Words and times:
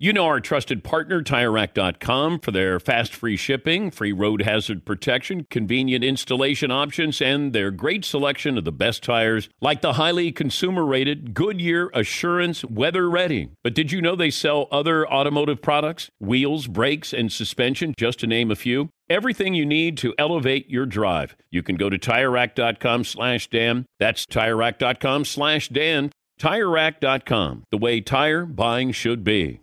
You 0.00 0.12
know 0.12 0.26
our 0.26 0.38
trusted 0.38 0.84
partner, 0.84 1.24
TireRack.com, 1.24 2.38
for 2.38 2.52
their 2.52 2.78
fast 2.78 3.12
free 3.12 3.36
shipping, 3.36 3.90
free 3.90 4.12
road 4.12 4.42
hazard 4.42 4.84
protection, 4.84 5.44
convenient 5.50 6.04
installation 6.04 6.70
options, 6.70 7.20
and 7.20 7.52
their 7.52 7.72
great 7.72 8.04
selection 8.04 8.56
of 8.56 8.64
the 8.64 8.70
best 8.70 9.02
tires, 9.02 9.48
like 9.60 9.80
the 9.80 9.94
highly 9.94 10.30
consumer 10.30 10.86
rated 10.86 11.34
Goodyear 11.34 11.90
Assurance 11.94 12.64
Weather 12.64 13.10
Ready. 13.10 13.48
But 13.64 13.74
did 13.74 13.90
you 13.90 14.00
know 14.00 14.14
they 14.14 14.30
sell 14.30 14.68
other 14.70 15.04
automotive 15.04 15.60
products? 15.60 16.10
Wheels, 16.20 16.68
brakes, 16.68 17.12
and 17.12 17.32
suspension, 17.32 17.92
just 17.98 18.20
to 18.20 18.28
name 18.28 18.52
a 18.52 18.56
few. 18.56 18.90
Everything 19.10 19.54
you 19.54 19.66
need 19.66 19.96
to 19.96 20.14
elevate 20.16 20.70
your 20.70 20.86
drive. 20.86 21.34
You 21.50 21.64
can 21.64 21.74
go 21.74 21.90
to 21.90 21.98
TireRack.com 21.98 23.02
slash 23.02 23.50
Dan. 23.50 23.84
That's 23.98 24.26
TireRack.com 24.26 25.24
slash 25.24 25.70
Dan. 25.70 26.12
TireRack.com, 26.38 27.64
the 27.72 27.78
way 27.78 28.00
tire 28.00 28.46
buying 28.46 28.92
should 28.92 29.24
be. 29.24 29.58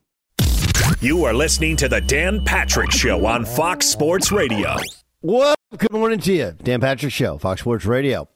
You 1.02 1.24
are 1.26 1.34
listening 1.34 1.76
to 1.78 1.88
the 1.88 2.02
Dan 2.02 2.44
Patrick 2.44 2.92
Show 2.92 3.26
on 3.26 3.46
Fox 3.46 3.88
Sports 3.88 4.32
Radio. 4.32 4.76
What? 5.22 5.56
Good 5.78 5.92
morning 5.92 6.20
to 6.20 6.34
you. 6.34 6.54
Dan 6.64 6.82
Patrick 6.82 7.12
Show, 7.12 7.38
Fox 7.38 7.62
Sports 7.62 7.86
Radio. 7.86 8.28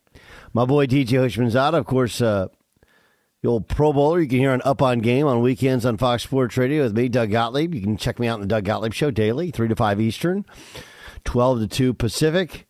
My 0.54 0.66
boy 0.66 0.88
TJ 0.88 1.08
Houshmandzadeh, 1.08 1.78
of 1.78 1.86
course, 1.86 2.22
uh, 2.22 2.48
the 3.42 3.50
old 3.50 3.68
Pro 3.68 3.94
Bowler. 3.94 4.20
You 4.20 4.28
can 4.28 4.40
hear 4.40 4.52
on 4.52 4.62
Up 4.66 4.82
on 4.82 5.00
Game 5.00 5.26
on 5.26 5.42
weekends 5.42 5.86
on 5.86 5.98
Fox 5.98 6.24
Sports 6.24 6.58
Radio 6.58 6.84
with 6.84 6.96
me, 6.96 7.08
Doug 7.08 7.32
Gottlieb. 7.32 7.74
You 7.74 7.82
can 7.82 7.98
check 7.98 8.20
me 8.20 8.28
out 8.28 8.36
in 8.36 8.42
the 8.42 8.48
Doug 8.48 8.66
Gottlieb 8.66 8.94
Show 8.94 9.12
daily, 9.12 9.52
3 9.52 9.68
to 9.68 9.76
5 9.76 10.02
Eastern, 10.02 10.46
12 11.24 11.62
to 11.62 11.68
2 11.68 11.94
Pacific. 11.94 12.68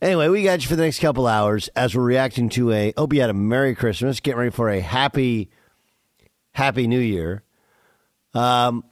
Anyway, 0.00 0.28
we 0.28 0.42
got 0.42 0.60
you 0.62 0.68
for 0.68 0.76
the 0.76 0.84
next 0.84 1.00
couple 1.00 1.26
hours 1.26 1.68
as 1.68 1.94
we're 1.94 2.02
reacting 2.02 2.48
to 2.50 2.70
a, 2.70 2.92
hope 2.96 3.12
you 3.12 3.20
had 3.22 3.30
a 3.30 3.34
Merry 3.34 3.74
Christmas, 3.74 4.20
getting 4.20 4.38
ready 4.38 4.50
for 4.50 4.68
a 4.68 4.80
happy, 4.80 5.50
happy 6.52 6.86
New 6.86 7.00
Year. 7.00 7.42
Um, 8.34 8.84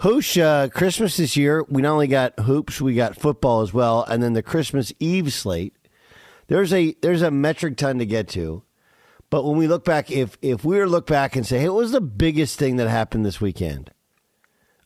Hoosh, 0.00 0.38
uh, 0.38 0.68
Christmas 0.68 1.16
this 1.16 1.36
year, 1.36 1.64
we 1.68 1.82
not 1.82 1.94
only 1.94 2.06
got 2.06 2.38
hoops, 2.38 2.80
we 2.80 2.94
got 2.94 3.16
football 3.16 3.62
as 3.62 3.74
well, 3.74 4.04
and 4.04 4.22
then 4.22 4.32
the 4.32 4.44
Christmas 4.44 4.92
Eve 5.00 5.32
slate. 5.32 5.74
There's 6.46 6.72
a 6.72 6.94
there's 7.02 7.22
a 7.22 7.32
metric 7.32 7.76
ton 7.76 7.98
to 7.98 8.06
get 8.06 8.28
to, 8.28 8.62
but 9.28 9.44
when 9.44 9.56
we 9.56 9.66
look 9.66 9.84
back, 9.84 10.10
if 10.10 10.38
if 10.40 10.64
we 10.64 10.76
were 10.76 10.84
to 10.84 10.90
look 10.90 11.08
back 11.08 11.34
and 11.34 11.44
say, 11.44 11.58
hey, 11.58 11.68
what 11.68 11.78
was 11.78 11.90
the 11.92 12.00
biggest 12.00 12.60
thing 12.60 12.76
that 12.76 12.88
happened 12.88 13.26
this 13.26 13.40
weekend, 13.40 13.90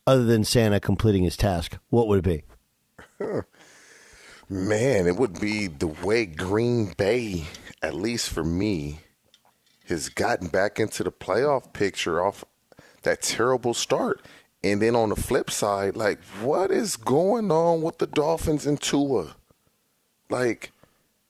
other 0.06 0.24
than 0.24 0.44
Santa 0.44 0.80
completing 0.80 1.24
his 1.24 1.36
task, 1.36 1.76
what 1.90 2.08
would 2.08 2.26
it 2.26 2.44
be? 3.20 3.26
Man, 4.48 5.06
it 5.06 5.16
would 5.16 5.38
be 5.38 5.66
the 5.66 5.86
way 5.88 6.24
Green 6.24 6.94
Bay, 6.96 7.44
at 7.82 7.94
least 7.94 8.30
for 8.30 8.44
me, 8.44 9.00
has 9.88 10.08
gotten 10.08 10.48
back 10.48 10.80
into 10.80 11.04
the 11.04 11.12
playoff 11.12 11.72
picture 11.74 12.24
off 12.24 12.44
that 13.02 13.20
terrible 13.20 13.74
start. 13.74 14.22
And 14.64 14.80
then 14.80 14.94
on 14.94 15.08
the 15.08 15.16
flip 15.16 15.50
side, 15.50 15.96
like, 15.96 16.20
what 16.40 16.70
is 16.70 16.96
going 16.96 17.50
on 17.50 17.82
with 17.82 17.98
the 17.98 18.06
Dolphins 18.06 18.64
and 18.66 18.80
Tua? 18.80 19.34
Like, 20.30 20.70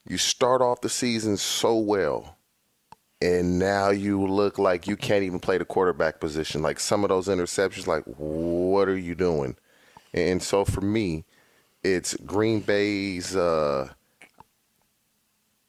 you 0.07 0.17
start 0.17 0.61
off 0.61 0.81
the 0.81 0.89
season 0.89 1.37
so 1.37 1.77
well, 1.77 2.37
and 3.21 3.57
now 3.57 3.89
you 3.89 4.25
look 4.27 4.59
like 4.59 4.87
you 4.87 4.95
can't 4.95 5.23
even 5.23 5.39
play 5.39 5.57
the 5.57 5.65
quarterback 5.65 6.19
position. 6.19 6.61
Like, 6.61 6.79
some 6.79 7.03
of 7.03 7.09
those 7.09 7.27
interceptions, 7.27 7.87
like, 7.87 8.03
what 8.05 8.87
are 8.87 8.97
you 8.97 9.15
doing? 9.15 9.55
And 10.13 10.43
so 10.43 10.63
for 10.63 10.81
me, 10.81 11.25
it's 11.83 12.15
Green 12.25 12.59
Bay's 12.59 13.35
uh, 13.35 13.89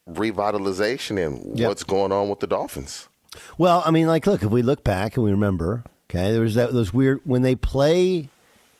revitalization 0.08 1.24
and 1.24 1.58
Yep. 1.58 1.68
what's 1.68 1.82
going 1.82 2.12
on 2.12 2.28
with 2.28 2.40
the 2.40 2.46
Dolphins. 2.46 3.08
Well, 3.58 3.82
I 3.86 3.90
mean, 3.90 4.06
like, 4.06 4.26
look, 4.26 4.42
if 4.42 4.50
we 4.50 4.62
look 4.62 4.84
back 4.84 5.16
and 5.16 5.24
we 5.24 5.30
remember, 5.30 5.82
okay, 6.08 6.32
there 6.32 6.40
was 6.40 6.54
that 6.54 6.72
those 6.72 6.92
weird 6.92 7.20
when 7.24 7.42
they 7.42 7.54
play 7.54 8.28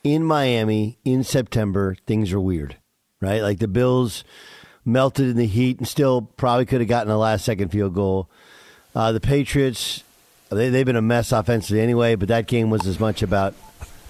in 0.03 0.23
Miami 0.23 0.99
in 1.05 1.25
September, 1.25 1.97
things 2.07 2.33
are 2.33 2.41
weird, 2.41 2.77
right? 3.21 3.41
Like 3.41 3.59
the 3.59 3.69
Bills 3.69 4.25
melted 4.85 5.29
in 5.29 5.37
the 5.37 5.47
heat 5.47 5.79
and 5.79 5.89
still 5.89 6.23
probably 6.37 6.67
could 6.67 6.81
have 6.81 6.89
gotten 6.89 7.11
a 7.11 7.19
last 7.19 7.45
second 7.45 7.71
field 7.71 7.95
goal. 7.95 8.29
Uh, 8.95 9.13
the 9.13 9.21
Patriots, 9.21 10.05
they, 10.51 10.69
they've 10.69 10.87
been 10.87 10.95
a 10.95 11.03
mess 11.03 11.33
offensively 11.33 11.81
anyway, 11.81 12.15
but 12.15 12.29
that 12.29 12.47
game 12.47 12.71
was 12.71 12.87
as 12.87 13.01
much 13.01 13.23
about 13.23 13.55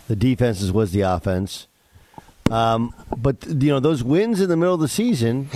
the 0.09 0.17
defense 0.17 0.61
as 0.61 0.73
was 0.73 0.93
the 0.93 1.03
offense. 1.03 1.69
Um, 2.51 2.95
but 3.17 3.47
you 3.47 3.71
know 3.71 3.81
those 3.81 4.05
wins 4.05 4.41
in 4.41 4.49
the 4.49 4.57
middle 4.57 4.75
of 4.75 4.81
the 4.81 4.89
season. 4.89 5.49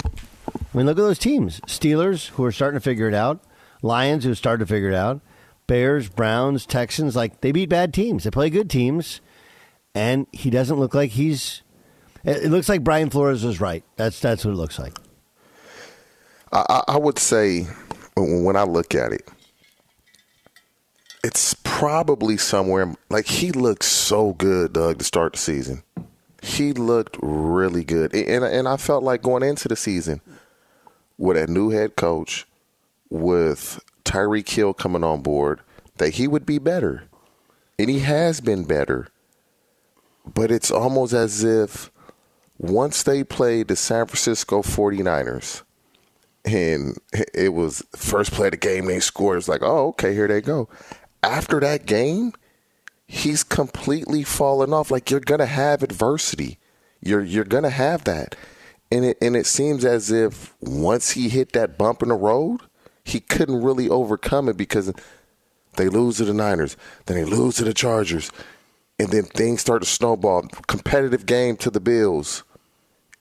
I 0.47 0.77
mean, 0.77 0.87
look 0.87 0.99
at 0.99 1.03
those 1.03 1.19
teams: 1.19 1.61
Steelers, 1.63 2.29
who 2.29 2.45
are 2.45 2.53
starting 2.53 2.81
to 2.81 2.83
figure 2.83 3.09
it 3.09 3.15
out; 3.15 3.43
Lions, 3.83 4.25
who 4.25 4.35
started 4.35 4.67
to 4.67 4.73
figure 4.73 4.89
it 4.89 4.95
out; 4.95 5.21
Bears, 5.69 6.09
Browns, 6.09 6.67
Texans. 6.67 7.15
Like 7.15 7.41
they 7.43 7.53
beat 7.53 7.69
bad 7.69 7.95
teams. 7.95 8.25
They 8.25 8.31
play 8.31 8.51
good 8.51 8.69
teams, 8.69 9.21
and 9.95 10.27
he 10.33 10.51
doesn't 10.51 10.81
look 10.81 10.95
like 10.95 11.11
he's. 11.13 11.63
It 12.25 12.51
looks 12.51 12.69
like 12.69 12.83
Brian 12.83 13.11
Flores 13.11 13.45
was 13.45 13.61
right. 13.61 13.85
That's 13.95 14.19
that's 14.19 14.45
what 14.45 14.51
it 14.51 14.57
looks 14.57 14.81
like. 14.81 14.99
I, 16.53 16.83
I- 16.89 16.97
would 16.99 17.19
say 17.19 17.69
when 18.15 18.43
when 18.43 18.57
I 18.57 18.65
look 18.65 18.95
at 18.97 19.13
it, 19.13 19.29
it's 21.23 21.55
probably 21.63 22.37
somewhere 22.37 22.95
like 23.11 23.27
he 23.27 23.53
looked 23.53 23.85
so 23.85 24.33
good, 24.33 24.73
Doug, 24.73 24.99
to 24.99 25.05
start 25.05 25.35
the 25.35 25.39
season. 25.39 25.83
He 26.43 26.73
looked 26.73 27.19
really 27.23 27.85
good, 27.85 28.15
and 28.15 28.45
and 28.45 28.67
I 28.69 28.77
felt 28.77 29.03
like 29.03 29.23
going 29.23 29.43
into 29.43 29.69
the 29.69 29.77
season 29.77 30.21
with 31.19 31.37
a 31.37 31.47
new 31.47 31.71
head 31.71 31.97
coach, 31.97 32.47
with 33.11 33.81
Tyreek 34.09 34.49
Hill 34.49 34.75
coming 34.75 35.05
on 35.05 35.21
board, 35.21 35.61
that 35.99 36.15
he 36.15 36.27
would 36.27 36.47
be 36.47 36.59
better, 36.59 37.05
and 37.79 37.91
he 37.91 38.01
has 38.01 38.41
been 38.41 38.65
better. 38.65 39.09
But 40.27 40.51
it's 40.51 40.71
almost 40.71 41.13
as 41.13 41.45
if 41.45 41.91
once 42.59 43.03
they 43.03 43.23
played 43.23 43.69
the 43.69 43.77
San 43.77 44.07
Francisco 44.07 44.63
49ers, 44.63 45.63
and 46.45 46.97
it 47.35 47.53
was 47.53 47.83
first 47.95 48.33
play 48.33 48.47
of 48.47 48.53
the 48.53 48.57
game 48.57 48.87
they 48.87 49.01
scored. 49.01 49.39
It's 49.39 49.49
like, 49.49 49.63
oh, 49.63 49.89
okay, 49.89 50.15
here 50.15 50.29
they 50.29 50.41
go. 50.41 50.69
After 51.23 51.61
that 51.61 51.85
game, 51.85 52.33
he's 53.07 53.43
completely 53.43 54.23
fallen 54.23 54.73
off. 54.73 54.91
Like 54.91 55.11
you're 55.11 55.21
gonna 55.21 55.47
have 55.47 55.83
adversity. 55.83 56.59
You're 57.03 57.23
you're 57.23 57.45
gonna 57.45 57.71
have 57.71 58.05
that. 58.05 58.37
And 58.91 59.05
it 59.05 59.19
and 59.21 59.37
it 59.37 59.47
seems 59.47 59.85
as 59.85 60.11
if 60.11 60.55
once 60.61 61.11
he 61.11 61.29
hit 61.29 61.53
that 61.53 61.77
bump 61.77 62.03
in 62.03 62.09
the 62.09 62.15
road, 62.15 62.63
he 63.09 63.21
couldn't 63.21 63.63
really 63.63 63.89
overcome 63.89 64.49
it 64.49 64.57
because 64.57 64.93
they 65.77 65.89
lose 65.89 66.19
to 66.19 66.25
the 66.25 66.35
Niners, 66.35 66.77
then 67.07 67.17
they 67.17 67.25
lose 67.25 67.57
to 67.57 67.65
the 67.65 67.75
Chargers, 67.75 68.31
and 68.99 69.09
then 69.09 69.25
things 69.25 69.61
start 69.61 69.83
to 69.83 69.89
snowball. 69.89 70.43
Competitive 70.67 71.27
game 71.27 71.57
to 71.59 71.71
the 71.71 71.81
Bills 71.81 72.43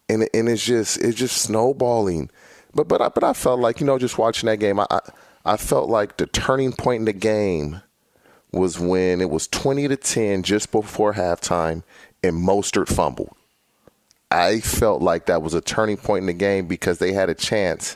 and 0.10 0.28
and 0.34 0.50
it's 0.50 0.66
just 0.66 0.98
it's 0.98 1.18
just 1.18 1.42
snowballing. 1.42 2.30
But 2.74 2.88
but 2.88 3.02
I, 3.02 3.10
but 3.10 3.24
I 3.24 3.34
felt 3.34 3.60
like 3.60 3.80
you 3.80 3.86
know 3.86 3.98
just 3.98 4.18
watching 4.18 4.48
that 4.48 4.58
game, 4.58 4.80
I 4.80 4.88
I, 4.90 5.00
I 5.46 5.58
felt 5.58 5.90
like 5.90 6.18
the 6.18 6.28
turning 6.28 6.74
point 6.74 7.02
in 7.02 7.06
the 7.06 7.14
game 7.14 7.82
was 8.52 8.80
when 8.80 9.22
it 9.22 9.30
was 9.30 9.48
twenty 9.48 9.88
to 9.88 9.98
ten 9.98 10.44
just 10.44 10.72
before 10.72 11.14
halftime, 11.14 11.84
and 12.24 12.36
Mostert 12.36 12.88
fumbled. 12.88 13.36
I 14.30 14.60
felt 14.60 15.02
like 15.02 15.28
that 15.28 15.42
was 15.42 15.54
a 15.54 15.62
turning 15.62 15.98
point 15.98 16.24
in 16.24 16.28
the 16.28 16.34
game 16.34 16.68
because 16.68 17.00
they 17.00 17.14
had 17.14 17.30
a 17.30 17.36
chance 17.36 17.96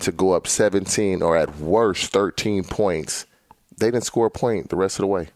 to 0.00 0.12
go 0.12 0.32
up 0.32 0.46
seventeen 0.46 1.22
or 1.22 1.36
at 1.36 1.56
worst 1.58 2.12
thirteen 2.12 2.64
points. 2.64 3.26
They 3.76 3.90
didn't 3.90 4.04
score 4.04 4.26
a 4.26 4.30
point 4.30 4.68
the 4.68 4.76
rest 4.76 4.98
of 4.98 5.02
the 5.02 5.08
way. 5.08 5.28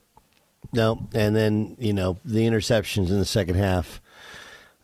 No, 0.73 1.07
and 1.15 1.35
then 1.35 1.77
you 1.79 1.93
know 1.93 2.19
the 2.25 2.47
interceptions 2.47 3.09
in 3.09 3.19
the 3.19 3.25
second 3.25 3.57
half. 3.57 4.01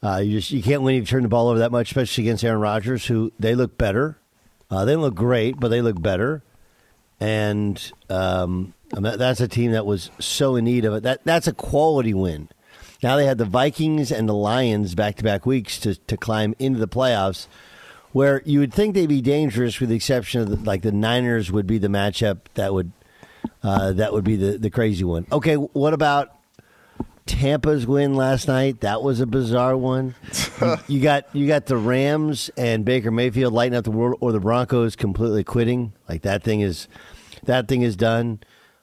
Uh, 0.02 0.18
you 0.18 0.38
just 0.38 0.50
you 0.50 0.62
can't 0.62 0.82
win 0.82 0.96
if 0.96 1.00
you 1.02 1.06
turn 1.06 1.22
the 1.22 1.28
ball 1.28 1.48
over 1.48 1.60
that 1.60 1.72
much, 1.72 1.90
especially 1.90 2.24
against 2.24 2.44
Aaron 2.44 2.60
Rodgers, 2.60 3.06
who 3.06 3.32
they 3.38 3.54
look 3.54 3.78
better. 3.78 4.18
Uh, 4.70 4.84
they 4.84 4.94
don't 4.94 5.02
look 5.02 5.14
great, 5.14 5.60
but 5.60 5.68
they 5.68 5.82
look 5.82 6.00
better. 6.00 6.42
And 7.20 7.92
um, 8.08 8.74
that's 8.90 9.40
a 9.40 9.46
team 9.46 9.72
that 9.72 9.86
was 9.86 10.10
so 10.18 10.56
in 10.56 10.64
need 10.64 10.84
of 10.84 10.94
it. 10.94 11.02
That 11.02 11.22
that's 11.24 11.46
a 11.46 11.52
quality 11.52 12.14
win. 12.14 12.48
Now 13.02 13.16
they 13.16 13.26
had 13.26 13.38
the 13.38 13.44
Vikings 13.44 14.10
and 14.10 14.28
the 14.28 14.34
Lions 14.34 14.94
back 14.94 15.16
to 15.16 15.24
back 15.24 15.46
weeks 15.46 15.78
to 15.80 15.94
to 15.94 16.16
climb 16.16 16.54
into 16.58 16.78
the 16.78 16.88
playoffs, 16.88 17.46
where 18.12 18.42
you 18.44 18.60
would 18.60 18.72
think 18.72 18.94
they'd 18.94 19.08
be 19.08 19.20
dangerous, 19.20 19.80
with 19.80 19.88
the 19.88 19.96
exception 19.96 20.40
of 20.42 20.48
the, 20.50 20.56
like 20.56 20.82
the 20.82 20.92
Niners 20.92 21.50
would 21.50 21.66
be 21.66 21.78
the 21.78 21.88
matchup 21.88 22.40
that 22.54 22.72
would 22.72 22.92
uh, 23.62 23.92
that 23.92 24.12
would 24.12 24.24
be 24.24 24.36
the 24.36 24.58
the 24.58 24.70
crazy 24.70 25.04
one. 25.04 25.26
Okay, 25.32 25.54
what 25.54 25.94
about 25.94 26.36
Tampa's 27.26 27.86
win 27.86 28.14
last 28.14 28.48
night? 28.48 28.80
That 28.80 29.02
was 29.02 29.20
a 29.20 29.26
bizarre 29.26 29.76
one. 29.76 30.14
you, 30.60 30.76
you 30.88 31.00
got 31.00 31.34
you 31.34 31.46
got 31.46 31.66
the 31.66 31.76
Rams 31.76 32.50
and 32.56 32.84
Baker 32.84 33.10
Mayfield 33.10 33.52
lighting 33.52 33.76
up 33.76 33.84
the 33.84 33.90
world, 33.90 34.18
or 34.20 34.32
the 34.32 34.40
Broncos 34.40 34.96
completely 34.96 35.44
quitting. 35.44 35.92
Like 36.08 36.22
that 36.22 36.42
thing 36.42 36.60
is 36.60 36.88
that 37.44 37.68
thing 37.68 37.82
is 37.82 37.96
done. 37.96 38.40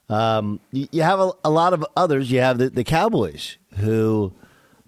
Um, 0.10 0.60
you, 0.72 0.88
you 0.92 1.02
have 1.04 1.20
a, 1.20 1.32
a, 1.46 1.52
lot 1.52 1.74
of 1.74 1.86
others. 1.96 2.32
You 2.32 2.40
have 2.40 2.58
the, 2.58 2.72
the 2.72 2.84
Cowboys 2.84 3.58
who 3.78 4.34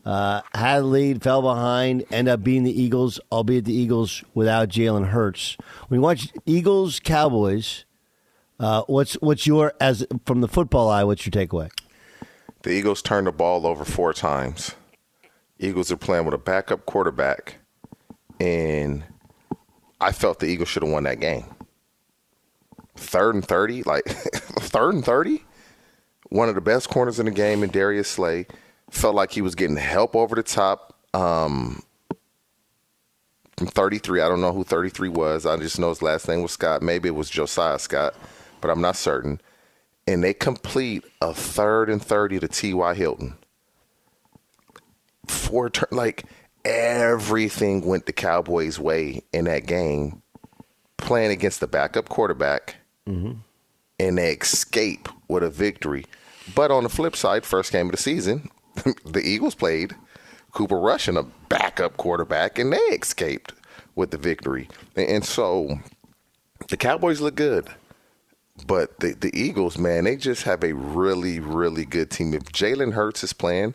uh, 0.06 0.42
had 0.53 0.80
a 0.80 0.86
lead, 0.86 1.21
fell 1.21 1.42
behind, 1.42 2.06
end 2.12 2.27
up 2.27 2.44
being 2.44 2.63
the 2.63 2.81
Eagles, 2.81 3.19
albeit 3.31 3.65
the 3.65 3.74
Eagles 3.74 4.24
without 4.33 4.69
Jalen 4.69 5.09
Hurts. 5.09 5.57
When 5.88 6.00
you 6.00 6.01
watch 6.01 6.30
Eagles 6.45 7.00
Cowboys, 7.00 7.86
uh, 8.59 8.83
what's 8.88 9.13
what's 9.15 9.45
your 9.45 9.74
as 9.80 10.06
from 10.25 10.42
the 10.42 10.48
football 10.48 10.89
eye? 10.89 11.03
What's 11.03 11.25
your 11.25 11.31
takeaway? 11.31 11.71
The 12.63 12.71
Eagles 12.71 13.01
turned 13.01 13.27
the 13.27 13.31
ball 13.31 13.65
over 13.65 13.86
four 13.86 14.13
times. 14.13 14.75
Eagles 15.59 15.92
are 15.92 15.98
playing 15.98 16.25
with 16.25 16.33
a 16.33 16.39
backup 16.39 16.86
quarterback, 16.86 17.56
and 18.39 19.03
I 20.00 20.12
felt 20.12 20.39
the 20.39 20.48
Eagles 20.48 20.69
should 20.69 20.83
have 20.83 20.92
won 20.92 21.03
that 21.03 21.19
game. 21.19 21.45
Third 22.95 23.36
and 23.36 23.45
thirty, 23.48 23.83
like 23.83 24.06
third 24.06 24.95
and 24.95 25.06
thirty. 25.06 25.44
One 26.30 26.50
of 26.50 26.56
the 26.56 26.62
best 26.62 26.89
corners 26.89 27.19
in 27.19 27.25
the 27.25 27.31
game 27.31 27.62
in 27.62 27.69
Darius 27.69 28.07
Slay 28.07 28.48
felt 28.91 29.15
like 29.15 29.31
he 29.31 29.41
was 29.41 29.55
getting 29.55 29.77
help 29.77 30.15
over 30.15 30.35
the 30.35 30.43
top 30.43 30.93
um, 31.13 31.81
from 33.57 33.67
33. 33.67 34.21
I 34.21 34.27
don't 34.27 34.41
know 34.41 34.53
who 34.53 34.63
33 34.63 35.09
was. 35.09 35.45
I 35.45 35.57
just 35.57 35.79
know 35.79 35.89
his 35.89 36.01
last 36.01 36.27
name 36.27 36.43
was 36.43 36.51
Scott. 36.51 36.81
Maybe 36.81 37.07
it 37.07 37.15
was 37.15 37.29
Josiah 37.29 37.79
Scott, 37.79 38.13
but 38.59 38.69
I'm 38.69 38.81
not 38.81 38.95
certain. 38.95 39.41
And 40.07 40.23
they 40.23 40.33
complete 40.33 41.05
a 41.21 41.33
third 41.33 41.89
and 41.89 42.01
30 42.01 42.39
to 42.41 42.47
T.Y. 42.47 42.93
Hilton. 42.93 43.35
Four 45.27 45.69
turn, 45.69 45.88
like 45.91 46.25
everything 46.65 47.85
went 47.85 48.05
the 48.05 48.13
Cowboys' 48.13 48.79
way 48.79 49.21
in 49.31 49.45
that 49.45 49.65
game, 49.65 50.21
playing 50.97 51.31
against 51.31 51.59
the 51.59 51.67
backup 51.67 52.09
quarterback, 52.09 52.75
mm-hmm. 53.07 53.33
and 53.99 54.17
they 54.17 54.33
escape 54.33 55.07
with 55.27 55.43
a 55.43 55.49
victory. 55.49 56.05
But 56.55 56.71
on 56.71 56.83
the 56.83 56.89
flip 56.89 57.15
side, 57.15 57.45
first 57.45 57.71
game 57.71 57.85
of 57.85 57.91
the 57.91 57.97
season, 57.97 58.49
the 59.05 59.21
Eagles 59.23 59.55
played 59.55 59.95
Cooper 60.51 60.79
Rush 60.79 61.07
and 61.07 61.17
a 61.17 61.23
backup 61.49 61.97
quarterback, 61.97 62.59
and 62.59 62.73
they 62.73 62.77
escaped 62.77 63.53
with 63.95 64.11
the 64.11 64.17
victory. 64.17 64.67
And 64.95 65.23
so 65.25 65.79
the 66.69 66.77
Cowboys 66.77 67.21
look 67.21 67.35
good. 67.35 67.67
But 68.67 68.99
the, 68.99 69.13
the 69.13 69.31
Eagles, 69.37 69.77
man, 69.77 70.03
they 70.03 70.15
just 70.15 70.43
have 70.43 70.63
a 70.63 70.73
really, 70.73 71.39
really 71.39 71.85
good 71.85 72.11
team. 72.11 72.33
If 72.33 72.43
Jalen 72.43 72.93
Hurts 72.93 73.23
is 73.23 73.33
playing, 73.33 73.73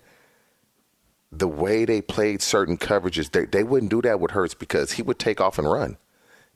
the 1.32 1.48
way 1.48 1.84
they 1.84 2.00
played 2.00 2.40
certain 2.40 2.78
coverages, 2.78 3.32
they, 3.32 3.46
they 3.46 3.64
wouldn't 3.64 3.90
do 3.90 4.02
that 4.02 4.20
with 4.20 4.30
Hurts 4.30 4.54
because 4.54 4.92
he 4.92 5.02
would 5.02 5.18
take 5.18 5.40
off 5.40 5.58
and 5.58 5.70
run. 5.70 5.96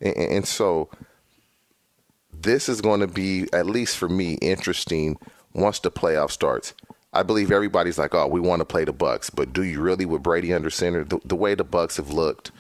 And, 0.01 0.17
and 0.17 0.49
so 0.49 0.91
this 2.33 2.69
is 2.69 2.81
going 2.81 3.01
to 3.01 3.09
be, 3.09 3.49
at 3.53 3.67
least 3.67 3.97
for 3.97 4.09
me, 4.09 4.35
interesting 4.35 5.17
once 5.53 5.81
the 5.81 5.91
playoff 5.91 6.31
starts. 6.31 6.75
I 7.13 7.23
believe 7.23 7.51
everybody's 7.51 7.99
like, 7.99 8.15
oh, 8.15 8.29
we 8.29 8.41
want 8.41 8.61
to 8.61 8.65
play 8.65 8.85
the 8.85 8.93
Bucks, 8.93 9.31
but 9.31 9.53
do 9.53 9.63
you 9.63 9.81
really 9.81 10.07
with 10.07 10.23
Brady 10.23 10.53
under 10.53 10.71
center? 10.71 11.05
The, 11.05 11.19
the 11.25 11.37
way 11.37 11.55
the 11.55 11.65
Bucks 11.65 11.97
have 11.97 12.11
looked, 12.11 12.53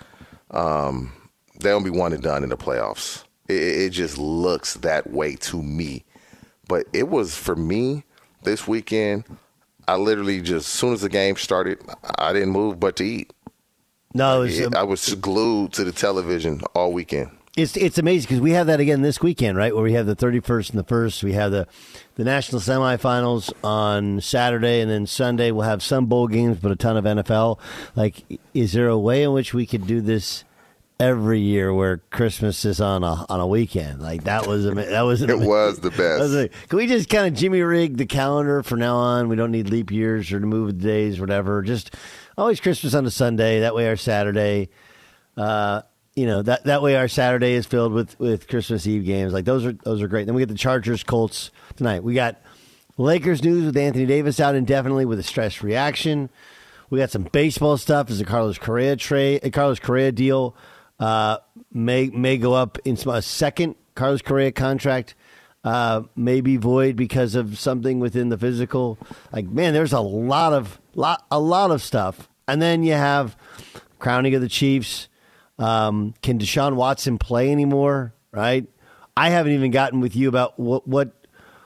um, 0.50 1.12
they'll 1.60 1.82
be 1.82 1.90
one 1.90 2.12
and 2.12 2.22
done 2.22 2.42
in 2.42 2.48
the 2.48 2.56
playoffs. 2.56 3.24
It, 3.48 3.62
it, 3.62 3.90
just 3.90 4.18
looks 4.18 4.74
that 4.74 5.10
way 5.10 5.36
to 5.36 5.62
me. 5.62 6.04
But 6.66 6.86
it 6.92 7.08
was 7.08 7.36
for 7.36 7.54
me 7.54 8.04
this 8.42 8.66
weekend. 8.66 9.24
I 9.86 9.96
literally 9.96 10.40
just 10.40 10.66
as 10.66 10.66
soon 10.66 10.92
as 10.92 11.00
the 11.00 11.08
game 11.08 11.36
started, 11.36 11.80
I 12.18 12.32
didn't 12.32 12.50
move 12.50 12.78
but 12.78 12.96
to 12.96 13.04
eat. 13.04 13.32
No, 14.14 14.40
was, 14.40 14.58
it, 14.58 14.74
I 14.74 14.82
was 14.82 15.14
glued 15.14 15.72
to 15.74 15.84
the 15.84 15.92
television 15.92 16.62
all 16.74 16.92
weekend. 16.92 17.30
It's 17.60 17.76
it's 17.76 17.98
amazing 17.98 18.28
because 18.28 18.40
we 18.40 18.52
have 18.52 18.66
that 18.68 18.80
again 18.80 19.02
this 19.02 19.20
weekend, 19.20 19.56
right? 19.56 19.74
Where 19.74 19.84
we 19.84 19.92
have 19.92 20.06
the 20.06 20.14
thirty 20.14 20.40
first 20.40 20.70
and 20.70 20.78
the 20.78 20.84
first. 20.84 21.22
We 21.22 21.32
have 21.34 21.50
the 21.50 21.66
the 22.14 22.24
national 22.24 22.60
semifinals 22.60 23.52
on 23.62 24.20
Saturday, 24.20 24.80
and 24.80 24.90
then 24.90 25.06
Sunday 25.06 25.50
we'll 25.50 25.68
have 25.68 25.82
some 25.82 26.06
bowl 26.06 26.26
games, 26.28 26.58
but 26.58 26.72
a 26.72 26.76
ton 26.76 26.96
of 26.96 27.04
NFL. 27.04 27.58
Like, 27.94 28.40
is 28.54 28.72
there 28.72 28.88
a 28.88 28.98
way 28.98 29.22
in 29.22 29.32
which 29.32 29.54
we 29.54 29.66
could 29.66 29.86
do 29.86 30.00
this? 30.00 30.44
every 31.00 31.40
year 31.40 31.72
where 31.72 32.02
Christmas 32.10 32.62
is 32.66 32.78
on 32.78 33.02
a 33.02 33.24
on 33.30 33.40
a 33.40 33.46
weekend. 33.46 34.02
Like 34.02 34.24
that 34.24 34.46
was 34.46 34.64
that 34.64 35.00
was 35.00 35.22
it 35.22 35.38
was 35.38 35.80
the 35.80 35.90
best. 35.90 36.20
Was 36.20 36.34
like, 36.34 36.52
can 36.68 36.76
we 36.76 36.86
just 36.86 37.08
kind 37.08 37.26
of 37.26 37.32
jimmy 37.32 37.62
rig 37.62 37.96
the 37.96 38.04
calendar 38.04 38.62
for 38.62 38.76
now 38.76 38.96
on? 38.96 39.28
We 39.28 39.34
don't 39.36 39.50
need 39.50 39.70
leap 39.70 39.90
years 39.90 40.30
or 40.30 40.38
to 40.38 40.46
move 40.46 40.78
the 40.78 40.86
days, 40.86 41.18
whatever. 41.18 41.62
Just 41.62 41.96
always 42.36 42.60
Christmas 42.60 42.94
on 42.94 43.06
a 43.06 43.10
Sunday. 43.10 43.60
That 43.60 43.74
way, 43.74 43.88
our 43.88 43.96
Saturday 43.96 44.68
uh, 45.38 45.82
you 46.14 46.26
know 46.26 46.42
that 46.42 46.64
that 46.64 46.82
way 46.82 46.96
our 46.96 47.08
Saturday 47.08 47.52
is 47.52 47.66
filled 47.66 47.92
with 47.92 48.18
with 48.18 48.48
Christmas 48.48 48.86
Eve 48.86 49.04
games. 49.04 49.32
Like 49.32 49.44
those 49.44 49.64
are 49.64 49.72
those 49.72 50.02
are 50.02 50.08
great. 50.08 50.26
Then 50.26 50.34
we 50.34 50.42
get 50.42 50.48
the 50.48 50.54
Chargers 50.54 51.02
Colts 51.02 51.50
tonight. 51.76 52.02
We 52.02 52.14
got 52.14 52.40
Lakers 52.96 53.42
news 53.42 53.64
with 53.64 53.76
Anthony 53.76 54.06
Davis 54.06 54.40
out 54.40 54.54
indefinitely 54.54 55.04
with 55.04 55.18
a 55.18 55.22
stress 55.22 55.62
reaction. 55.62 56.30
We 56.90 56.98
got 56.98 57.10
some 57.10 57.22
baseball 57.24 57.76
stuff. 57.76 58.10
Is 58.10 58.20
a 58.20 58.24
Carlos 58.24 58.58
Correa 58.58 58.96
trade, 58.96 59.52
Carlos 59.52 59.78
Correa 59.78 60.12
deal 60.12 60.56
uh, 60.98 61.38
may 61.72 62.08
may 62.08 62.36
go 62.36 62.52
up 62.52 62.78
in 62.84 62.96
a 63.08 63.22
second 63.22 63.74
Carlos 63.94 64.22
Correa 64.22 64.52
contract. 64.52 65.14
Uh, 65.62 66.02
void 66.56 66.96
because 66.96 67.34
of 67.34 67.58
something 67.58 68.00
within 68.00 68.30
the 68.30 68.38
physical. 68.38 68.98
Like 69.32 69.46
man, 69.46 69.74
there's 69.74 69.92
a 69.92 70.00
lot 70.00 70.52
of 70.52 70.80
lot 70.94 71.24
a 71.30 71.38
lot 71.38 71.70
of 71.70 71.82
stuff, 71.82 72.28
and 72.48 72.60
then 72.60 72.82
you 72.82 72.94
have 72.94 73.36
crowning 73.98 74.34
of 74.34 74.40
the 74.40 74.48
Chiefs. 74.48 75.08
Um, 75.60 76.14
can 76.22 76.38
Deshaun 76.38 76.74
Watson 76.74 77.18
play 77.18 77.52
anymore? 77.52 78.14
Right. 78.32 78.66
I 79.16 79.28
haven't 79.28 79.52
even 79.52 79.70
gotten 79.70 80.00
with 80.00 80.16
you 80.16 80.28
about 80.28 80.58
what 80.58 80.88
what 80.88 81.12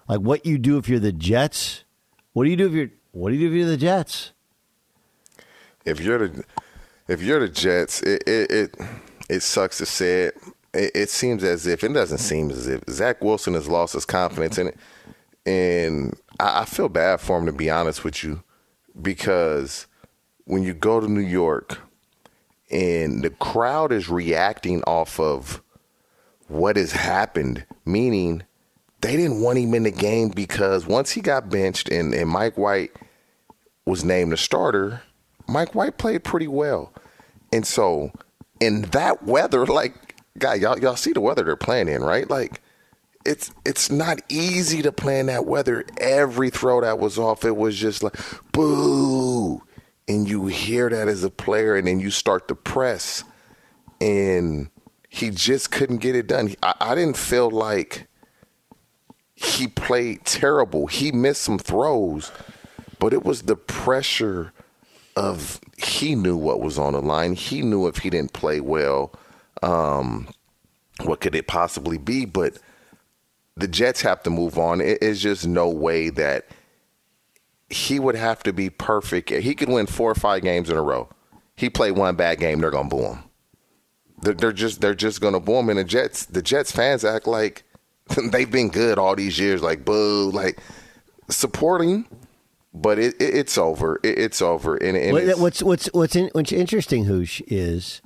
like 0.08 0.20
what 0.20 0.44
you 0.44 0.58
do 0.58 0.76
if 0.78 0.88
you're 0.88 0.98
the 0.98 1.12
Jets. 1.12 1.84
What 2.32 2.44
do 2.44 2.50
you 2.50 2.56
do 2.56 2.66
if 2.66 2.72
you're 2.72 2.90
what 3.12 3.30
do 3.30 3.36
you 3.36 3.48
do 3.48 3.54
if 3.54 3.58
you're 3.58 3.70
the 3.70 3.76
Jets? 3.76 4.32
If 5.84 6.00
you're 6.00 6.26
the 6.26 6.44
if 7.06 7.22
you're 7.22 7.38
the 7.40 7.48
Jets, 7.48 8.02
it 8.02 8.24
it 8.26 8.50
it, 8.50 8.76
it 9.30 9.40
sucks 9.40 9.78
to 9.78 9.86
say 9.86 10.22
it. 10.24 10.38
it. 10.72 10.90
It 10.94 11.10
seems 11.10 11.44
as 11.44 11.66
if 11.66 11.84
it 11.84 11.92
doesn't 11.92 12.18
seem 12.18 12.50
as 12.50 12.66
if 12.66 12.82
Zach 12.90 13.22
Wilson 13.22 13.54
has 13.54 13.68
lost 13.68 13.94
his 13.94 14.04
confidence 14.04 14.58
in 14.58 14.68
it, 14.68 14.76
and 15.46 16.18
I, 16.40 16.62
I 16.62 16.64
feel 16.64 16.88
bad 16.88 17.20
for 17.20 17.38
him 17.38 17.46
to 17.46 17.52
be 17.52 17.70
honest 17.70 18.02
with 18.02 18.24
you, 18.24 18.42
because 19.00 19.86
when 20.46 20.64
you 20.64 20.74
go 20.74 20.98
to 20.98 21.06
New 21.06 21.20
York 21.20 21.78
and 22.70 23.22
the 23.22 23.30
crowd 23.30 23.92
is 23.92 24.08
reacting 24.08 24.82
off 24.84 25.20
of 25.20 25.62
what 26.48 26.76
has 26.76 26.92
happened, 26.92 27.64
meaning 27.84 28.42
they 29.00 29.16
didn't 29.16 29.40
want 29.40 29.58
him 29.58 29.74
in 29.74 29.82
the 29.82 29.90
game 29.90 30.28
because 30.28 30.86
once 30.86 31.10
he 31.10 31.20
got 31.20 31.50
benched 31.50 31.88
and, 31.88 32.14
and 32.14 32.28
Mike 32.28 32.56
White 32.56 32.92
was 33.84 34.04
named 34.04 34.32
the 34.32 34.36
starter, 34.36 35.02
Mike 35.46 35.74
White 35.74 35.98
played 35.98 36.24
pretty 36.24 36.48
well. 36.48 36.92
And 37.52 37.66
so 37.66 38.12
in 38.60 38.82
that 38.82 39.22
weather, 39.24 39.66
like 39.66 40.16
guy, 40.38 40.54
y'all 40.54 40.78
y'all 40.78 40.96
see 40.96 41.12
the 41.12 41.20
weather 41.20 41.44
they're 41.44 41.56
playing 41.56 41.88
in, 41.88 42.02
right? 42.02 42.28
Like 42.28 42.60
it's 43.24 43.52
it's 43.64 43.90
not 43.90 44.20
easy 44.28 44.82
to 44.82 44.92
play 44.92 45.20
in 45.20 45.26
that 45.26 45.46
weather. 45.46 45.84
Every 45.98 46.50
throw 46.50 46.80
that 46.80 46.98
was 46.98 47.18
off, 47.18 47.44
it 47.44 47.56
was 47.56 47.76
just 47.76 48.02
like 48.02 48.16
boo 48.52 49.62
and 50.08 50.28
you 50.28 50.46
hear 50.46 50.90
that 50.90 51.08
as 51.08 51.24
a 51.24 51.30
player, 51.30 51.76
and 51.76 51.86
then 51.86 52.00
you 52.00 52.10
start 52.10 52.48
to 52.48 52.54
press, 52.54 53.24
and 54.00 54.68
he 55.08 55.30
just 55.30 55.70
couldn't 55.70 55.98
get 55.98 56.16
it 56.16 56.26
done. 56.26 56.54
I, 56.62 56.74
I 56.80 56.94
didn't 56.94 57.16
feel 57.16 57.50
like 57.50 58.06
he 59.34 59.66
played 59.66 60.24
terrible. 60.24 60.86
He 60.86 61.12
missed 61.12 61.42
some 61.42 61.58
throws, 61.58 62.32
but 62.98 63.12
it 63.12 63.24
was 63.24 63.42
the 63.42 63.56
pressure 63.56 64.52
of 65.16 65.60
he 65.76 66.14
knew 66.14 66.36
what 66.36 66.60
was 66.60 66.78
on 66.78 66.92
the 66.92 67.02
line. 67.02 67.34
He 67.34 67.62
knew 67.62 67.86
if 67.86 67.98
he 67.98 68.10
didn't 68.10 68.32
play 68.32 68.60
well, 68.60 69.12
um, 69.62 70.28
what 71.02 71.20
could 71.20 71.34
it 71.34 71.46
possibly 71.46 71.98
be? 71.98 72.24
But 72.24 72.58
the 73.56 73.68
Jets 73.68 74.02
have 74.02 74.22
to 74.24 74.30
move 74.30 74.58
on. 74.58 74.80
It 74.80 75.02
is 75.02 75.22
just 75.22 75.46
no 75.46 75.68
way 75.68 76.10
that 76.10 76.46
he 77.74 77.98
would 77.98 78.14
have 78.14 78.42
to 78.44 78.52
be 78.52 78.70
perfect. 78.70 79.30
He 79.30 79.54
could 79.54 79.68
win 79.68 79.86
four 79.86 80.10
or 80.10 80.14
five 80.14 80.42
games 80.42 80.70
in 80.70 80.76
a 80.76 80.82
row. 80.82 81.08
He 81.56 81.68
played 81.68 81.92
one 81.92 82.14
bad 82.14 82.38
game, 82.38 82.60
they're 82.60 82.70
gonna 82.70 82.88
boo 82.88 83.02
him. 83.02 83.18
They're, 84.22 84.34
they're 84.34 84.52
just 84.52 84.80
they're 84.80 84.94
just 84.94 85.20
gonna 85.20 85.40
boo 85.40 85.56
him. 85.56 85.68
And 85.70 85.78
the 85.78 85.84
Jets, 85.84 86.26
the 86.26 86.40
Jets 86.42 86.70
fans 86.70 87.04
act 87.04 87.26
like 87.26 87.64
they've 88.30 88.50
been 88.50 88.68
good 88.68 88.98
all 88.98 89.16
these 89.16 89.38
years, 89.38 89.60
like 89.60 89.84
boo, 89.84 90.30
like 90.30 90.58
supporting. 91.28 92.06
But 92.72 92.98
it, 92.98 93.14
it 93.20 93.34
it's 93.34 93.58
over. 93.58 93.98
It, 94.02 94.18
it's 94.18 94.40
over. 94.40 94.76
And, 94.76 94.96
and 94.96 95.40
what's 95.40 95.62
what's 95.62 95.86
what's 95.86 96.14
in, 96.14 96.30
what's 96.32 96.52
interesting, 96.52 97.04
Hoosh, 97.04 97.40
is 97.48 98.02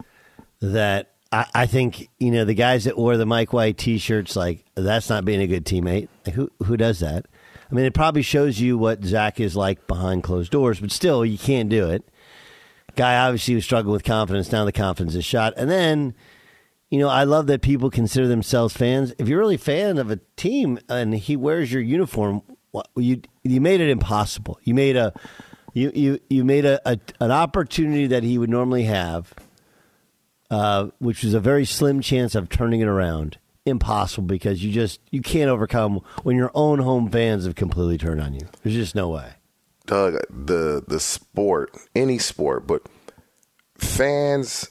that 0.61 1.13
I, 1.31 1.47
I 1.55 1.67
think 1.67 2.09
you 2.19 2.31
know 2.31 2.45
the 2.45 2.55
guys 2.55 2.85
that 2.85 2.97
wore 2.97 3.17
the 3.19 3.27
Mike 3.27 3.53
White 3.53 3.77
T-shirts. 3.77 4.35
Like 4.35 4.65
that's 4.75 5.11
not 5.11 5.25
being 5.27 5.41
a 5.41 5.47
good 5.47 5.65
teammate. 5.65 6.09
Like, 6.27 6.35
who 6.35 6.51
who 6.65 6.77
does 6.77 7.01
that? 7.01 7.27
I 7.71 7.75
mean, 7.75 7.85
it 7.85 7.95
probably 7.95 8.23
shows 8.23 8.61
you 8.61 8.79
what 8.79 9.05
Zach 9.05 9.41
is 9.41 9.55
like 9.55 9.87
behind 9.87 10.23
closed 10.23 10.51
doors, 10.51 10.81
but 10.81 10.91
still, 10.91 11.25
you 11.25 11.39
can't 11.39 11.69
do 11.69 11.91
it. 11.91 12.09
Guy 12.97 13.19
obviously 13.19 13.55
was 13.55 13.65
struggling 13.65 13.93
with 13.93 14.05
confidence. 14.05 14.51
Now 14.51 14.65
the 14.65 14.73
confidence 14.73 15.15
is 15.15 15.25
shot, 15.25 15.55
and 15.57 15.71
then 15.71 16.15
you 16.91 16.99
know, 16.99 17.09
I 17.09 17.25
love 17.25 17.47
that 17.49 17.61
people 17.61 17.91
consider 17.91 18.27
themselves 18.27 18.75
fans. 18.75 19.13
If 19.19 19.29
you're 19.29 19.39
really 19.39 19.57
a 19.57 19.59
fan 19.59 19.99
of 19.99 20.11
a 20.11 20.21
team 20.37 20.79
and 20.89 21.15
he 21.15 21.37
wears 21.37 21.71
your 21.71 21.83
uniform, 21.83 22.43
you 22.97 23.21
you 23.43 23.61
made 23.61 23.81
it 23.81 23.91
impossible. 23.91 24.59
You 24.63 24.75
made 24.75 24.97
a 24.97 25.13
you 25.75 25.93
you 25.95 26.19
you 26.31 26.45
made 26.45 26.65
a, 26.65 26.81
a 26.91 26.99
an 27.21 27.31
opportunity 27.31 28.07
that 28.07 28.23
he 28.23 28.39
would 28.39 28.49
normally 28.49 28.85
have, 28.85 29.35
uh, 30.51 30.89
which 30.99 31.23
was 31.23 31.35
a 31.35 31.41
very 31.41 31.67
slim 31.67 32.01
chance 32.01 32.35
of 32.35 32.49
turning 32.49 32.81
it 32.81 32.89
around. 32.89 33.39
Impossible 33.69 34.27
because 34.27 34.65
you 34.65 34.73
just 34.73 35.01
you 35.11 35.23
can't 35.23 35.51
overcome 35.51 36.01
when 36.23 36.37
your 36.37 36.51
own 36.55 36.79
home 36.81 37.11
fans 37.11 37.45
have 37.45 37.55
completely 37.55 37.99
turned 37.99 38.21
on 38.21 38.35
you. 38.35 38.47
There's 38.63 38.75
just 38.75 38.95
no 38.95 39.09
way. 39.09 39.35
Doug, 39.87 40.19
the 40.29 40.85
the 40.87 41.01
sport, 41.01 41.77
any 41.95 42.19
sport, 42.19 42.67
but 42.67 42.83
fans 43.77 44.71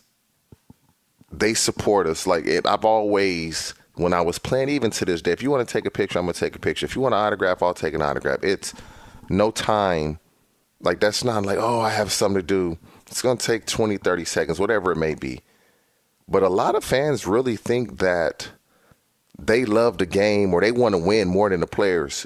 they 1.32 1.54
support 1.54 2.08
us. 2.08 2.27
Like 2.27 2.46
it, 2.46 2.66
I've 2.66 2.86
always, 2.86 3.74
when 3.96 4.13
I 4.13 4.22
was 4.22 4.39
playing, 4.39 4.70
even 4.70 4.92
to 4.92 5.06
this 5.06 5.22
day, 5.22 5.32
if 5.32 5.42
you 5.42 5.51
want 5.51 5.68
to 5.68 5.72
take 5.72 5.86
a 5.86 5.92
picture, 5.92 6.20
I'm 6.20 6.25
gonna 6.25 6.34
take 6.34 6.56
a 6.56 6.60
picture. 6.60 6.86
If 6.86 6.96
you 6.96 7.01
want 7.01 7.16
an 7.16 7.22
autograph, 7.22 7.62
I'll 7.62 7.74
take 7.74 7.94
an 7.94 8.01
autograph. 8.01 8.39
It's 8.44 8.74
no 9.30 9.51
time. 9.51 10.20
Like 10.80 11.00
that's 11.00 11.24
not 11.24 11.46
like, 11.46 11.58
oh, 11.60 11.80
I 11.80 11.89
have 11.89 12.12
something 12.12 12.39
to 12.42 12.46
do. 12.46 12.77
It's 13.08 13.22
gonna 13.22 13.39
take 13.39 13.66
20, 13.66 13.98
30 13.98 14.25
seconds, 14.25 14.60
whatever 14.60 14.92
it 14.92 14.98
may 14.98 15.16
be. 15.16 15.42
But 16.27 16.44
a 16.44 16.50
lot 16.50 16.75
of 16.75 16.84
fans 16.84 17.25
really 17.25 17.56
think 17.56 18.00
that 18.00 18.50
they 19.39 19.65
love 19.65 19.98
the 19.98 20.06
game 20.06 20.53
or 20.53 20.62
they 20.62 20.72
want 20.72 20.94
to 20.94 21.00
win 21.00 21.27
more 21.27 21.50
than 21.50 21.60
the 21.60 21.67
players. 21.67 22.25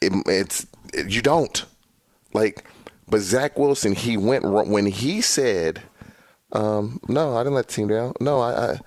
It, 0.00 0.12
it's 0.26 0.66
it, 0.92 1.10
you 1.10 1.22
don't 1.22 1.64
like. 2.32 2.64
But 3.08 3.20
Zach 3.20 3.56
Wilson, 3.56 3.94
he 3.94 4.16
went 4.16 4.44
when 4.44 4.86
he 4.86 5.20
said 5.20 5.82
um, 6.52 7.00
no, 7.08 7.36
I 7.36 7.40
didn't 7.40 7.54
let 7.54 7.68
the 7.68 7.74
team 7.74 7.88
down. 7.88 8.14
No, 8.20 8.40
I, 8.40 8.72
I 8.72 8.80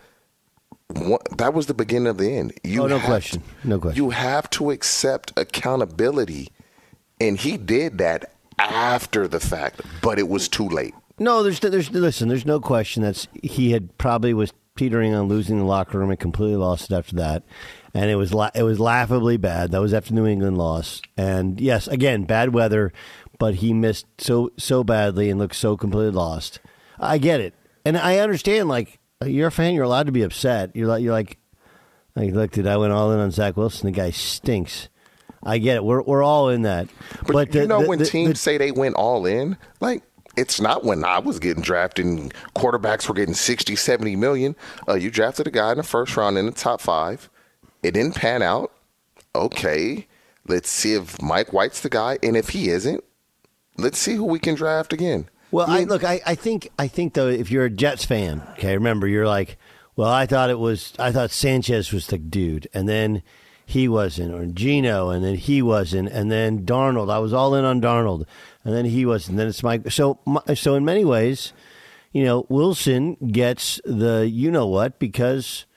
that 1.38 1.54
was 1.54 1.68
the 1.68 1.74
beginning 1.74 2.08
of 2.08 2.18
the 2.18 2.36
end. 2.36 2.54
You 2.64 2.84
oh, 2.84 2.88
no 2.88 3.00
question. 3.00 3.42
To, 3.62 3.68
no 3.68 3.80
question. 3.80 4.04
You 4.04 4.10
have 4.10 4.50
to 4.52 4.72
accept 4.72 5.34
accountability, 5.38 6.50
and 7.20 7.38
he 7.38 7.58
did 7.58 8.00
that 8.00 8.32
after 8.58 9.28
the 9.28 9.40
fact, 9.40 9.82
but 10.02 10.18
it 10.18 10.28
was 10.28 10.48
too 10.48 10.68
late. 10.68 10.96
No, 11.20 11.44
there's 11.44 11.60
there's 11.60 11.92
listen. 11.92 12.30
There's 12.30 12.46
no 12.46 12.60
question 12.60 13.04
that 13.04 13.28
he 13.44 13.72
had 13.72 13.98
probably 13.98 14.34
was 14.34 14.54
teetering 14.80 15.14
on 15.14 15.28
losing 15.28 15.60
the 15.60 15.66
locker 15.66 16.00
room 16.00 16.10
and 16.10 16.20
completely 16.20 16.56
lost 16.56 16.90
it 16.90 16.96
after 16.96 17.18
that, 17.18 17.44
and 17.94 18.10
it 18.10 18.16
was 18.16 18.34
la- 18.34 18.50
it 18.56 18.64
was 18.64 18.80
laughably 18.80 19.36
bad. 19.36 19.72
That 19.72 19.82
was 19.82 19.94
after 19.94 20.14
New 20.14 20.26
England 20.26 20.58
lost, 20.58 21.06
and 21.18 21.60
yes, 21.60 21.88
again, 21.88 22.24
bad 22.24 22.54
weather, 22.54 22.94
but 23.38 23.56
he 23.56 23.74
missed 23.74 24.08
so 24.18 24.52
so 24.58 24.84
badly 24.84 25.30
and 25.30 25.38
looked 25.38 25.56
so 25.56 25.76
completely 25.76 26.12
lost. 26.12 26.60
I 26.98 27.18
get 27.18 27.42
it, 27.42 27.54
and 27.84 27.98
I 27.98 28.20
understand. 28.20 28.70
Like 28.70 29.00
you're 29.26 29.48
a 29.48 29.52
fan, 29.52 29.74
you're 29.74 29.84
allowed 29.84 30.06
to 30.06 30.14
be 30.14 30.24
upset. 30.24 30.74
You're 30.76 30.88
like 30.88 31.04
you're 31.04 31.14
like, 31.14 31.38
like 32.16 32.34
look, 32.34 32.52
dude, 32.52 32.66
I 32.66 32.78
went 32.78 32.94
all 32.94 33.12
in 33.12 33.20
on 33.20 33.32
Zach 33.32 33.58
Wilson. 33.58 33.88
The 33.88 33.92
guy 33.92 34.12
stinks. 34.12 34.88
I 35.44 35.58
get 35.58 35.76
it. 35.76 35.84
We're 35.84 36.02
we're 36.02 36.24
all 36.24 36.50
in 36.50 36.62
that. 36.64 36.88
But, 37.28 37.34
but 37.34 37.56
you 37.56 37.68
know 37.68 37.82
the, 37.82 37.88
when 37.88 38.00
the, 38.00 38.06
teams 38.06 38.40
say 38.40 38.58
they 38.58 38.72
went 38.72 38.96
all 38.96 39.26
in, 39.26 39.58
like 39.82 40.04
it's 40.38 40.62
not 40.62 40.84
when 40.84 41.04
I 41.04 41.20
was 41.20 41.40
getting 41.40 41.64
drafted 41.64 42.06
and 42.06 42.34
quarterbacks 42.56 43.08
were 43.08 43.16
getting 43.16 43.34
60, 43.34 43.76
70 43.76 44.16
million. 44.16 44.56
Uh, 44.88 44.96
you 44.96 45.12
drafted 45.12 45.48
a 45.48 45.52
guy 45.52 45.72
in 45.72 45.78
the 45.78 45.84
first 45.84 46.16
round 46.16 46.38
in 46.38 46.46
the 46.46 46.52
top 46.52 46.82
five. 46.82 47.30
It 47.84 47.92
didn't 47.92 48.16
pan 48.16 48.42
out. 48.42 48.72
Okay, 49.36 50.08
let's 50.48 50.70
see 50.70 50.94
if 50.94 51.22
Mike 51.22 51.54
White's 51.54 51.82
the 51.82 51.90
guy, 51.90 52.18
and 52.24 52.36
if 52.36 52.50
he 52.50 52.70
isn't, 52.70 53.04
let's 53.78 53.98
see 53.98 54.16
who 54.16 54.26
we 54.26 54.40
can 54.40 54.56
draft 54.56 54.92
again. 54.92 55.30
Well, 55.52 55.70
I, 55.70 55.84
look, 55.84 56.04
I, 56.04 56.22
I 56.26 56.36
think 56.36 56.70
I 56.78 56.88
think 56.88 57.14
though, 57.14 57.28
if 57.28 57.50
you're 57.50 57.66
a 57.66 57.70
Jets 57.70 58.06
fan, 58.06 58.44
okay, 58.52 58.74
remember 58.76 59.08
you're 59.08 59.28
like, 59.28 59.58
well, 59.96 60.10
I 60.10 60.26
thought 60.26 60.50
it 60.50 60.60
was, 60.60 60.94
I 61.00 61.12
thought 61.12 61.32
Sanchez 61.32 61.92
was 61.92 62.08
the 62.08 62.18
dude, 62.18 62.68
and 62.74 62.88
then 62.88 63.24
he 63.70 63.88
wasn't, 63.88 64.34
or 64.34 64.48
Geno, 64.48 65.10
and 65.10 65.24
then 65.24 65.36
he 65.36 65.62
wasn't, 65.62 66.10
and 66.10 66.32
then 66.32 66.66
Darnold. 66.66 67.12
I 67.12 67.20
was 67.20 67.34
all 67.34 67.54
in 67.54 67.64
on 67.66 67.80
Darnold, 67.80 68.26
and 68.64 68.74
then 68.74 68.86
he 68.86 69.06
wasn't. 69.06 69.34
And 69.34 69.40
then 69.40 69.48
it's 69.48 69.62
Mike. 69.62 69.92
So, 69.92 70.18
so 70.56 70.74
in 70.74 70.84
many 70.84 71.06
ways, 71.06 71.54
you 72.12 72.24
know, 72.24 72.48
Wilson 72.50 73.14
gets 73.32 73.80
the 73.86 74.28
you 74.28 74.50
know 74.50 74.66
what 74.66 74.98
because 74.98 75.68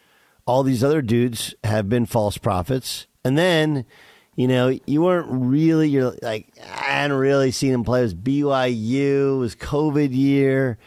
all 0.47 0.63
these 0.63 0.83
other 0.83 1.03
dudes 1.03 1.55
have 1.65 1.91
been 1.91 2.07
false 2.07 2.39
prophets, 2.39 3.07
and 3.27 3.37
then 3.37 3.85
you 4.37 4.49
know, 4.49 4.79
you 4.87 5.03
weren't 5.03 5.29
really, 5.29 5.91
you're 5.91 6.15
like, 6.23 6.49
I 6.63 6.93
hadn't 6.93 7.19
really 7.19 7.51
seen 7.51 7.75
him 7.75 7.85
play. 7.85 8.01
It 8.01 8.05
was 8.05 8.15
BYU, 8.15 9.35
it 9.35 9.39
was 9.39 9.55
COVID 9.55 10.17
year. 10.17 10.79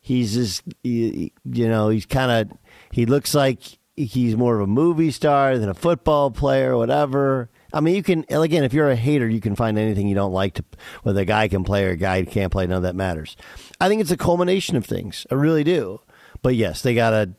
He's 0.00 0.32
just, 0.32 0.62
you 0.82 1.30
know, 1.44 1.90
he's 1.90 2.06
kind 2.06 2.50
of, 2.50 2.58
he 2.92 3.04
looks 3.04 3.34
like 3.34 3.60
he's 3.96 4.36
more 4.36 4.56
of 4.56 4.62
a 4.62 4.66
movie 4.66 5.10
star 5.10 5.58
than 5.58 5.68
a 5.68 5.74
football 5.74 6.30
player 6.30 6.74
or 6.74 6.78
whatever. 6.78 7.50
I 7.72 7.80
mean, 7.80 7.96
you 7.96 8.02
can, 8.02 8.24
again, 8.30 8.64
if 8.64 8.72
you're 8.72 8.90
a 8.90 8.96
hater, 8.96 9.28
you 9.28 9.40
can 9.40 9.56
find 9.56 9.78
anything 9.78 10.08
you 10.08 10.14
don't 10.14 10.32
like 10.32 10.54
to, 10.54 10.64
whether 11.02 11.22
a 11.22 11.24
guy 11.24 11.48
can 11.48 11.64
play 11.64 11.86
or 11.86 11.90
a 11.90 11.96
guy 11.96 12.22
can't 12.24 12.52
play. 12.52 12.66
None 12.66 12.76
of 12.76 12.82
that 12.84 12.94
matters. 12.94 13.36
I 13.80 13.88
think 13.88 14.00
it's 14.00 14.10
a 14.10 14.16
culmination 14.16 14.76
of 14.76 14.86
things. 14.86 15.26
I 15.30 15.34
really 15.34 15.64
do. 15.64 16.00
But 16.42 16.54
yes, 16.54 16.82
they 16.82 16.94
gotta, 16.94 17.32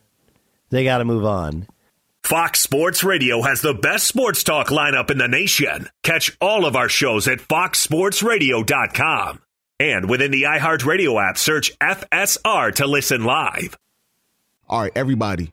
they 0.70 0.84
gotta 0.84 1.04
move 1.04 1.24
on. 1.24 1.66
Fox 2.22 2.60
Sports 2.60 3.04
Radio 3.04 3.42
has 3.42 3.62
the 3.62 3.72
best 3.72 4.06
sports 4.06 4.42
talk 4.42 4.68
lineup 4.68 5.10
in 5.10 5.18
the 5.18 5.28
nation. 5.28 5.88
Catch 6.02 6.36
all 6.40 6.66
of 6.66 6.76
our 6.76 6.88
shows 6.88 7.26
at 7.26 7.38
foxsportsradio.com. 7.38 9.40
And 9.80 10.10
within 10.10 10.32
the 10.32 10.42
iHeartRadio 10.42 11.26
app, 11.26 11.38
search 11.38 11.78
FSR 11.78 12.74
to 12.74 12.86
listen 12.86 13.24
live. 13.24 13.78
All 14.68 14.82
right, 14.82 14.92
everybody, 14.94 15.52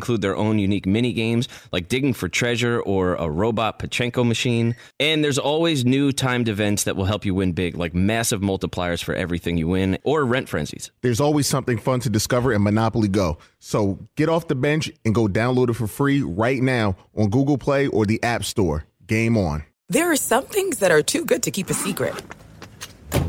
include 0.01 0.21
their 0.21 0.35
own 0.35 0.57
unique 0.57 0.87
mini 0.87 1.13
games 1.13 1.47
like 1.71 1.87
digging 1.87 2.13
for 2.13 2.27
treasure 2.27 2.81
or 2.81 3.15
a 3.15 3.29
robot 3.29 3.77
Pachinko 3.77 4.27
machine. 4.27 4.75
And 4.99 5.23
there's 5.23 5.37
always 5.37 5.85
new 5.85 6.11
timed 6.11 6.49
events 6.49 6.85
that 6.85 6.95
will 6.95 7.05
help 7.05 7.23
you 7.23 7.35
win 7.35 7.51
big, 7.51 7.77
like 7.77 7.93
massive 7.93 8.41
multipliers 8.41 9.03
for 9.03 9.13
everything 9.13 9.57
you 9.57 9.67
win 9.67 9.99
or 10.03 10.25
rent 10.25 10.49
frenzies. 10.49 10.89
There's 11.01 11.21
always 11.21 11.45
something 11.45 11.77
fun 11.77 11.99
to 12.01 12.09
discover 12.09 12.51
in 12.51 12.63
Monopoly 12.63 13.07
Go. 13.07 13.37
So 13.59 13.99
get 14.15 14.27
off 14.27 14.47
the 14.47 14.55
bench 14.55 14.91
and 15.05 15.13
go 15.13 15.27
download 15.27 15.69
it 15.69 15.73
for 15.73 15.87
free 15.87 16.23
right 16.23 16.61
now 16.61 16.95
on 17.15 17.29
Google 17.29 17.59
Play 17.59 17.87
or 17.87 18.05
the 18.05 18.21
App 18.23 18.43
Store. 18.43 18.85
Game 19.05 19.37
on. 19.37 19.63
There 19.89 20.11
are 20.11 20.15
some 20.15 20.45
things 20.45 20.79
that 20.79 20.89
are 20.89 21.03
too 21.03 21.25
good 21.25 21.43
to 21.43 21.51
keep 21.51 21.69
a 21.69 21.73
secret 21.73 22.15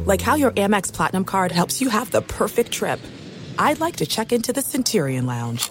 like 0.07 0.21
how 0.21 0.35
your 0.35 0.51
Amex 0.53 0.93
Platinum 0.93 1.25
card 1.25 1.53
helps 1.53 1.81
you 1.81 1.89
have 1.89 2.11
the 2.11 2.23
perfect 2.23 2.73
trip. 2.73 3.01
I'd 3.59 3.81
like 3.81 3.97
to 3.97 4.07
check 4.07 4.33
into 4.33 4.53
the 4.53 4.63
Centurion 4.63 5.27
Lounge. 5.27 5.71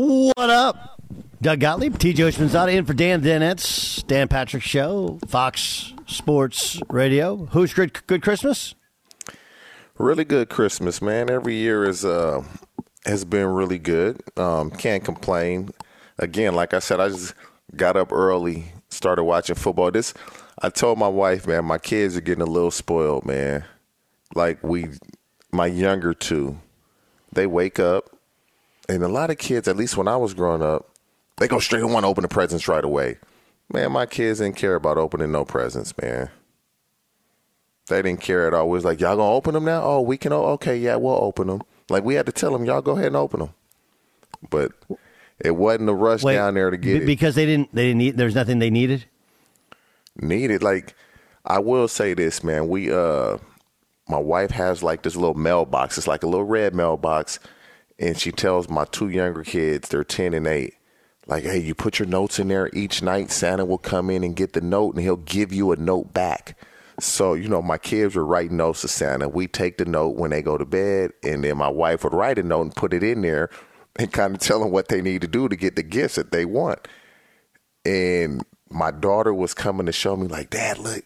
What 0.00 0.48
up? 0.48 1.02
Doug 1.42 1.58
Gottlieb, 1.58 1.94
TJ 1.94 2.14
Houshmandzadeh 2.14 2.74
in 2.74 2.84
for 2.84 2.94
Dan 2.94 3.20
Dennett's 3.20 4.00
Dan 4.04 4.28
Patrick 4.28 4.62
Show, 4.62 5.18
Fox 5.26 5.92
Sports 6.06 6.80
Radio. 6.88 7.46
Who's 7.46 7.74
good? 7.74 8.06
Good 8.06 8.22
Christmas. 8.22 8.76
Really 9.96 10.24
good 10.24 10.50
Christmas, 10.50 11.02
man. 11.02 11.28
Every 11.28 11.56
year 11.56 11.84
is 11.84 12.04
uh 12.04 12.44
has 13.06 13.24
been 13.24 13.46
really 13.46 13.80
good. 13.80 14.22
Um, 14.36 14.70
can't 14.70 15.04
complain. 15.04 15.70
Again, 16.16 16.54
like 16.54 16.74
I 16.74 16.78
said, 16.78 17.00
I 17.00 17.08
just 17.08 17.34
got 17.74 17.96
up 17.96 18.12
early, 18.12 18.66
started 18.90 19.24
watching 19.24 19.56
football. 19.56 19.90
This 19.90 20.14
I 20.62 20.68
told 20.68 21.00
my 21.00 21.08
wife, 21.08 21.44
man, 21.48 21.64
my 21.64 21.78
kids 21.78 22.16
are 22.16 22.20
getting 22.20 22.42
a 22.42 22.46
little 22.46 22.70
spoiled, 22.70 23.26
man. 23.26 23.64
Like 24.32 24.62
we, 24.62 24.90
my 25.50 25.66
younger 25.66 26.14
two, 26.14 26.60
they 27.32 27.48
wake 27.48 27.80
up, 27.80 28.07
and 28.88 29.02
a 29.02 29.08
lot 29.08 29.30
of 29.30 29.38
kids, 29.38 29.68
at 29.68 29.76
least 29.76 29.96
when 29.96 30.08
I 30.08 30.16
was 30.16 30.34
growing 30.34 30.62
up, 30.62 30.88
they 31.36 31.48
go 31.48 31.58
straight 31.58 31.82
and 31.82 31.92
want 31.92 32.04
to 32.04 32.08
open 32.08 32.22
the 32.22 32.28
presents 32.28 32.68
right 32.68 32.84
away. 32.84 33.18
Man, 33.72 33.92
my 33.92 34.06
kids 34.06 34.38
didn't 34.38 34.56
care 34.56 34.74
about 34.74 34.98
opening 34.98 35.30
no 35.30 35.44
presents, 35.44 35.96
man. 36.00 36.30
They 37.88 38.02
didn't 38.02 38.20
care 38.20 38.46
at 38.46 38.54
all. 38.54 38.66
It 38.66 38.70
was 38.70 38.84
like, 38.84 39.00
y'all 39.00 39.16
gonna 39.16 39.30
open 39.32 39.54
them 39.54 39.64
now? 39.64 39.82
Oh, 39.82 40.00
we 40.00 40.16
can. 40.16 40.32
Okay, 40.32 40.76
yeah, 40.76 40.96
we'll 40.96 41.14
open 41.14 41.48
them. 41.48 41.62
Like 41.88 42.04
we 42.04 42.14
had 42.14 42.26
to 42.26 42.32
tell 42.32 42.52
them, 42.52 42.64
y'all 42.64 42.82
go 42.82 42.92
ahead 42.92 43.06
and 43.06 43.16
open 43.16 43.40
them. 43.40 43.50
But 44.50 44.72
it 45.38 45.52
wasn't 45.52 45.88
a 45.88 45.94
rush 45.94 46.22
Wait, 46.22 46.34
down 46.34 46.54
there 46.54 46.70
to 46.70 46.76
get 46.76 47.02
it. 47.02 47.06
because 47.06 47.34
they 47.34 47.46
didn't. 47.46 47.74
They 47.74 47.86
didn't 47.88 47.98
need. 47.98 48.16
There's 48.16 48.34
nothing 48.34 48.58
they 48.58 48.70
needed. 48.70 49.04
needed. 50.16 50.62
Like 50.62 50.94
I 51.44 51.58
will 51.58 51.88
say 51.88 52.14
this, 52.14 52.44
man. 52.44 52.68
We 52.68 52.92
uh 52.92 53.38
my 54.08 54.18
wife 54.18 54.50
has 54.52 54.82
like 54.82 55.02
this 55.02 55.16
little 55.16 55.34
mailbox. 55.34 55.98
It's 55.98 56.06
like 56.06 56.22
a 56.22 56.26
little 56.26 56.46
red 56.46 56.74
mailbox. 56.74 57.38
And 57.98 58.18
she 58.18 58.30
tells 58.30 58.68
my 58.68 58.84
two 58.84 59.08
younger 59.08 59.42
kids, 59.42 59.88
they're 59.88 60.04
ten 60.04 60.34
and 60.34 60.46
eight, 60.46 60.74
like, 61.26 61.44
hey, 61.44 61.58
you 61.58 61.74
put 61.74 61.98
your 61.98 62.08
notes 62.08 62.38
in 62.38 62.48
there 62.48 62.70
each 62.72 63.02
night, 63.02 63.30
Santa 63.30 63.64
will 63.64 63.78
come 63.78 64.08
in 64.08 64.24
and 64.24 64.36
get 64.36 64.52
the 64.52 64.60
note 64.60 64.94
and 64.94 65.02
he'll 65.02 65.16
give 65.16 65.52
you 65.52 65.72
a 65.72 65.76
note 65.76 66.14
back. 66.14 66.56
So, 67.00 67.34
you 67.34 67.48
know, 67.48 67.62
my 67.62 67.78
kids 67.78 68.16
were 68.16 68.24
writing 68.24 68.56
notes 68.56 68.80
to 68.80 68.88
Santa. 68.88 69.28
We 69.28 69.46
take 69.46 69.78
the 69.78 69.84
note 69.84 70.16
when 70.16 70.30
they 70.30 70.42
go 70.42 70.58
to 70.58 70.64
bed, 70.64 71.12
and 71.22 71.44
then 71.44 71.56
my 71.56 71.68
wife 71.68 72.02
would 72.02 72.12
write 72.12 72.38
a 72.38 72.42
note 72.42 72.62
and 72.62 72.74
put 72.74 72.92
it 72.92 73.02
in 73.02 73.22
there 73.22 73.50
and 73.96 74.12
kind 74.12 74.34
of 74.34 74.40
tell 74.40 74.60
them 74.60 74.70
what 74.70 74.88
they 74.88 75.00
need 75.00 75.20
to 75.20 75.28
do 75.28 75.48
to 75.48 75.56
get 75.56 75.76
the 75.76 75.82
gifts 75.82 76.14
that 76.14 76.30
they 76.30 76.44
want 76.44 76.88
and 77.84 78.44
my 78.70 78.90
daughter 78.90 79.32
was 79.32 79.54
coming 79.54 79.86
to 79.86 79.92
show 79.92 80.16
me 80.16 80.26
like 80.28 80.50
dad 80.50 80.78
look 80.78 81.04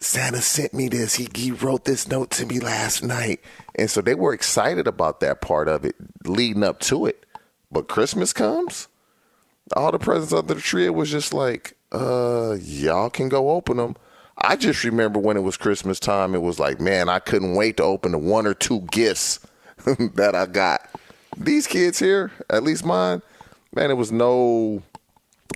santa 0.00 0.40
sent 0.40 0.72
me 0.74 0.88
this. 0.88 1.14
He, 1.14 1.28
he 1.34 1.50
wrote 1.50 1.84
this 1.84 2.08
note 2.08 2.30
to 2.32 2.46
me 2.46 2.60
last 2.60 3.02
night. 3.02 3.40
And 3.74 3.90
so 3.90 4.00
they 4.00 4.14
were 4.14 4.32
excited 4.32 4.86
about 4.86 5.20
that 5.20 5.40
part 5.40 5.68
of 5.68 5.84
it 5.84 5.96
leading 6.24 6.64
up 6.64 6.80
to 6.80 7.06
it. 7.06 7.24
But 7.70 7.88
christmas 7.88 8.32
comes 8.32 8.88
all 9.76 9.92
the 9.92 9.98
presents 9.98 10.32
under 10.32 10.54
the 10.54 10.60
tree 10.60 10.86
it 10.86 10.94
was 10.94 11.10
just 11.10 11.34
like 11.34 11.76
uh 11.92 12.56
y'all 12.62 13.10
can 13.10 13.28
go 13.28 13.50
open 13.50 13.76
them 13.76 13.94
i 14.38 14.56
just 14.56 14.82
remember 14.82 15.18
when 15.18 15.36
it 15.36 15.42
was 15.42 15.58
christmas 15.58 16.00
time 16.00 16.34
it 16.34 16.40
was 16.40 16.58
like 16.58 16.80
man 16.80 17.10
i 17.10 17.18
couldn't 17.18 17.54
wait 17.54 17.76
to 17.76 17.82
open 17.82 18.12
the 18.12 18.18
one 18.18 18.46
or 18.46 18.54
two 18.54 18.80
gifts 18.90 19.40
that 20.14 20.34
i 20.34 20.46
got. 20.46 20.88
These 21.36 21.66
kids 21.66 21.98
here 21.98 22.32
at 22.48 22.62
least 22.62 22.82
mine 22.82 23.20
man 23.74 23.90
it 23.90 23.94
was 23.98 24.10
no 24.10 24.82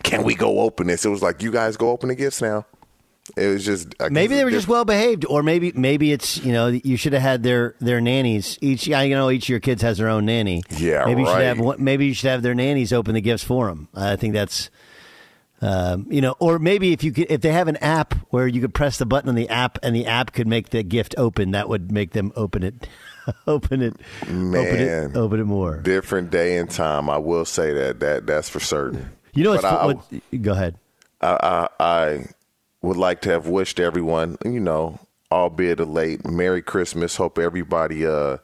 can 0.02 0.24
we 0.24 0.34
go 0.34 0.60
open 0.60 0.86
this? 0.86 1.04
It 1.04 1.10
was 1.10 1.22
like, 1.22 1.42
you 1.42 1.50
guys 1.50 1.76
go 1.76 1.90
open 1.90 2.08
the 2.08 2.14
gifts 2.14 2.42
now. 2.42 2.66
It 3.36 3.46
was 3.46 3.64
just 3.64 3.94
I 4.00 4.08
Maybe 4.08 4.34
they 4.34 4.44
were 4.44 4.50
just 4.50 4.66
well 4.66 4.84
behaved, 4.84 5.24
or 5.24 5.42
maybe 5.44 5.72
maybe 5.76 6.12
it's 6.12 6.38
you 6.44 6.52
know 6.52 6.66
you 6.66 6.96
should 6.96 7.12
have 7.12 7.22
had 7.22 7.42
their 7.44 7.76
their 7.80 8.00
nannies 8.00 8.58
each. 8.60 8.90
I 8.90 9.04
you 9.04 9.14
know 9.14 9.30
each 9.30 9.44
of 9.44 9.48
your 9.50 9.60
kids 9.60 9.80
has 9.82 9.98
their 9.98 10.08
own 10.08 10.26
nanny. 10.26 10.62
Yeah, 10.70 11.04
maybe 11.06 11.20
you 11.22 11.26
should 11.28 11.40
have 11.42 11.60
one- 11.60 11.82
maybe 11.82 12.06
you 12.06 12.14
should 12.14 12.30
have 12.30 12.42
their 12.42 12.54
nannies 12.54 12.92
open 12.92 13.14
the 13.14 13.20
gifts 13.20 13.44
for 13.44 13.68
them. 13.68 13.88
I 13.94 14.16
think 14.16 14.34
that's. 14.34 14.70
Um, 15.64 16.08
you 16.10 16.20
know, 16.20 16.34
or 16.40 16.58
maybe 16.58 16.92
if 16.92 17.04
you 17.04 17.12
could, 17.12 17.30
if 17.30 17.40
they 17.40 17.52
have 17.52 17.68
an 17.68 17.76
app 17.76 18.14
where 18.30 18.48
you 18.48 18.60
could 18.60 18.74
press 18.74 18.98
the 18.98 19.06
button 19.06 19.28
on 19.28 19.36
the 19.36 19.48
app 19.48 19.78
and 19.84 19.94
the 19.94 20.06
app 20.06 20.32
could 20.32 20.48
make 20.48 20.70
the 20.70 20.82
gift 20.82 21.14
open, 21.16 21.52
that 21.52 21.68
would 21.68 21.92
make 21.92 22.10
them 22.10 22.32
open 22.34 22.64
it, 22.64 22.88
open 23.46 23.80
it, 23.80 23.94
open 24.24 24.50
Man. 24.50 25.10
it, 25.12 25.16
open 25.16 25.38
it 25.38 25.44
more. 25.44 25.76
different 25.76 26.30
day 26.32 26.56
and 26.56 26.68
time. 26.68 27.08
I 27.08 27.18
will 27.18 27.44
say 27.44 27.72
that 27.74 28.00
that 28.00 28.26
that's 28.26 28.48
for 28.48 28.58
certain. 28.58 29.12
You 29.34 29.44
know, 29.44 29.52
I, 29.52 29.86
what, 29.86 30.02
go 30.42 30.50
ahead. 30.50 30.74
I, 31.20 31.68
I 31.78 31.84
I 31.84 32.26
would 32.82 32.96
like 32.96 33.20
to 33.22 33.30
have 33.30 33.46
wished 33.46 33.80
everyone, 33.80 34.36
you 34.44 34.60
know, 34.60 34.98
albeit 35.30 35.80
a 35.80 35.84
late 35.84 36.26
Merry 36.26 36.62
Christmas. 36.62 37.16
Hope 37.16 37.38
everybody 37.38 38.04
uh 38.04 38.38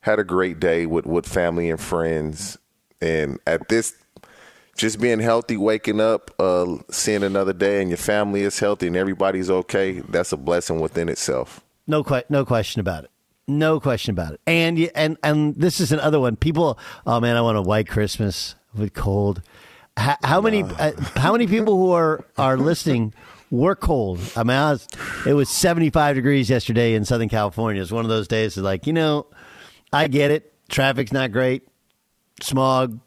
had 0.00 0.18
a 0.18 0.24
great 0.24 0.60
day 0.60 0.86
with 0.86 1.06
with 1.06 1.26
family 1.26 1.68
and 1.70 1.80
friends. 1.80 2.56
And 3.00 3.38
at 3.46 3.68
this 3.68 3.94
just 4.76 5.00
being 5.00 5.20
healthy, 5.20 5.56
waking 5.56 6.00
up, 6.00 6.30
uh, 6.38 6.76
seeing 6.90 7.22
another 7.22 7.52
day, 7.52 7.80
and 7.80 7.90
your 7.90 7.96
family 7.96 8.42
is 8.42 8.58
healthy 8.58 8.86
and 8.86 8.96
everybody's 8.96 9.50
okay. 9.50 10.00
That's 10.00 10.32
a 10.32 10.36
blessing 10.36 10.80
within 10.80 11.08
itself. 11.08 11.60
No, 11.86 12.02
que- 12.02 12.24
no 12.28 12.44
question 12.44 12.80
about 12.80 13.04
it. 13.04 13.10
No 13.46 13.78
question 13.78 14.12
about 14.12 14.32
it. 14.32 14.40
And 14.46 14.90
and 14.94 15.18
and 15.22 15.54
this 15.54 15.80
is 15.80 15.92
another 15.92 16.18
one. 16.18 16.36
People, 16.36 16.78
oh 17.06 17.20
man, 17.20 17.36
I 17.36 17.42
want 17.42 17.58
a 17.58 17.62
white 17.62 17.88
Christmas 17.88 18.54
with 18.74 18.94
cold. 18.94 19.42
How, 19.96 20.16
how 20.24 20.40
many 20.40 20.62
uh, 20.62 20.92
how 21.16 21.32
many 21.32 21.46
people 21.46 21.76
who 21.76 21.92
are 21.92 22.24
are 22.38 22.56
listening 22.56 23.12
were 23.54 23.76
cold? 23.76 24.20
I 24.36 24.42
mean, 24.42 24.56
I 24.56 24.72
was, 24.72 24.86
it 25.26 25.34
was 25.34 25.48
seventy 25.48 25.90
five 25.90 26.16
degrees 26.16 26.50
yesterday 26.50 26.94
in 26.94 27.04
Southern 27.04 27.28
California. 27.28 27.82
It's 27.82 27.92
one 27.92 28.04
of 28.04 28.08
those 28.10 28.28
days. 28.28 28.56
It's 28.56 28.64
like 28.64 28.86
you 28.86 28.92
know, 28.92 29.26
I 29.92 30.08
get 30.08 30.30
it. 30.30 30.52
Traffic's 30.68 31.12
not 31.12 31.32
great. 31.32 31.66
Smog. 32.42 33.00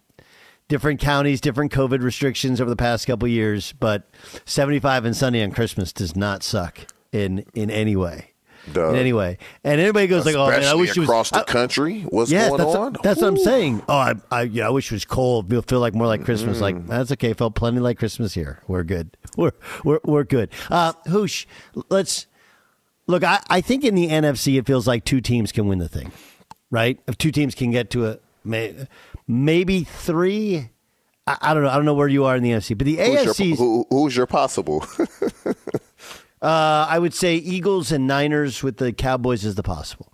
Different 0.70 1.00
counties, 1.00 1.40
different 1.40 1.72
COVID 1.72 2.02
restrictions 2.02 2.60
over 2.60 2.70
the 2.70 2.76
past 2.76 3.08
couple 3.08 3.26
years, 3.30 3.74
but 3.80 4.10
75 4.44 5.06
and 5.06 5.16
sunny 5.16 5.42
on 5.42 5.52
Christmas 5.52 5.94
does 5.94 6.14
not 6.14 6.44
suck 6.44 6.88
in 7.14 7.46
in 7.54 7.72
any 7.72 7.96
way 7.96 8.34
Duh. 8.74 8.90
in 8.90 8.96
any 8.96 9.14
way. 9.14 9.38
And 9.64 9.80
anybody 9.80 10.08
goes 10.08 10.26
like, 10.26 10.36
"Oh 10.36 10.50
man, 10.50 10.64
I 10.64 10.76
wish 10.76 10.92
it 10.92 11.00
was 11.00 11.08
across 11.10 11.30
the 11.30 11.40
I- 11.40 11.44
country. 11.44 12.02
What's 12.02 12.32
Yes, 12.32 12.50
going 12.50 12.60
that's, 12.62 12.76
on? 12.76 12.96
that's 13.04 13.22
what 13.22 13.28
I'm 13.28 13.38
saying. 13.38 13.82
Oh, 13.88 13.94
I, 13.98 14.14
I, 14.32 14.42
yeah, 14.44 14.68
I 14.68 14.70
wish 14.70 14.92
it 14.92 14.96
was 14.96 15.06
cold. 15.06 15.50
Feel, 15.50 15.62
feel 15.62 15.80
like 15.80 15.94
more 15.96 16.08
like 16.08 16.26
Christmas. 16.26 16.58
Mm. 16.58 16.62
Like 16.62 16.88
that's 16.88 17.12
okay. 17.14 17.34
Felt 17.34 17.56
plenty 17.56 17.80
like 17.80 17.98
Christmas 17.98 18.34
here. 18.34 18.62
We're 18.68 18.84
good. 18.84 19.16
We're 19.38 19.52
we're 19.84 20.00
we're 20.04 20.24
good. 20.24 20.50
Uh, 20.70 20.94
Hoosh, 21.08 21.46
let's 21.90 22.28
look. 23.08 23.24
I, 23.24 23.42
I 23.50 23.62
think 23.62 23.84
in 23.84 23.96
the 23.96 24.08
NFC, 24.10 24.58
it 24.58 24.66
feels 24.66 24.88
like 24.88 25.06
two 25.06 25.22
teams 25.22 25.52
can 25.52 25.68
win 25.68 25.80
the 25.80 25.88
thing, 25.90 26.12
right? 26.72 27.00
If 27.08 27.18
two 27.18 27.32
teams 27.32 27.56
can 27.56 27.72
get 27.72 27.90
to 27.92 28.08
a 28.08 28.20
may, 28.44 28.88
maybe 29.28 29.84
three. 29.84 30.70
I, 31.28 31.38
I 31.42 31.54
don't 31.54 31.64
know. 31.64 31.70
I 31.70 31.76
don't 31.76 31.86
know 31.86 31.94
where 31.94 32.08
you 32.08 32.24
are 32.26 32.36
in 32.38 32.42
the 32.44 32.52
NFC, 32.52 32.78
but 32.78 32.86
the 32.86 32.96
Who's 32.98 33.24
your, 33.26 33.34
AFC. 33.34 33.58
who, 33.58 33.86
who's 33.90 34.16
your 34.16 34.28
possible? 34.28 34.86
Uh, 36.42 36.86
I 36.90 37.00
would 37.00 37.14
say 37.14 37.36
Eagles 37.36 37.92
and 37.92 38.06
Niners 38.08 38.62
with 38.62 38.78
the 38.78 38.94
Cowboys 38.94 39.44
is 39.44 39.56
the 39.56 39.64
possible. 39.64 40.12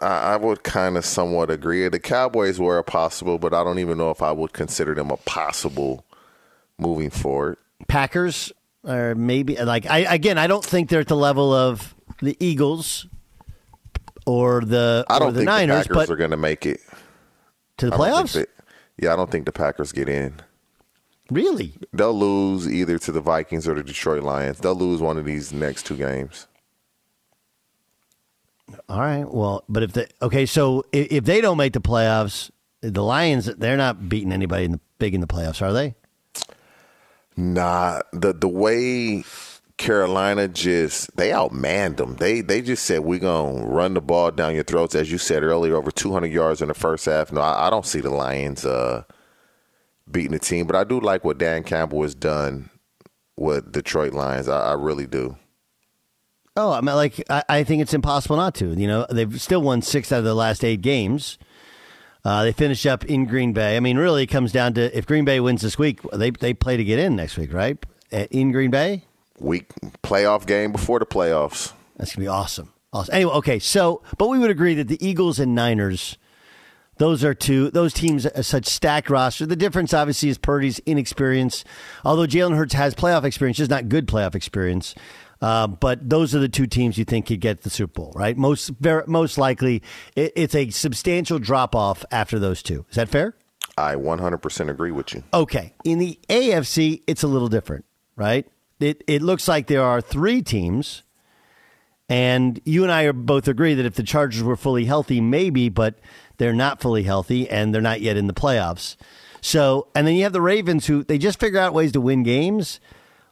I, 0.00 0.06
I 0.34 0.36
would 0.36 0.62
kind 0.62 0.96
of 0.96 1.04
somewhat 1.04 1.50
agree. 1.50 1.86
The 1.88 1.98
Cowboys 2.00 2.58
were 2.58 2.78
a 2.78 2.84
possible, 2.84 3.38
but 3.38 3.52
I 3.52 3.62
don't 3.62 3.78
even 3.78 3.98
know 3.98 4.10
if 4.10 4.22
I 4.22 4.32
would 4.32 4.52
consider 4.52 4.94
them 4.94 5.10
a 5.10 5.16
possible 5.18 6.04
moving 6.78 7.10
forward. 7.10 7.58
Packers 7.86 8.50
or 8.82 9.14
maybe 9.14 9.56
like 9.56 9.86
I 9.86 9.98
again 10.00 10.38
I 10.38 10.46
don't 10.46 10.64
think 10.64 10.88
they're 10.88 11.00
at 11.00 11.08
the 11.08 11.16
level 11.16 11.52
of 11.52 11.94
the 12.20 12.36
Eagles 12.40 13.06
or 14.26 14.62
the 14.62 15.04
I 15.08 15.18
don't 15.18 15.32
the 15.34 15.40
think 15.40 15.46
Niners, 15.48 15.86
the 15.86 15.94
Packers 15.94 16.10
are 16.10 16.16
going 16.16 16.30
to 16.30 16.36
make 16.38 16.64
it. 16.66 16.80
to 17.78 17.90
the 17.90 17.94
I 17.94 17.98
playoffs. 17.98 18.32
that- 18.34 18.48
yeah, 18.96 19.12
I 19.12 19.16
don't 19.16 19.30
think 19.30 19.44
the 19.44 19.52
Packers 19.52 19.90
get 19.92 20.08
in. 20.08 20.34
Really? 21.30 21.74
They'll 21.92 22.18
lose 22.18 22.70
either 22.70 22.98
to 22.98 23.12
the 23.12 23.20
Vikings 23.20 23.66
or 23.66 23.74
the 23.74 23.82
Detroit 23.82 24.22
Lions. 24.22 24.58
They'll 24.58 24.74
lose 24.74 25.00
one 25.00 25.16
of 25.16 25.24
these 25.24 25.52
next 25.52 25.86
two 25.86 25.96
games. 25.96 26.46
All 28.88 29.00
right. 29.00 29.24
Well, 29.24 29.64
but 29.68 29.82
if 29.82 29.92
they 29.92 30.06
okay, 30.22 30.46
so 30.46 30.84
if, 30.92 31.10
if 31.10 31.24
they 31.24 31.40
don't 31.40 31.56
make 31.56 31.72
the 31.72 31.80
playoffs, 31.80 32.50
the 32.80 33.02
Lions 33.02 33.46
they're 33.46 33.76
not 33.76 34.08
beating 34.08 34.32
anybody 34.32 34.64
in 34.64 34.72
the 34.72 34.80
big 34.98 35.14
in 35.14 35.20
the 35.20 35.26
playoffs, 35.26 35.62
are 35.62 35.72
they? 35.72 35.94
Nah, 37.36 38.00
the 38.12 38.32
the 38.32 38.48
way 38.48 39.24
Carolina 39.76 40.48
just 40.48 41.16
they 41.16 41.30
outmanned 41.30 41.96
them. 41.96 42.16
They 42.16 42.40
they 42.40 42.62
just 42.62 42.84
said 42.84 43.00
we're 43.00 43.18
gonna 43.18 43.64
run 43.66 43.94
the 43.94 44.00
ball 44.00 44.30
down 44.30 44.54
your 44.54 44.64
throats, 44.64 44.94
as 44.94 45.10
you 45.10 45.18
said 45.18 45.42
earlier, 45.42 45.76
over 45.76 45.90
200 45.90 46.30
yards 46.30 46.62
in 46.62 46.68
the 46.68 46.74
first 46.74 47.06
half. 47.06 47.32
No, 47.32 47.40
I, 47.40 47.66
I 47.66 47.70
don't 47.70 47.86
see 47.86 48.00
the 48.00 48.10
Lions 48.10 48.64
uh, 48.64 49.04
beating 50.10 50.32
the 50.32 50.38
team, 50.38 50.66
but 50.66 50.76
I 50.76 50.84
do 50.84 51.00
like 51.00 51.24
what 51.24 51.38
Dan 51.38 51.62
Campbell 51.62 52.02
has 52.02 52.14
done 52.14 52.70
with 53.36 53.72
Detroit 53.72 54.12
Lions. 54.12 54.48
I, 54.48 54.70
I 54.70 54.72
really 54.74 55.06
do. 55.06 55.36
Oh, 56.56 56.70
I 56.72 56.80
mean, 56.80 56.94
like 56.94 57.22
I, 57.28 57.42
I 57.48 57.64
think 57.64 57.82
it's 57.82 57.94
impossible 57.94 58.36
not 58.36 58.54
to. 58.56 58.74
You 58.74 58.86
know, 58.86 59.06
they've 59.10 59.40
still 59.40 59.60
won 59.62 59.82
six 59.82 60.12
out 60.12 60.18
of 60.18 60.24
the 60.24 60.34
last 60.34 60.64
eight 60.64 60.82
games. 60.82 61.38
Uh, 62.24 62.44
they 62.44 62.52
finished 62.52 62.86
up 62.86 63.04
in 63.04 63.26
Green 63.26 63.52
Bay. 63.52 63.76
I 63.76 63.80
mean, 63.80 63.98
really, 63.98 64.22
it 64.22 64.28
comes 64.28 64.50
down 64.52 64.72
to 64.74 64.96
if 64.96 65.04
Green 65.06 65.24
Bay 65.24 65.40
wins 65.40 65.62
this 65.62 65.78
week, 65.78 66.00
they 66.12 66.30
they 66.30 66.54
play 66.54 66.76
to 66.76 66.84
get 66.84 66.98
in 66.98 67.16
next 67.16 67.36
week, 67.36 67.52
right? 67.52 67.76
In 68.30 68.52
Green 68.52 68.70
Bay, 68.70 69.04
Week 69.40 69.68
playoff 70.04 70.46
game 70.46 70.70
before 70.70 71.00
the 71.00 71.06
playoffs. 71.06 71.72
that's 71.96 72.14
gonna 72.14 72.24
be 72.24 72.28
awesome. 72.28 72.72
Awesome. 72.92 73.12
Anyway, 73.14 73.32
okay, 73.32 73.58
so 73.58 74.02
but 74.16 74.28
we 74.28 74.38
would 74.38 74.50
agree 74.50 74.74
that 74.74 74.86
the 74.86 75.04
Eagles 75.04 75.40
and 75.40 75.54
Niners, 75.56 76.16
those 76.98 77.24
are 77.24 77.34
two 77.34 77.70
those 77.70 77.92
teams 77.92 78.26
are 78.26 78.42
such 78.42 78.66
stacked 78.66 79.10
roster. 79.10 79.46
The 79.46 79.56
difference 79.56 79.92
obviously 79.92 80.28
is 80.28 80.38
Purdy's 80.38 80.78
inexperience. 80.80 81.64
Although 82.04 82.26
Jalen 82.26 82.56
Hurts 82.56 82.74
has 82.74 82.94
playoff 82.94 83.24
experience, 83.24 83.58
just 83.58 83.70
not 83.70 83.88
good 83.88 84.06
playoff 84.06 84.34
experience. 84.34 84.94
Uh, 85.42 85.66
but 85.66 86.08
those 86.08 86.34
are 86.34 86.38
the 86.38 86.48
two 86.48 86.66
teams 86.66 86.96
you 86.96 87.04
think 87.04 87.26
could 87.26 87.40
get 87.40 87.62
the 87.62 87.70
Super 87.70 87.92
Bowl, 87.92 88.12
right? 88.14 88.36
Most 88.36 88.70
very, 88.80 89.02
most 89.06 89.36
likely, 89.36 89.82
it, 90.16 90.32
it's 90.36 90.54
a 90.54 90.70
substantial 90.70 91.38
drop 91.38 91.74
off 91.74 92.04
after 92.10 92.38
those 92.38 92.62
two. 92.62 92.86
Is 92.88 92.96
that 92.96 93.08
fair? 93.10 93.34
I 93.76 93.96
100% 93.96 94.70
agree 94.70 94.92
with 94.92 95.12
you. 95.12 95.22
Okay. 95.34 95.74
In 95.84 95.98
the 95.98 96.18
AFC, 96.28 97.02
it's 97.06 97.22
a 97.22 97.26
little 97.26 97.48
different, 97.48 97.84
right? 98.16 98.46
It 98.80 99.02
it 99.06 99.22
looks 99.22 99.48
like 99.48 99.66
there 99.66 99.82
are 99.82 100.00
three 100.00 100.42
teams, 100.42 101.02
and 102.08 102.60
you 102.64 102.82
and 102.82 102.92
I 102.92 103.04
are 103.04 103.12
both 103.12 103.48
agree 103.48 103.74
that 103.74 103.86
if 103.86 103.94
the 103.94 104.02
Chargers 104.02 104.42
were 104.42 104.56
fully 104.56 104.84
healthy, 104.84 105.20
maybe, 105.20 105.68
but 105.68 105.98
they're 106.36 106.52
not 106.52 106.80
fully 106.80 107.04
healthy 107.04 107.48
and 107.48 107.74
they're 107.74 107.80
not 107.80 108.00
yet 108.00 108.16
in 108.16 108.26
the 108.26 108.34
playoffs. 108.34 108.96
So, 109.40 109.88
and 109.94 110.06
then 110.06 110.14
you 110.14 110.22
have 110.24 110.32
the 110.32 110.40
Ravens 110.40 110.86
who 110.86 111.04
they 111.04 111.18
just 111.18 111.40
figure 111.40 111.60
out 111.60 111.74
ways 111.74 111.92
to 111.92 112.00
win 112.00 112.22
games, 112.22 112.80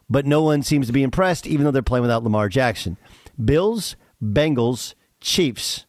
but 0.09 0.25
no 0.25 0.41
one 0.43 0.61
seems 0.63 0.87
to 0.87 0.93
be 0.93 1.03
impressed, 1.03 1.47
even 1.47 1.65
though 1.65 1.71
they're 1.71 1.81
playing 1.81 2.03
without 2.03 2.23
Lamar 2.23 2.49
Jackson. 2.49 2.97
Bills, 3.43 3.95
Bengals, 4.21 4.93
Chiefs. 5.21 5.85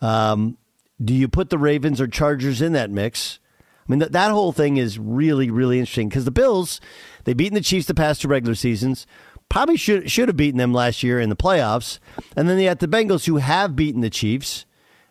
Um, 0.00 0.58
do 1.02 1.14
you 1.14 1.28
put 1.28 1.50
the 1.50 1.58
Ravens 1.58 2.00
or 2.00 2.06
Chargers 2.06 2.60
in 2.60 2.72
that 2.72 2.90
mix? 2.90 3.38
I 3.86 3.90
mean, 3.90 3.98
that, 3.98 4.12
that 4.12 4.30
whole 4.30 4.52
thing 4.52 4.76
is 4.76 4.98
really, 4.98 5.50
really 5.50 5.78
interesting 5.78 6.08
because 6.08 6.24
the 6.24 6.30
Bills, 6.30 6.80
they've 7.24 7.36
beaten 7.36 7.54
the 7.54 7.60
Chiefs 7.60 7.86
the 7.86 7.94
past 7.94 8.22
two 8.22 8.28
regular 8.28 8.54
seasons, 8.54 9.06
probably 9.52 9.76
should 9.76 10.10
should 10.10 10.28
have 10.28 10.36
beaten 10.36 10.56
them 10.56 10.72
last 10.72 11.02
year 11.02 11.20
in 11.20 11.28
the 11.28 11.36
playoffs. 11.36 11.98
And 12.34 12.48
then 12.48 12.56
they 12.56 12.64
had 12.64 12.78
the 12.78 12.88
Bengals 12.88 13.26
who 13.26 13.36
have 13.36 13.76
beaten 13.76 14.00
the 14.00 14.10
Chiefs, 14.10 14.64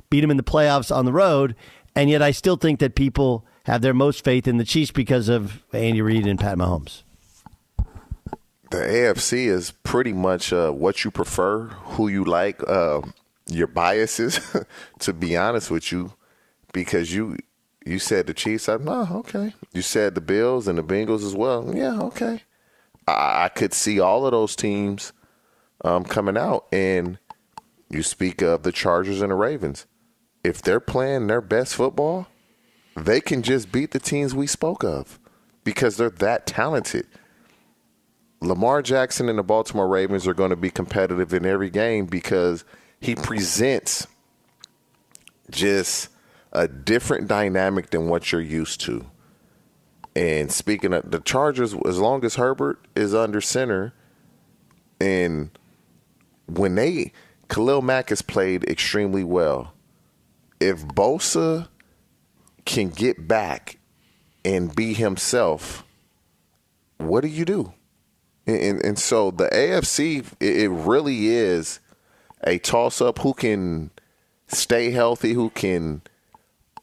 beat 0.09 0.21
them 0.21 0.31
in 0.31 0.37
the 0.37 0.43
playoffs 0.43 0.93
on 0.93 1.05
the 1.05 1.13
road. 1.13 1.55
And 1.95 2.09
yet 2.09 2.23
I 2.23 2.31
still 2.31 2.57
think 2.57 2.79
that 2.79 2.95
people 2.95 3.45
have 3.65 3.81
their 3.81 3.93
most 3.93 4.23
faith 4.23 4.47
in 4.47 4.57
the 4.57 4.65
Chiefs 4.65 4.89
because 4.89 5.29
of 5.29 5.63
Andy 5.71 6.01
Reid 6.01 6.25
and 6.25 6.39
Pat 6.39 6.57
Mahomes. 6.57 7.03
The 8.71 8.77
AFC 8.77 9.45
is 9.45 9.71
pretty 9.83 10.13
much 10.13 10.51
uh, 10.51 10.71
what 10.71 11.03
you 11.03 11.11
prefer, 11.11 11.67
who 11.67 12.07
you 12.07 12.23
like, 12.23 12.67
uh, 12.67 13.01
your 13.47 13.67
biases. 13.67 14.39
to 14.99 15.13
be 15.13 15.37
honest 15.37 15.69
with 15.69 15.91
you, 15.91 16.13
because 16.73 17.13
you 17.13 17.37
you 17.85 17.99
said 17.99 18.25
the 18.25 18.33
Chiefs. 18.33 18.67
I'm 18.67 18.85
no 18.85 19.07
okay. 19.17 19.53
You 19.71 19.83
said 19.83 20.15
the 20.15 20.21
Bills 20.21 20.67
and 20.67 20.79
the 20.79 20.83
Bengals 20.83 21.23
as 21.23 21.35
well. 21.35 21.71
Yeah, 21.75 22.01
okay. 22.01 22.41
I, 23.07 23.49
could 23.49 23.73
see 23.73 23.99
all 23.99 24.25
of 24.25 24.31
those 24.31 24.55
teams 24.55 25.11
um, 25.83 26.03
coming 26.03 26.37
out, 26.37 26.67
and 26.71 27.17
you 27.89 28.03
speak 28.03 28.41
of 28.41 28.63
the 28.63 28.71
Chargers 28.71 29.21
and 29.21 29.31
the 29.31 29.35
Ravens. 29.35 29.85
If 30.43 30.61
they're 30.61 30.79
playing 30.79 31.27
their 31.27 31.41
best 31.41 31.75
football, 31.75 32.27
they 32.95 33.21
can 33.21 33.41
just 33.41 33.71
beat 33.71 33.91
the 33.91 33.99
teams 33.99 34.33
we 34.33 34.47
spoke 34.47 34.83
of 34.83 35.19
because 35.63 35.97
they're 35.97 36.09
that 36.09 36.45
talented. 36.45 37.07
Lamar 38.41 38.81
Jackson 38.81 39.29
and 39.29 39.37
the 39.37 39.43
Baltimore 39.43 39.87
Ravens 39.87 40.27
are 40.27 40.33
going 40.33 40.49
to 40.49 40.55
be 40.55 40.71
competitive 40.71 41.33
in 41.33 41.45
every 41.45 41.69
game 41.69 42.07
because 42.07 42.65
he 42.99 43.13
presents 43.13 44.07
just 45.51 46.09
a 46.51 46.67
different 46.67 47.27
dynamic 47.27 47.91
than 47.91 48.07
what 48.07 48.31
you're 48.31 48.41
used 48.41 48.81
to. 48.81 49.05
And 50.15 50.51
speaking 50.51 50.93
of 50.93 51.09
the 51.09 51.19
Chargers, 51.19 51.73
as 51.85 51.99
long 51.99 52.25
as 52.25 52.35
Herbert 52.35 52.85
is 52.95 53.15
under 53.15 53.39
center, 53.41 53.93
and 54.99 55.57
when 56.47 56.75
they 56.75 57.13
Khalil 57.51 57.81
Mack 57.81 58.09
has 58.09 58.21
played 58.21 58.63
extremely 58.63 59.25
well. 59.25 59.73
If 60.61 60.85
Bosa 60.85 61.67
can 62.63 62.87
get 62.87 63.27
back 63.27 63.77
and 64.45 64.73
be 64.73 64.93
himself, 64.93 65.83
what 66.97 67.21
do 67.21 67.27
you 67.27 67.43
do? 67.43 67.73
And, 68.47 68.81
and 68.81 68.97
so 68.97 69.31
the 69.31 69.49
AFC, 69.49 70.25
it, 70.39 70.69
really 70.69 71.27
is 71.27 71.81
a 72.45 72.57
toss 72.57 73.01
up 73.01 73.19
who 73.19 73.33
can 73.33 73.91
stay 74.47 74.91
healthy, 74.91 75.33
who 75.33 75.49
can 75.49 76.03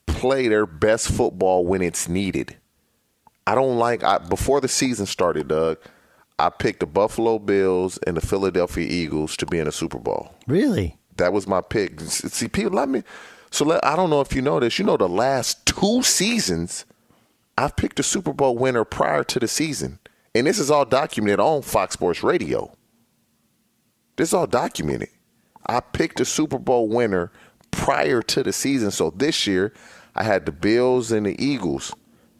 play 0.06 0.48
their 0.48 0.66
best 0.66 1.08
football 1.08 1.64
when 1.64 1.80
it's 1.80 2.10
needed. 2.10 2.58
I 3.48 3.54
don't 3.54 3.78
like 3.78 4.04
I, 4.04 4.18
before 4.18 4.60
the 4.60 4.68
season 4.68 5.06
started, 5.06 5.48
Doug. 5.48 5.78
I 6.38 6.50
picked 6.50 6.80
the 6.80 6.86
Buffalo 6.86 7.38
Bills 7.38 7.98
and 8.06 8.14
the 8.14 8.20
Philadelphia 8.20 8.86
Eagles 8.86 9.38
to 9.38 9.46
be 9.46 9.58
in 9.58 9.66
a 9.66 9.72
Super 9.72 9.98
Bowl. 9.98 10.34
Really? 10.46 10.98
That 11.16 11.32
was 11.32 11.46
my 11.46 11.62
pick. 11.62 11.98
See, 11.98 12.46
people 12.46 12.72
let 12.72 12.90
me. 12.90 13.04
So 13.50 13.64
let, 13.64 13.82
I 13.82 13.96
don't 13.96 14.10
know 14.10 14.20
if 14.20 14.34
you 14.34 14.42
know 14.42 14.60
this. 14.60 14.78
You 14.78 14.84
know, 14.84 14.98
the 14.98 15.08
last 15.08 15.64
two 15.64 16.02
seasons, 16.02 16.84
I've 17.56 17.74
picked 17.74 17.98
a 17.98 18.02
Super 18.02 18.34
Bowl 18.34 18.54
winner 18.54 18.84
prior 18.84 19.24
to 19.24 19.40
the 19.40 19.48
season, 19.48 19.98
and 20.34 20.46
this 20.46 20.58
is 20.58 20.70
all 20.70 20.84
documented 20.84 21.40
on 21.40 21.62
Fox 21.62 21.94
Sports 21.94 22.22
Radio. 22.22 22.70
This 24.16 24.28
is 24.28 24.34
all 24.34 24.46
documented. 24.46 25.08
I 25.64 25.80
picked 25.80 26.20
a 26.20 26.26
Super 26.26 26.58
Bowl 26.58 26.86
winner 26.86 27.32
prior 27.70 28.20
to 28.20 28.42
the 28.42 28.52
season. 28.52 28.90
So 28.90 29.08
this 29.08 29.46
year, 29.46 29.72
I 30.14 30.22
had 30.24 30.44
the 30.44 30.52
Bills 30.52 31.10
and 31.10 31.24
the 31.24 31.42
Eagles, 31.42 31.94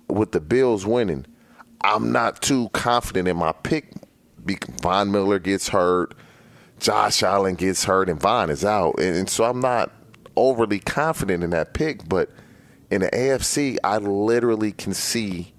with 0.09 0.33
the 0.33 0.41
Bills 0.41 0.87
winning. 0.87 1.27
I'm 1.83 2.11
not 2.13 2.43
too 2.43 2.69
confident 2.71 3.29
in 3.29 3.37
my 3.37 3.53
pick. 3.53 3.93
Von 4.83 5.11
Miller 5.13 5.39
gets 5.39 5.69
hurt, 5.69 6.15
Josh 6.81 7.23
Allen 7.23 7.55
gets 7.55 7.85
hurt, 7.85 8.09
and 8.09 8.21
Von 8.21 8.49
is 8.51 8.65
out, 8.65 8.99
and, 8.99 9.15
and 9.17 9.31
so 9.31 9.45
I'm 9.45 9.61
not 9.61 9.93
overly 10.37 10.79
confident 10.79 11.45
in 11.45 11.51
that 11.51 11.75
pick. 11.75 12.09
But 12.09 12.31
in 12.91 13.03
the 13.03 13.11
AFC, 13.11 13.77
I 13.85 13.99
literally 13.99 14.73
can 14.73 14.95
see 14.95 15.53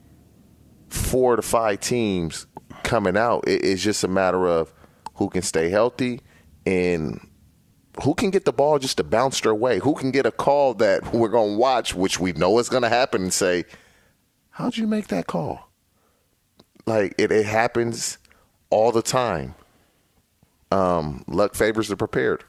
four 0.87 1.35
to 1.35 1.41
five 1.41 1.81
teams 1.81 2.47
coming 2.83 3.15
out. 3.15 3.47
It- 3.47 3.63
it's 3.63 3.83
just 3.83 4.03
a 4.03 4.07
matter 4.07 4.47
of 4.47 4.73
who 5.15 5.29
can 5.29 5.41
stay 5.43 5.69
healthy 5.69 6.21
and 6.65 7.19
who 8.03 8.13
can 8.15 8.29
get 8.31 8.45
the 8.45 8.53
ball 8.53 8.79
just 8.79 8.97
to 8.97 9.03
bounce 9.03 9.41
their 9.41 9.53
way. 9.53 9.79
Who 9.79 9.93
can 9.93 10.11
get 10.11 10.25
a 10.25 10.31
call 10.31 10.73
that 10.75 11.13
we're 11.13 11.27
going 11.29 11.51
to 11.53 11.57
watch, 11.57 11.93
which 11.93 12.19
we 12.19 12.31
know 12.33 12.57
is 12.59 12.69
going 12.69 12.83
to 12.83 12.89
happen, 12.89 13.21
and 13.23 13.33
say, 13.33 13.65
"How'd 14.59 14.77
you 14.77 14.85
make 14.85 15.07
that 15.07 15.25
call?" 15.25 15.69
Like 16.85 17.15
it, 17.17 17.31
it 17.31 17.45
happens 17.45 18.17
all 18.69 18.91
the 18.91 19.01
time. 19.01 19.55
Um, 20.71 21.23
luck 21.27 21.55
favors 21.55 21.87
the 21.87 21.95
prepared. 21.95 22.43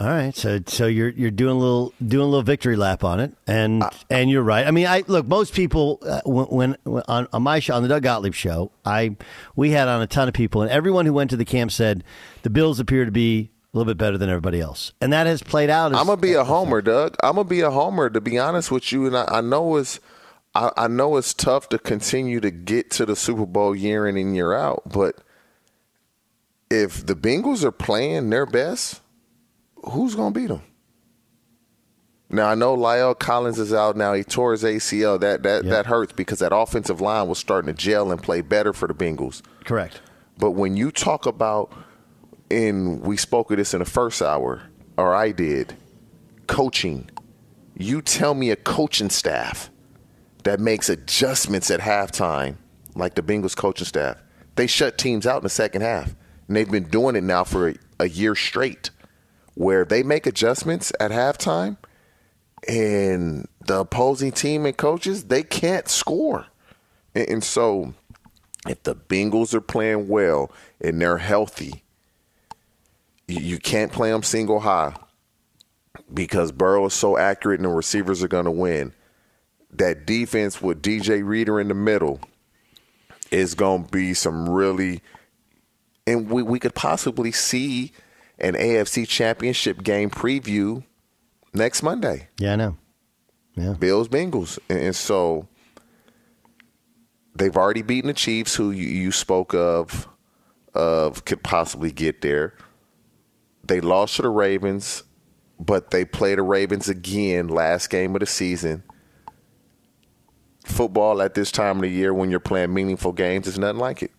All 0.00 0.08
right, 0.08 0.34
so 0.34 0.58
so 0.66 0.86
you're 0.86 1.10
you're 1.10 1.30
doing 1.30 1.54
a 1.54 1.58
little 1.58 1.94
doing 2.04 2.24
a 2.24 2.26
little 2.26 2.42
victory 2.42 2.74
lap 2.74 3.04
on 3.04 3.20
it, 3.20 3.34
and 3.46 3.84
and 4.10 4.28
you're 4.28 4.42
right. 4.42 4.66
I 4.66 4.72
mean, 4.72 4.86
I 4.86 5.04
look 5.06 5.26
most 5.28 5.54
people 5.54 6.00
uh, 6.04 6.22
when, 6.24 6.76
when 6.82 7.02
on, 7.06 7.28
on 7.32 7.42
my 7.42 7.60
show 7.60 7.74
on 7.76 7.82
the 7.82 7.88
Doug 7.88 8.02
Gottlieb 8.02 8.34
show, 8.34 8.72
I 8.84 9.16
we 9.54 9.70
had 9.70 9.86
on 9.86 10.02
a 10.02 10.08
ton 10.08 10.26
of 10.26 10.34
people, 10.34 10.62
and 10.62 10.72
everyone 10.72 11.06
who 11.06 11.12
went 11.12 11.30
to 11.30 11.36
the 11.36 11.44
camp 11.44 11.70
said 11.70 12.02
the 12.42 12.50
Bills 12.50 12.80
appear 12.80 13.04
to 13.04 13.12
be 13.12 13.50
a 13.72 13.78
little 13.78 13.88
bit 13.88 13.96
better 13.96 14.18
than 14.18 14.28
everybody 14.28 14.60
else, 14.60 14.92
and 15.00 15.12
that 15.12 15.28
has 15.28 15.40
played 15.40 15.70
out. 15.70 15.92
As, 15.92 15.98
I'm 15.98 16.06
gonna 16.06 16.20
be 16.20 16.34
a 16.34 16.42
homer, 16.42 16.82
Doug. 16.82 17.14
I'm 17.22 17.36
gonna 17.36 17.48
be 17.48 17.60
a 17.60 17.70
homer. 17.70 18.10
To 18.10 18.20
be 18.20 18.40
honest 18.40 18.72
with 18.72 18.90
you, 18.90 19.06
and 19.06 19.16
I, 19.16 19.24
I 19.28 19.40
know 19.40 19.76
it's 19.76 20.00
I, 20.54 20.70
I 20.76 20.88
know 20.88 21.16
it's 21.16 21.34
tough 21.34 21.68
to 21.70 21.78
continue 21.78 22.40
to 22.40 22.50
get 22.50 22.90
to 22.92 23.06
the 23.06 23.16
Super 23.16 23.46
Bowl 23.46 23.74
year 23.74 24.06
in 24.06 24.16
and 24.16 24.34
year 24.34 24.52
out, 24.52 24.82
but 24.86 25.16
if 26.70 27.04
the 27.04 27.14
Bengals 27.14 27.64
are 27.64 27.72
playing 27.72 28.30
their 28.30 28.46
best, 28.46 29.00
who's 29.84 30.14
gonna 30.14 30.30
beat 30.32 30.48
them? 30.48 30.62
Now 32.30 32.48
I 32.48 32.54
know 32.54 32.76
La'el 32.76 33.18
Collins 33.18 33.58
is 33.58 33.74
out 33.74 33.96
now. 33.96 34.14
He 34.14 34.24
tore 34.24 34.52
his 34.52 34.62
ACL. 34.62 35.20
That 35.20 35.42
that 35.42 35.64
that 35.64 35.86
hurts 35.86 36.12
because 36.12 36.38
that 36.38 36.54
offensive 36.54 37.00
line 37.00 37.28
was 37.28 37.38
starting 37.38 37.66
to 37.66 37.78
gel 37.78 38.10
and 38.10 38.22
play 38.22 38.40
better 38.40 38.72
for 38.72 38.88
the 38.88 38.94
Bengals. 38.94 39.42
correct. 39.64 40.00
But 40.38 40.52
when 40.52 40.76
you 40.76 40.90
talk 40.90 41.26
about, 41.26 41.72
and 42.50 43.02
we 43.02 43.18
spoke 43.18 43.50
of 43.50 43.58
this 43.58 43.74
in 43.74 43.80
the 43.80 43.84
first 43.84 44.22
hour, 44.22 44.62
or 44.96 45.14
I 45.14 45.30
did, 45.30 45.76
coaching, 46.46 47.10
you 47.76 48.00
tell 48.00 48.32
me 48.32 48.50
a 48.50 48.56
coaching 48.56 49.10
staff 49.10 49.70
that 50.44 50.60
makes 50.60 50.88
adjustments 50.88 51.70
at 51.70 51.80
halftime, 51.80 52.56
like 52.94 53.14
the 53.14 53.22
Bengals 53.22 53.56
coaching 53.56 53.86
staff, 53.86 54.16
they 54.56 54.66
shut 54.66 54.98
teams 54.98 55.26
out 55.26 55.38
in 55.38 55.42
the 55.44 55.48
second 55.50 55.82
half. 55.82 56.14
And 56.48 56.56
they've 56.56 56.70
been 56.70 56.88
doing 56.88 57.16
it 57.16 57.24
now 57.24 57.44
for 57.44 57.70
a, 57.70 57.74
a 58.00 58.08
year 58.08 58.34
straight, 58.34 58.90
where 59.54 59.84
they 59.84 60.02
make 60.02 60.26
adjustments 60.26 60.92
at 61.00 61.10
halftime, 61.10 61.76
and 62.68 63.48
the 63.66 63.80
opposing 63.80 64.32
team 64.32 64.66
and 64.66 64.76
coaches 64.76 65.24
they 65.24 65.42
can't 65.42 65.88
score. 65.88 66.46
And, 67.14 67.28
and 67.28 67.44
so, 67.44 67.94
if 68.68 68.82
the 68.82 68.94
Bengals 68.94 69.54
are 69.54 69.60
playing 69.60 70.08
well 70.08 70.50
and 70.80 71.00
they're 71.00 71.18
healthy, 71.18 71.82
you, 73.26 73.40
you 73.40 73.58
can't 73.58 73.92
play 73.92 74.10
them 74.10 74.22
single 74.22 74.60
high 74.60 74.94
because 76.12 76.52
Burrow 76.52 76.86
is 76.86 76.94
so 76.94 77.16
accurate 77.16 77.60
and 77.60 77.64
the 77.64 77.74
receivers 77.74 78.22
are 78.22 78.28
going 78.28 78.44
to 78.44 78.50
win. 78.50 78.92
That 79.72 80.06
defense 80.06 80.60
with 80.60 80.82
DJ 80.82 81.26
Reader 81.26 81.58
in 81.60 81.68
the 81.68 81.74
middle 81.74 82.20
is 83.30 83.54
going 83.54 83.84
to 83.84 83.90
be 83.90 84.12
some 84.14 84.48
really, 84.48 85.02
and 86.06 86.30
we, 86.30 86.42
we 86.42 86.58
could 86.58 86.74
possibly 86.74 87.32
see 87.32 87.92
an 88.38 88.54
AFC 88.54 89.08
championship 89.08 89.82
game 89.82 90.10
preview 90.10 90.84
next 91.54 91.82
Monday. 91.82 92.28
Yeah, 92.38 92.52
I 92.52 92.56
know. 92.56 92.76
Yeah. 93.54 93.72
Bills, 93.72 94.08
Bengals. 94.08 94.58
And, 94.68 94.78
and 94.80 94.96
so 94.96 95.48
they've 97.34 97.56
already 97.56 97.82
beaten 97.82 98.08
the 98.08 98.14
Chiefs, 98.14 98.54
who 98.54 98.70
you, 98.70 98.86
you 98.86 99.12
spoke 99.12 99.54
of, 99.54 100.08
of 100.74 101.24
could 101.24 101.42
possibly 101.42 101.92
get 101.92 102.20
there. 102.20 102.54
They 103.64 103.80
lost 103.80 104.16
to 104.16 104.22
the 104.22 104.28
Ravens, 104.28 105.04
but 105.58 105.90
they 105.90 106.04
play 106.04 106.34
the 106.34 106.42
Ravens 106.42 106.88
again 106.88 107.48
last 107.48 107.90
game 107.90 108.14
of 108.14 108.20
the 108.20 108.26
season. 108.26 108.82
Football 110.64 111.20
at 111.20 111.34
this 111.34 111.50
time 111.50 111.76
of 111.76 111.82
the 111.82 111.90
year 111.90 112.14
when 112.14 112.30
you're 112.30 112.40
playing 112.40 112.72
meaningful 112.72 113.12
games 113.12 113.46
is 113.46 113.58
nothing 113.58 113.78
like 113.78 114.02
it. 114.02 114.12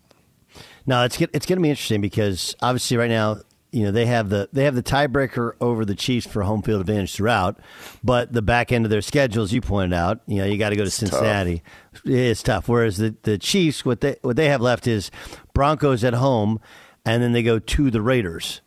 No, 0.86 1.04
it's 1.04 1.20
it's 1.22 1.46
going 1.46 1.58
to 1.58 1.64
be 1.64 1.70
interesting 1.70 2.02
because 2.02 2.56
obviously 2.62 2.98
right 2.98 3.10
now, 3.10 3.38
you 3.72 3.84
know, 3.84 3.92
they 3.92 4.06
have 4.06 4.30
the 4.30 4.50
they 4.52 4.66
have 4.66 4.76
the 4.76 4.84
tiebreaker 4.84 5.54
over 5.62 5.86
the 5.86 5.96
Chiefs 5.96 6.28
for 6.28 6.44
home 6.44 6.62
field 6.62 6.82
advantage 6.82 7.16
throughout, 7.16 7.60
but 8.04 8.34
the 8.34 8.42
back 8.42 8.72
end 8.72 8.86
of 8.86 8.92
their 8.92 9.02
schedule, 9.02 9.44
as 9.44 9.54
you 9.54 9.62
pointed 9.62 9.96
out, 9.96 10.20
you 10.28 10.38
know, 10.38 10.46
you 10.46 10.58
got 10.58 10.70
to 10.70 10.76
go 10.76 10.84
to 10.84 10.92
Cincinnati. 10.92 11.64
It's 12.04 12.44
tough. 12.44 12.68
Whereas 12.68 12.98
the 12.98 13.16
the 13.24 13.38
Chiefs, 13.38 13.86
what 13.86 14.02
they 14.02 14.18
what 14.22 14.36
they 14.36 14.50
have 14.50 14.62
left 14.62 14.86
is 14.86 15.10
Broncos 15.54 16.04
at 16.04 16.14
home, 16.14 16.60
and 17.06 17.24
then 17.24 17.32
they 17.32 17.44
go 17.44 17.60
to 17.60 17.90
the 17.90 18.02
Raiders, 18.02 18.62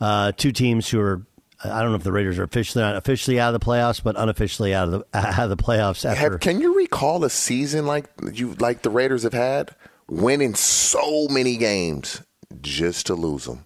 uh, 0.00 0.32
two 0.32 0.52
teams 0.52 0.88
who 0.88 1.00
are. 1.00 1.26
I 1.64 1.80
don't 1.82 1.90
know 1.90 1.96
if 1.96 2.04
the 2.04 2.12
Raiders 2.12 2.38
are 2.38 2.44
officially 2.44 2.82
not 2.82 2.96
officially 2.96 3.40
out 3.40 3.54
of 3.54 3.60
the 3.60 3.64
playoffs, 3.64 4.02
but 4.02 4.16
unofficially 4.16 4.74
out 4.74 4.88
of 4.88 4.90
the 4.92 5.06
out 5.18 5.50
of 5.50 5.50
the 5.50 5.56
playoffs. 5.56 6.04
After 6.04 6.32
Have, 6.32 6.40
can 6.40 6.60
you 6.60 6.76
recall 6.76 7.24
a 7.24 7.30
season 7.30 7.86
like 7.86 8.06
you 8.32 8.54
like 8.54 8.82
the 8.82 8.90
Raiders 8.90 9.22
have 9.22 9.32
had, 9.32 9.74
winning 10.08 10.54
so 10.54 11.26
many 11.28 11.56
games 11.56 12.22
just 12.60 13.06
to 13.06 13.14
lose 13.14 13.44
them? 13.44 13.64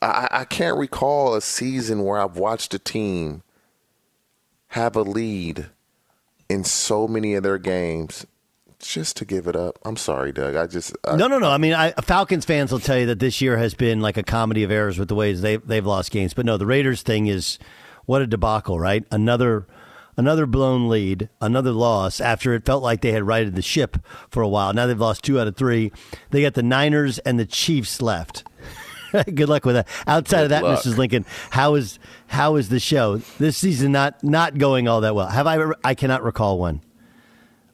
I, 0.00 0.28
I 0.30 0.44
can't 0.44 0.78
recall 0.78 1.34
a 1.34 1.40
season 1.40 2.04
where 2.04 2.18
I've 2.18 2.36
watched 2.36 2.74
a 2.74 2.78
team 2.78 3.42
have 4.68 4.96
a 4.96 5.02
lead 5.02 5.66
in 6.48 6.64
so 6.64 7.06
many 7.06 7.34
of 7.34 7.42
their 7.42 7.58
games 7.58 8.26
just 8.80 9.16
to 9.18 9.24
give 9.24 9.46
it 9.46 9.56
up. 9.56 9.78
I'm 9.84 9.96
sorry, 9.96 10.32
Doug. 10.32 10.56
I 10.56 10.66
just 10.66 10.96
I, 11.04 11.16
No, 11.16 11.26
no, 11.28 11.38
no. 11.38 11.50
I 11.50 11.58
mean, 11.58 11.74
I, 11.74 11.92
Falcons 11.92 12.44
fans 12.44 12.72
will 12.72 12.80
tell 12.80 12.98
you 12.98 13.06
that 13.06 13.18
this 13.18 13.40
year 13.40 13.56
has 13.56 13.74
been 13.74 14.00
like 14.00 14.16
a 14.16 14.22
comedy 14.22 14.62
of 14.62 14.70
errors 14.70 14.98
with 14.98 15.08
the 15.08 15.14
ways 15.14 15.42
they've 15.42 15.64
they've 15.66 15.86
lost 15.86 16.10
games. 16.10 16.34
But 16.34 16.46
no, 16.46 16.56
the 16.56 16.66
Raiders 16.66 17.02
thing 17.02 17.26
is 17.26 17.58
what 18.06 18.22
a 18.22 18.26
debacle, 18.26 18.78
right? 18.78 19.04
Another 19.10 19.66
another 20.16 20.46
blown 20.46 20.88
lead, 20.88 21.28
another 21.40 21.72
loss 21.72 22.20
after 22.20 22.54
it 22.54 22.64
felt 22.64 22.82
like 22.82 23.00
they 23.00 23.12
had 23.12 23.22
righted 23.22 23.54
the 23.54 23.62
ship 23.62 23.96
for 24.30 24.42
a 24.42 24.48
while. 24.48 24.72
Now 24.72 24.86
they've 24.86 24.98
lost 24.98 25.24
two 25.24 25.38
out 25.40 25.46
of 25.46 25.56
three. 25.56 25.92
They 26.30 26.42
got 26.42 26.54
the 26.54 26.62
Niners 26.62 27.18
and 27.20 27.38
the 27.38 27.46
Chiefs 27.46 28.02
left. 28.02 28.44
Good 29.12 29.48
luck 29.48 29.64
with 29.64 29.74
that. 29.76 29.88
Outside 30.06 30.38
Good 30.38 30.44
of 30.44 30.50
that, 30.50 30.62
luck. 30.62 30.80
Mrs. 30.80 30.96
Lincoln, 30.96 31.26
how 31.50 31.74
is 31.74 31.98
how 32.28 32.56
is 32.56 32.68
the 32.68 32.80
show 32.80 33.16
this 33.38 33.56
season? 33.56 33.92
Not 33.92 34.22
not 34.22 34.58
going 34.58 34.88
all 34.88 35.00
that 35.02 35.14
well. 35.14 35.28
Have 35.28 35.46
I? 35.46 35.72
I 35.84 35.94
cannot 35.94 36.22
recall 36.22 36.58
one. 36.58 36.82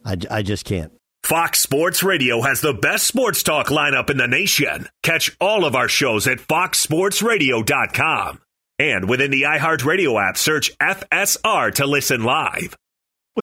I, 0.05 0.17
I 0.31 0.43
just 0.43 0.65
can't. 0.65 0.93
Fox 1.27 1.59
Sports 1.59 2.05
Radio 2.05 2.41
has 2.43 2.61
the 2.61 2.73
best 2.73 3.05
sports 3.05 3.43
talk 3.43 3.67
lineup 3.67 4.11
in 4.11 4.17
the 4.17 4.29
nation. 4.29 4.89
Catch 5.03 5.37
all 5.41 5.65
of 5.65 5.75
our 5.75 5.89
shows 5.89 6.29
at 6.29 6.39
foxsportsradio.com. 6.39 8.41
And 8.79 9.09
within 9.09 9.33
the 9.33 9.43
iHeartRadio 9.43 10.23
app, 10.23 10.37
search 10.37 10.79
FSR 10.79 11.75
to 11.75 11.85
listen 11.85 12.23
live. 12.23 12.77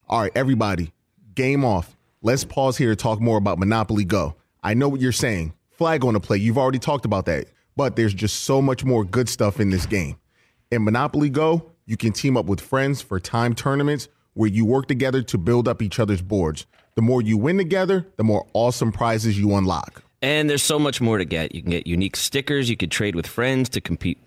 All 0.07 0.21
right, 0.21 0.31
everybody, 0.33 0.93
game 1.35 1.65
off. 1.65 1.97
Let's 2.21 2.45
pause 2.45 2.77
here 2.77 2.91
to 2.91 2.95
talk 2.95 3.19
more 3.19 3.37
about 3.37 3.59
Monopoly 3.59 4.05
Go. 4.05 4.37
I 4.63 4.75
know 4.75 4.87
what 4.87 5.01
you're 5.01 5.11
saying. 5.11 5.51
Flag 5.71 6.05
on 6.05 6.13
the 6.13 6.21
play. 6.21 6.37
You've 6.37 6.57
already 6.57 6.79
talked 6.79 7.03
about 7.03 7.25
that. 7.25 7.47
But 7.75 7.97
there's 7.97 8.13
just 8.13 8.43
so 8.43 8.61
much 8.61 8.85
more 8.85 9.03
good 9.03 9.27
stuff 9.27 9.59
in 9.59 9.71
this 9.71 9.85
game. 9.85 10.15
In 10.71 10.85
Monopoly 10.85 11.29
Go, 11.29 11.69
you 11.85 11.97
can 11.97 12.13
team 12.13 12.37
up 12.37 12.45
with 12.45 12.61
friends 12.61 13.01
for 13.01 13.19
time 13.19 13.53
tournaments 13.53 14.07
where 14.35 14.49
you 14.49 14.65
work 14.65 14.87
together 14.87 15.21
to 15.23 15.37
build 15.37 15.67
up 15.67 15.81
each 15.81 15.99
other's 15.99 16.21
boards. 16.21 16.65
The 16.95 17.01
more 17.01 17.21
you 17.21 17.37
win 17.37 17.57
together, 17.57 18.05
the 18.17 18.23
more 18.23 18.45
awesome 18.53 18.91
prizes 18.91 19.39
you 19.39 19.55
unlock. 19.55 20.03
And 20.21 20.49
there's 20.49 20.63
so 20.63 20.79
much 20.79 21.01
more 21.01 21.17
to 21.17 21.25
get. 21.25 21.53
You 21.53 21.61
can 21.61 21.71
get 21.71 21.85
unique 21.85 22.15
stickers. 22.15 22.69
You 22.69 22.77
could 22.77 22.91
trade 22.91 23.15
with 23.15 23.27
friends 23.27 23.67
to 23.69 23.81
compete 23.81 24.19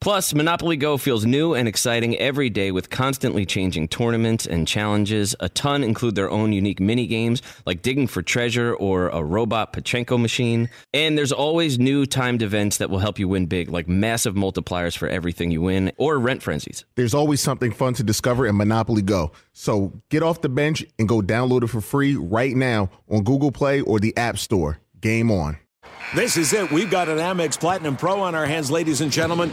Plus, 0.00 0.32
Monopoly 0.32 0.78
Go 0.78 0.96
feels 0.96 1.26
new 1.26 1.52
and 1.52 1.68
exciting 1.68 2.16
every 2.16 2.48
day 2.48 2.70
with 2.70 2.88
constantly 2.88 3.44
changing 3.44 3.86
tournaments 3.86 4.46
and 4.46 4.66
challenges. 4.66 5.36
A 5.40 5.50
ton 5.50 5.84
include 5.84 6.14
their 6.14 6.30
own 6.30 6.54
unique 6.54 6.80
mini 6.80 7.06
games 7.06 7.42
like 7.66 7.82
digging 7.82 8.06
for 8.06 8.22
treasure 8.22 8.74
or 8.76 9.08
a 9.08 9.22
robot 9.22 9.74
Pachinko 9.74 10.18
machine. 10.18 10.70
And 10.94 11.18
there's 11.18 11.32
always 11.32 11.78
new 11.78 12.06
timed 12.06 12.40
events 12.40 12.78
that 12.78 12.88
will 12.88 13.00
help 13.00 13.18
you 13.18 13.28
win 13.28 13.44
big, 13.44 13.68
like 13.68 13.88
massive 13.88 14.34
multipliers 14.34 14.96
for 14.96 15.06
everything 15.06 15.50
you 15.50 15.60
win 15.60 15.92
or 15.98 16.18
rent 16.18 16.42
frenzies. 16.42 16.86
There's 16.94 17.12
always 17.12 17.42
something 17.42 17.70
fun 17.70 17.92
to 17.94 18.02
discover 18.02 18.46
in 18.46 18.56
Monopoly 18.56 19.02
Go. 19.02 19.32
So 19.52 19.92
get 20.08 20.22
off 20.22 20.40
the 20.40 20.48
bench 20.48 20.82
and 20.98 21.10
go 21.10 21.20
download 21.20 21.64
it 21.64 21.66
for 21.66 21.82
free 21.82 22.16
right 22.16 22.56
now 22.56 22.88
on 23.10 23.22
Google 23.22 23.52
Play 23.52 23.82
or 23.82 24.00
the 24.00 24.16
App 24.16 24.38
Store. 24.38 24.78
Game 24.98 25.30
on. 25.30 25.58
This 26.14 26.38
is 26.38 26.54
it. 26.54 26.70
We've 26.72 26.90
got 26.90 27.10
an 27.10 27.18
Amex 27.18 27.60
Platinum 27.60 27.98
Pro 27.98 28.20
on 28.20 28.34
our 28.34 28.46
hands, 28.46 28.70
ladies 28.70 29.02
and 29.02 29.12
gentlemen. 29.12 29.52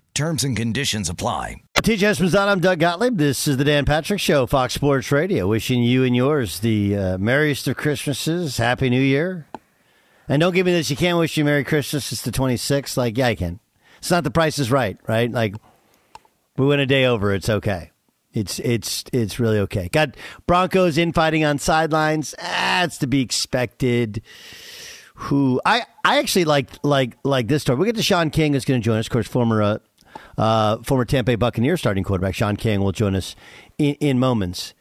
Terms 0.21 0.43
and 0.43 0.55
conditions 0.55 1.09
apply. 1.09 1.63
TJ 1.77 2.11
Esposito, 2.11 2.47
I'm 2.47 2.59
Doug 2.59 2.77
Gottlieb. 2.77 3.17
This 3.17 3.47
is 3.47 3.57
the 3.57 3.63
Dan 3.63 3.85
Patrick 3.85 4.19
Show, 4.19 4.45
Fox 4.45 4.75
Sports 4.75 5.11
Radio. 5.11 5.47
Wishing 5.47 5.81
you 5.81 6.03
and 6.03 6.15
yours 6.15 6.59
the 6.59 6.95
uh, 6.95 7.17
merriest 7.17 7.67
of 7.67 7.75
Christmases, 7.75 8.57
Happy 8.57 8.91
New 8.91 9.01
Year. 9.01 9.47
And 10.29 10.39
don't 10.39 10.53
give 10.53 10.67
me 10.67 10.73
this, 10.73 10.91
you 10.91 10.95
can't 10.95 11.17
wish 11.17 11.37
you 11.37 11.43
Merry 11.43 11.63
Christmas. 11.63 12.11
It's 12.11 12.21
the 12.21 12.29
26th. 12.29 12.97
Like, 12.97 13.17
yeah, 13.17 13.29
I 13.29 13.33
can. 13.33 13.59
It's 13.97 14.11
not 14.11 14.23
the 14.23 14.29
price 14.29 14.59
is 14.59 14.69
right, 14.69 14.95
right? 15.07 15.31
Like, 15.31 15.55
We 16.55 16.67
went 16.67 16.81
a 16.81 16.85
day 16.85 17.05
over. 17.05 17.33
It's 17.33 17.49
okay. 17.49 17.89
It's 18.31 18.59
it's 18.59 19.03
it's 19.11 19.39
really 19.39 19.57
okay. 19.57 19.89
Got 19.89 20.17
Broncos 20.45 20.99
infighting 20.99 21.43
on 21.43 21.57
sidelines. 21.57 22.35
That's 22.37 22.99
to 22.99 23.07
be 23.07 23.21
expected. 23.21 24.21
Who 25.15 25.59
I 25.65 25.81
I 26.05 26.19
actually 26.19 26.45
like 26.45 26.69
like 26.83 27.17
like 27.23 27.47
this 27.47 27.63
story. 27.63 27.79
We 27.79 27.87
get 27.87 27.95
to 27.95 28.03
Shaun 28.03 28.29
King 28.29 28.53
is 28.53 28.65
going 28.65 28.79
to 28.79 28.85
join 28.85 28.99
us. 28.99 29.07
Of 29.07 29.11
course, 29.11 29.27
former 29.27 29.63
uh, 29.63 29.77
uh, 30.37 30.77
former 30.77 31.05
Tampa 31.05 31.31
Bay 31.31 31.35
Buccaneer 31.35 31.77
starting 31.77 32.03
quarterback 32.03 32.35
Shaun 32.35 32.55
King 32.55 32.81
will 32.81 32.91
join 32.91 33.15
us 33.15 33.35
in, 33.77 33.95
in 33.95 34.19
moments. 34.19 34.73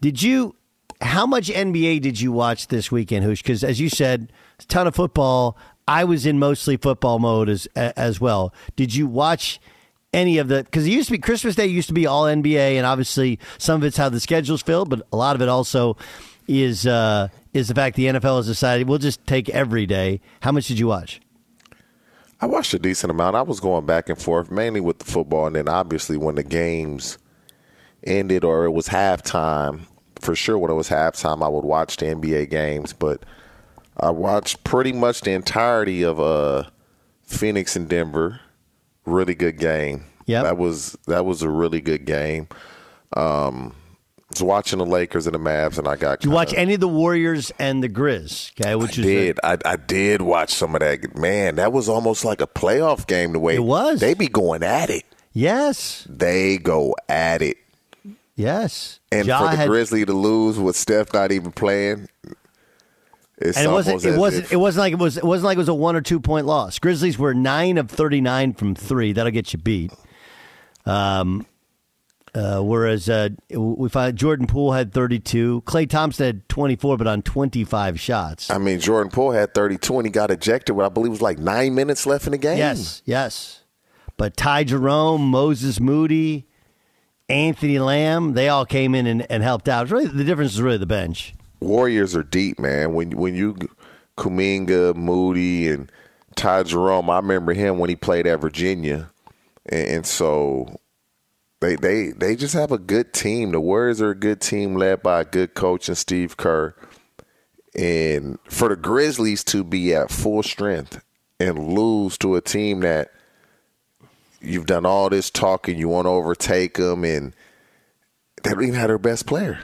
Did 0.00 0.22
you? 0.22 0.54
How 1.00 1.26
much 1.26 1.48
NBA 1.48 2.02
did 2.02 2.20
you 2.20 2.30
watch 2.30 2.68
this 2.68 2.92
weekend, 2.92 3.24
Hoosh? 3.24 3.42
Because 3.42 3.64
as 3.64 3.80
you 3.80 3.88
said, 3.88 4.32
a 4.58 4.64
ton 4.64 4.86
of 4.86 4.94
football. 4.94 5.56
I 5.88 6.04
was 6.04 6.24
in 6.26 6.38
mostly 6.38 6.76
football 6.76 7.18
mode 7.18 7.48
as 7.48 7.66
as 7.74 8.20
well. 8.20 8.54
Did 8.76 8.94
you 8.94 9.06
watch? 9.06 9.60
any 10.12 10.38
of 10.38 10.48
the 10.48 10.64
because 10.64 10.86
it 10.86 10.90
used 10.90 11.06
to 11.06 11.12
be 11.12 11.18
Christmas 11.18 11.54
Day 11.54 11.66
used 11.66 11.88
to 11.88 11.94
be 11.94 12.06
all 12.06 12.24
NBA, 12.24 12.76
and 12.76 12.86
obviously 12.86 13.38
some 13.58 13.80
of 13.80 13.84
it's 13.84 13.96
how 13.96 14.08
the 14.08 14.20
schedule's 14.20 14.62
filled, 14.62 14.90
but 14.90 15.06
a 15.12 15.16
lot 15.16 15.36
of 15.36 15.42
it 15.42 15.48
also 15.48 15.96
is 16.48 16.86
uh, 16.86 17.28
is 17.54 17.68
the 17.68 17.74
fact 17.74 17.96
the 17.96 18.06
NFL 18.06 18.38
has 18.38 18.46
decided 18.46 18.88
we'll 18.88 18.98
just 18.98 19.24
take 19.26 19.48
every 19.50 19.86
day. 19.86 20.20
How 20.40 20.52
much 20.52 20.66
did 20.66 20.78
you 20.78 20.88
watch? 20.88 21.20
I 22.40 22.46
watched 22.46 22.72
a 22.74 22.78
decent 22.78 23.10
amount. 23.10 23.36
I 23.36 23.42
was 23.42 23.60
going 23.60 23.86
back 23.86 24.08
and 24.08 24.20
forth, 24.20 24.50
mainly 24.50 24.80
with 24.80 24.98
the 24.98 25.04
football, 25.04 25.46
and 25.46 25.56
then 25.56 25.68
obviously 25.68 26.16
when 26.16 26.36
the 26.36 26.42
games 26.42 27.18
ended 28.04 28.44
or 28.44 28.64
it 28.64 28.70
was 28.70 28.88
halftime. 28.88 29.82
For 30.20 30.36
sure, 30.36 30.58
when 30.58 30.70
it 30.70 30.74
was 30.74 30.90
halftime, 30.90 31.42
I 31.42 31.48
would 31.48 31.64
watch 31.64 31.96
the 31.96 32.06
NBA 32.06 32.50
games, 32.50 32.92
but 32.92 33.24
I 33.96 34.10
watched 34.10 34.64
pretty 34.64 34.92
much 34.92 35.22
the 35.22 35.30
entirety 35.30 36.02
of 36.02 36.20
uh, 36.20 36.64
Phoenix 37.22 37.74
and 37.74 37.88
Denver 37.88 38.40
really 39.10 39.34
good 39.34 39.58
game. 39.58 40.04
Yeah, 40.26 40.42
that 40.42 40.58
was 40.58 40.96
that 41.06 41.24
was 41.24 41.42
a 41.42 41.48
really 41.48 41.80
good 41.80 42.04
game. 42.04 42.48
Um, 43.16 43.74
was 44.30 44.42
watching 44.42 44.78
the 44.78 44.86
Lakers 44.86 45.26
and 45.26 45.34
the 45.34 45.38
Mavs, 45.38 45.78
and 45.78 45.88
I 45.88 45.96
got. 45.96 46.24
You 46.24 46.30
watch 46.30 46.54
any 46.54 46.74
of 46.74 46.80
the 46.80 46.88
Warriors 46.88 47.52
and 47.58 47.82
the 47.82 47.88
Grizz? 47.88 48.52
Okay, 48.60 48.74
which 48.76 48.98
I 48.98 49.02
is 49.02 49.06
did. 49.06 49.36
The, 49.36 49.46
I, 49.46 49.72
I 49.72 49.76
did 49.76 50.22
watch 50.22 50.54
some 50.54 50.74
of 50.74 50.80
that. 50.80 51.16
Man, 51.16 51.56
that 51.56 51.72
was 51.72 51.88
almost 51.88 52.24
like 52.24 52.40
a 52.40 52.46
playoff 52.46 53.06
game. 53.06 53.32
The 53.32 53.40
way 53.40 53.56
it 53.56 53.64
was, 53.64 54.00
they 54.00 54.14
be 54.14 54.28
going 54.28 54.62
at 54.62 54.90
it. 54.90 55.04
Yes, 55.32 56.06
they 56.08 56.58
go 56.58 56.94
at 57.08 57.42
it. 57.42 57.56
Yes, 58.36 59.00
and 59.12 59.26
ja 59.26 59.38
for 59.38 59.50
the 59.50 59.56
had, 59.56 59.68
Grizzly 59.68 60.04
to 60.04 60.12
lose 60.12 60.58
with 60.58 60.76
Steph 60.76 61.12
not 61.12 61.30
even 61.32 61.52
playing, 61.52 62.08
it's 63.36 63.58
and 63.58 63.66
it 63.66 63.70
wasn't. 63.70 64.04
It 64.04 64.18
wasn't. 64.18 64.44
If, 64.44 64.52
it 64.52 64.56
wasn't 64.56 64.80
like 64.80 64.92
it 64.92 64.98
was. 64.98 65.16
It 65.16 65.24
wasn't 65.24 65.46
like 65.46 65.56
it 65.56 65.58
was 65.58 65.68
a 65.68 65.74
one 65.74 65.96
or 65.96 66.00
two 66.00 66.20
point 66.20 66.46
loss. 66.46 66.78
Grizzlies 66.78 67.18
were 67.18 67.34
nine 67.34 67.78
of 67.78 67.90
thirty 67.90 68.20
nine 68.20 68.54
from 68.54 68.74
three. 68.74 69.12
That'll 69.12 69.32
get 69.32 69.52
you 69.52 69.58
beat. 69.58 69.92
Um, 70.86 71.46
uh, 72.34 72.60
whereas 72.60 73.08
uh, 73.08 73.30
we 73.50 73.88
find 73.88 74.16
Jordan 74.16 74.46
Poole 74.46 74.72
had 74.72 74.92
thirty 74.92 75.18
two. 75.18 75.62
Klay 75.66 75.88
Thompson 75.88 76.26
had 76.26 76.48
twenty 76.48 76.76
four, 76.76 76.96
but 76.96 77.06
on 77.06 77.22
twenty 77.22 77.64
five 77.64 77.98
shots. 77.98 78.50
I 78.50 78.58
mean, 78.58 78.80
Jordan 78.80 79.10
Poole 79.10 79.32
had 79.32 79.54
thirty 79.54 79.78
two, 79.78 79.96
and 79.98 80.06
he 80.06 80.10
got 80.10 80.30
ejected. 80.30 80.76
With 80.76 80.86
I 80.86 80.88
believe 80.88 81.08
it 81.08 81.10
was 81.10 81.22
like 81.22 81.38
nine 81.38 81.74
minutes 81.74 82.06
left 82.06 82.26
in 82.26 82.32
the 82.32 82.38
game. 82.38 82.58
Yes, 82.58 83.02
yes. 83.04 83.62
But 84.16 84.36
Ty 84.36 84.64
Jerome, 84.64 85.22
Moses 85.22 85.80
Moody, 85.80 86.46
Anthony 87.28 87.78
Lamb, 87.78 88.34
they 88.34 88.48
all 88.48 88.66
came 88.66 88.94
in 88.94 89.06
and, 89.06 89.26
and 89.30 89.42
helped 89.42 89.68
out. 89.68 89.90
Really, 89.90 90.06
the 90.06 90.24
difference 90.24 90.52
is 90.52 90.60
really 90.60 90.78
the 90.78 90.86
bench. 90.86 91.34
Warriors 91.60 92.14
are 92.14 92.22
deep, 92.22 92.58
man. 92.58 92.94
When 92.94 93.12
when 93.12 93.34
you 93.34 93.56
Kuminga, 94.16 94.94
Moody, 94.94 95.68
and 95.68 95.90
Ty 96.36 96.64
Jerome, 96.64 97.10
I 97.10 97.16
remember 97.16 97.54
him 97.54 97.78
when 97.78 97.88
he 97.88 97.96
played 97.96 98.26
at 98.26 98.40
Virginia, 98.40 99.10
and, 99.66 99.88
and, 99.88 100.06
so 100.06 100.78
they 101.60 101.76
they 101.76 102.10
they 102.10 102.36
just 102.36 102.54
have 102.54 102.72
a 102.72 102.78
good 102.78 103.12
team. 103.12 103.52
The 103.52 103.60
Warriors 103.60 104.00
are 104.00 104.10
a 104.10 104.14
good 104.14 104.40
team 104.40 104.74
led 104.74 105.02
by 105.02 105.20
a 105.20 105.24
good 105.24 105.54
coach 105.54 105.88
and 105.88 105.96
Steve 105.96 106.36
Kerr. 106.36 106.74
And 107.74 108.38
for 108.48 108.68
the 108.68 108.76
Grizzlies 108.76 109.44
to 109.44 109.62
be 109.62 109.94
at 109.94 110.10
full 110.10 110.42
strength 110.42 111.04
and 111.38 111.72
lose 111.72 112.18
to 112.18 112.34
a 112.34 112.40
team 112.40 112.80
that 112.80 113.12
you've 114.40 114.66
done 114.66 114.84
all 114.84 115.08
this 115.08 115.30
talking, 115.30 115.78
you 115.78 115.88
want 115.88 116.06
to 116.06 116.10
overtake 116.10 116.74
them, 116.74 117.04
and 117.04 117.34
they 118.42 118.50
don't 118.50 118.62
even 118.62 118.74
have 118.74 118.88
their 118.88 118.98
best 118.98 119.26
player. 119.26 119.60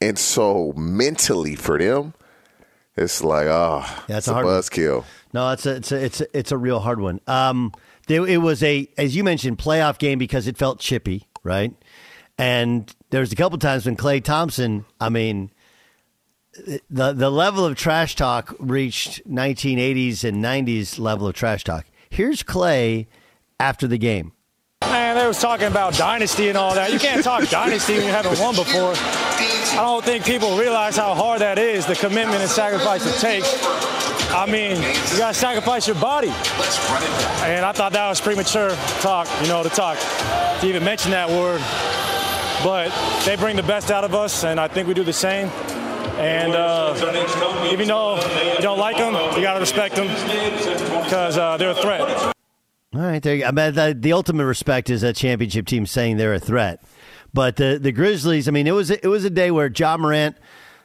And 0.00 0.18
so 0.18 0.72
mentally 0.76 1.54
for 1.54 1.78
them, 1.78 2.14
it's 2.96 3.22
like, 3.22 3.46
oh, 3.46 3.84
yeah, 4.08 4.18
it's 4.18 4.28
a, 4.28 4.34
a 4.34 4.42
buzzkill. 4.42 5.04
No, 5.32 5.50
it's 5.50 5.66
a, 5.66 5.76
it's 5.76 5.92
a, 5.92 6.04
it's 6.04 6.20
a, 6.20 6.38
it's 6.38 6.52
a 6.52 6.58
real 6.58 6.80
hard 6.80 7.00
one. 7.00 7.20
Um, 7.26 7.72
there, 8.06 8.26
it 8.26 8.38
was 8.38 8.62
a, 8.62 8.88
as 8.96 9.16
you 9.16 9.24
mentioned, 9.24 9.58
playoff 9.58 9.98
game 9.98 10.18
because 10.18 10.46
it 10.46 10.56
felt 10.56 10.80
chippy, 10.80 11.28
right? 11.42 11.74
And 12.38 12.94
there 13.10 13.20
was 13.20 13.32
a 13.32 13.36
couple 13.36 13.58
times 13.58 13.86
when 13.86 13.96
Klay 13.96 14.22
Thompson, 14.22 14.84
I 15.00 15.08
mean, 15.08 15.50
the 16.90 17.12
the 17.12 17.30
level 17.30 17.64
of 17.64 17.76
trash 17.76 18.16
talk 18.16 18.54
reached 18.58 19.28
1980s 19.28 20.24
and 20.24 20.42
90s 20.42 20.98
level 20.98 21.26
of 21.26 21.34
trash 21.34 21.64
talk. 21.64 21.86
Here's 22.08 22.42
Klay 22.42 23.06
after 23.60 23.86
the 23.86 23.98
game. 23.98 24.32
Man, 24.90 25.16
they 25.16 25.26
was 25.26 25.40
talking 25.40 25.66
about 25.66 25.94
dynasty 25.94 26.48
and 26.48 26.56
all 26.56 26.74
that. 26.74 26.92
You 26.92 26.98
can't 26.98 27.22
talk 27.22 27.48
dynasty 27.50 27.94
when 27.94 28.06
you 28.06 28.12
haven't 28.12 28.38
won 28.38 28.54
before. 28.54 28.94
I 28.96 29.82
don't 29.82 30.04
think 30.04 30.24
people 30.24 30.56
realize 30.56 30.96
how 30.96 31.14
hard 31.14 31.40
that 31.40 31.58
is, 31.58 31.86
the 31.86 31.94
commitment 31.94 32.40
and 32.40 32.50
sacrifice 32.50 33.04
it 33.06 33.20
takes. 33.20 33.48
I 34.30 34.46
mean, 34.46 34.76
you 34.76 35.18
got 35.18 35.34
to 35.34 35.34
sacrifice 35.34 35.86
your 35.86 35.96
body. 35.96 36.28
And 36.28 37.64
I 37.64 37.72
thought 37.72 37.92
that 37.92 38.08
was 38.08 38.20
premature 38.20 38.70
talk, 39.00 39.28
you 39.42 39.48
know, 39.48 39.62
to 39.62 39.68
talk, 39.68 39.98
to 40.60 40.66
even 40.66 40.84
mention 40.84 41.10
that 41.12 41.28
word. 41.28 41.60
But 42.64 42.90
they 43.24 43.36
bring 43.36 43.56
the 43.56 43.62
best 43.62 43.90
out 43.90 44.04
of 44.04 44.14
us, 44.14 44.44
and 44.44 44.58
I 44.58 44.68
think 44.68 44.88
we 44.88 44.94
do 44.94 45.04
the 45.04 45.12
same. 45.12 45.48
And 46.18 46.54
uh, 46.54 46.94
even 47.70 47.88
though 47.88 48.16
you 48.54 48.62
don't 48.62 48.78
like 48.78 48.96
them, 48.96 49.14
you 49.36 49.42
got 49.42 49.54
to 49.54 49.60
respect 49.60 49.96
them 49.96 50.08
because 51.04 51.36
uh, 51.36 51.56
they're 51.56 51.70
a 51.70 51.74
threat. 51.74 52.35
All 52.94 53.02
right, 53.02 53.22
there 53.22 53.34
you 53.34 53.42
go. 53.42 53.48
I 53.48 53.50
mean, 53.50 53.74
the, 53.74 53.96
the 53.98 54.12
ultimate 54.12 54.46
respect 54.46 54.90
is 54.90 55.02
a 55.02 55.12
championship 55.12 55.66
team 55.66 55.86
saying 55.86 56.16
they're 56.16 56.34
a 56.34 56.40
threat. 56.40 56.82
But 57.34 57.56
the 57.56 57.78
the 57.80 57.92
Grizzlies, 57.92 58.48
I 58.48 58.50
mean, 58.50 58.66
it 58.66 58.72
was 58.72 58.90
it 58.90 59.04
was 59.04 59.24
a 59.24 59.30
day 59.30 59.50
where 59.50 59.70
Ja 59.74 59.96
Morant 59.96 60.36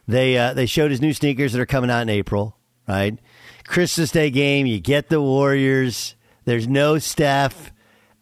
they 0.08 0.38
uh, 0.38 0.54
they 0.54 0.66
showed 0.66 0.92
his 0.92 1.02
new 1.02 1.14
sneakers 1.14 1.54
that 1.54 1.62
are 1.62 1.66
coming 1.66 1.90
out 1.90 2.02
in 2.02 2.10
April, 2.10 2.58
right? 2.88 3.18
Christmas 3.66 4.12
Day 4.12 4.30
game, 4.30 4.66
you 4.66 4.80
get 4.80 5.10
the 5.10 5.22
Warriors. 5.22 6.16
There's 6.44 6.68
no 6.68 6.98
Steph, 6.98 7.72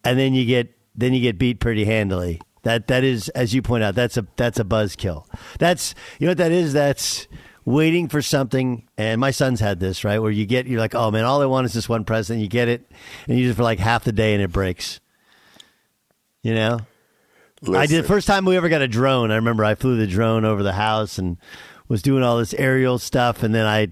and 0.04 0.18
then 0.18 0.34
you 0.34 0.44
get 0.44 0.76
then 0.94 1.12
you 1.14 1.20
get 1.20 1.38
beat 1.38 1.58
pretty 1.58 1.84
handily. 1.84 2.40
That 2.62 2.86
that 2.88 3.02
is, 3.02 3.30
as 3.30 3.54
you 3.54 3.62
point 3.62 3.82
out, 3.82 3.94
that's 3.94 4.16
a 4.16 4.26
that's 4.36 4.60
a 4.60 4.64
buzzkill. 4.64 5.24
That's 5.58 5.94
you 6.18 6.26
know 6.26 6.32
what 6.32 6.38
that 6.38 6.52
is. 6.52 6.72
That's 6.72 7.26
waiting 7.70 8.08
for 8.08 8.22
something. 8.22 8.88
And 8.98 9.20
my 9.20 9.30
son's 9.30 9.60
had 9.60 9.80
this 9.80 10.04
right 10.04 10.18
where 10.18 10.30
you 10.30 10.46
get 10.46 10.66
you're 10.66 10.80
like, 10.80 10.94
oh 10.94 11.10
man, 11.10 11.24
all 11.24 11.42
I 11.42 11.46
want 11.46 11.66
is 11.66 11.72
this 11.72 11.88
one 11.88 12.04
present. 12.04 12.40
You 12.40 12.48
get 12.48 12.68
it, 12.68 12.90
and 13.26 13.36
you 13.38 13.44
use 13.44 13.52
it 13.52 13.56
for 13.56 13.62
like 13.62 13.78
half 13.78 14.04
the 14.04 14.12
day, 14.12 14.34
and 14.34 14.42
it 14.42 14.52
breaks. 14.52 15.00
You 16.42 16.54
know, 16.54 16.80
Listen. 17.62 17.76
I 17.76 17.86
did 17.86 18.04
the 18.04 18.08
first 18.08 18.26
time 18.26 18.44
we 18.44 18.56
ever 18.56 18.68
got 18.68 18.80
a 18.80 18.88
drone. 18.88 19.30
I 19.30 19.36
remember 19.36 19.64
I 19.64 19.74
flew 19.74 19.96
the 19.96 20.06
drone 20.06 20.44
over 20.44 20.62
the 20.62 20.72
house 20.72 21.18
and 21.18 21.36
was 21.88 22.02
doing 22.02 22.22
all 22.22 22.38
this 22.38 22.54
aerial 22.54 22.98
stuff, 22.98 23.42
and 23.42 23.54
then 23.54 23.66
I 23.66 23.88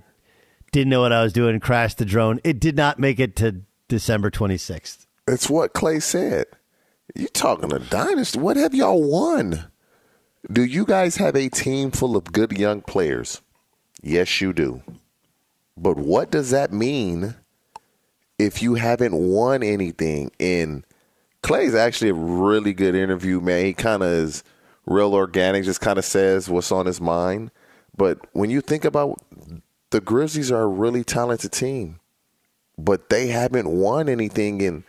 didn't 0.72 0.88
know 0.88 1.00
what 1.00 1.12
I 1.12 1.22
was 1.22 1.32
doing 1.32 1.52
and 1.52 1.62
crashed 1.62 1.98
the 1.98 2.04
drone. 2.04 2.40
It 2.44 2.60
did 2.60 2.76
not 2.76 2.98
make 2.98 3.20
it 3.20 3.36
to 3.36 3.62
December 3.88 4.30
26th. 4.30 5.06
It's 5.26 5.50
what 5.50 5.74
Klay 5.74 6.02
said. 6.02 6.46
You 7.14 7.26
talking 7.28 7.72
a 7.72 7.78
dynasty? 7.78 8.38
What 8.38 8.56
have 8.56 8.74
y'all 8.74 9.02
won? 9.02 9.70
Do 10.50 10.62
you 10.64 10.84
guys 10.84 11.16
have 11.16 11.36
a 11.36 11.48
team 11.48 11.90
full 11.90 12.16
of 12.16 12.32
good 12.32 12.52
young 12.52 12.80
players? 12.80 13.42
Yes, 14.02 14.40
you 14.40 14.52
do. 14.52 14.82
But 15.76 15.96
what 15.96 16.30
does 16.30 16.50
that 16.50 16.72
mean 16.72 17.34
if 18.38 18.62
you 18.62 18.74
haven't 18.74 19.14
won 19.14 19.62
anything? 19.62 20.30
And 20.40 20.84
Klay's 21.42 21.74
actually 21.74 22.10
a 22.10 22.14
really 22.14 22.72
good 22.72 22.94
interview, 22.94 23.40
man. 23.40 23.64
He 23.64 23.74
kind 23.74 24.02
of 24.02 24.08
is 24.08 24.44
real 24.86 25.14
organic, 25.14 25.64
just 25.64 25.80
kind 25.80 25.98
of 25.98 26.04
says 26.04 26.48
what's 26.48 26.72
on 26.72 26.86
his 26.86 27.00
mind. 27.00 27.50
But 27.96 28.18
when 28.32 28.50
you 28.50 28.60
think 28.60 28.84
about 28.84 29.20
the 29.90 30.00
Grizzlies 30.00 30.52
are 30.52 30.62
a 30.62 30.68
really 30.68 31.04
talented 31.04 31.52
team, 31.52 32.00
but 32.76 33.08
they 33.08 33.28
haven't 33.28 33.68
won 33.68 34.08
anything 34.08 34.60
in 34.60 34.84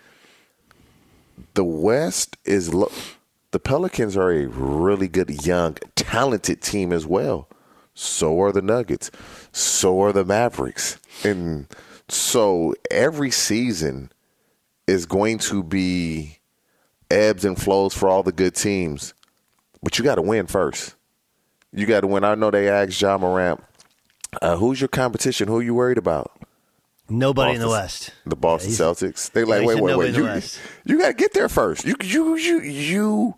the 1.53 1.63
West 1.63 2.37
is 2.45 2.73
lo- 2.73 2.91
the 3.51 3.59
Pelicans 3.59 4.15
are 4.15 4.31
a 4.31 4.45
really 4.47 5.07
good 5.07 5.45
young 5.45 5.77
talented 5.95 6.61
team 6.61 6.93
as 6.93 7.05
well. 7.05 7.47
So 7.99 8.41
are 8.41 8.53
the 8.53 8.61
Nuggets. 8.61 9.11
So 9.51 10.01
are 10.01 10.13
the 10.13 10.23
Mavericks. 10.23 10.97
And 11.25 11.67
so 12.07 12.73
every 12.89 13.29
season 13.29 14.11
is 14.87 15.05
going 15.05 15.39
to 15.39 15.61
be 15.61 16.39
ebbs 17.11 17.43
and 17.43 17.61
flows 17.61 17.93
for 17.93 18.07
all 18.07 18.23
the 18.23 18.31
good 18.31 18.55
teams. 18.55 19.13
But 19.83 19.97
you 19.97 20.05
got 20.05 20.15
to 20.15 20.21
win 20.21 20.47
first. 20.47 20.95
You 21.73 21.85
got 21.85 22.01
to 22.01 22.07
win. 22.07 22.23
I 22.23 22.35
know 22.35 22.49
they 22.49 22.69
asked 22.69 23.01
Ja 23.01 23.17
Morant, 23.17 23.61
uh, 24.41 24.55
who's 24.55 24.79
your 24.79 24.87
competition? 24.87 25.49
Who 25.49 25.57
are 25.57 25.63
you 25.63 25.75
worried 25.75 25.97
about? 25.97 26.31
Nobody 27.09 27.55
in 27.55 27.59
the 27.59 27.67
West. 27.67 28.11
The 28.25 28.37
Boston 28.37 28.71
Celtics. 28.71 29.29
They 29.31 29.43
like, 29.43 29.61
he 29.61 29.67
wait, 29.67 29.81
wait, 29.81 29.97
wait. 29.97 30.15
You, 30.15 30.41
you 30.85 30.99
got 31.01 31.07
to 31.07 31.13
get 31.13 31.33
there 31.33 31.49
first. 31.49 31.83
You, 31.83 31.95
you, 32.01 32.35
you, 32.37 32.61
you, 32.61 33.35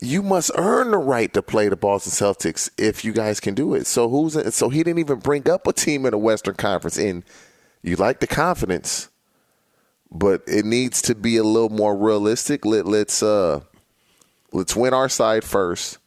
you 0.00 0.22
must 0.22 0.50
earn 0.56 0.90
the 0.90 0.98
right 0.98 1.32
to 1.34 1.42
play 1.42 1.68
the 1.68 1.76
Boston 1.76 2.12
Celtics 2.12 2.70
if 2.76 3.04
you 3.04 3.12
guys 3.12 3.40
can 3.40 3.54
do 3.54 3.74
it. 3.74 3.86
So 3.86 4.08
who's 4.08 4.54
so 4.54 4.68
he 4.68 4.82
didn't 4.82 4.98
even 4.98 5.20
bring 5.20 5.48
up 5.48 5.66
a 5.66 5.72
team 5.72 6.04
in 6.04 6.10
the 6.10 6.18
Western 6.18 6.54
Conference. 6.54 6.98
And 6.98 7.22
you 7.82 7.96
like 7.96 8.20
the 8.20 8.26
confidence, 8.26 9.08
but 10.10 10.42
it 10.46 10.64
needs 10.64 11.00
to 11.02 11.14
be 11.14 11.36
a 11.36 11.44
little 11.44 11.70
more 11.70 11.96
realistic. 11.96 12.64
Let, 12.64 12.86
let's 12.86 13.22
uh, 13.22 13.60
let's 14.52 14.74
win 14.74 14.94
our 14.94 15.08
side 15.08 15.44
first. 15.44 15.98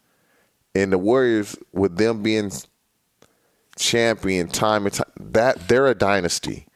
And 0.76 0.92
the 0.92 0.98
Warriors, 0.98 1.56
with 1.72 1.98
them 1.98 2.22
being 2.22 2.52
champion 3.78 4.48
time 4.48 4.86
and 4.86 4.94
time, 4.94 5.12
that 5.20 5.68
they're 5.68 5.88
a 5.88 5.96
dynasty. 5.96 6.68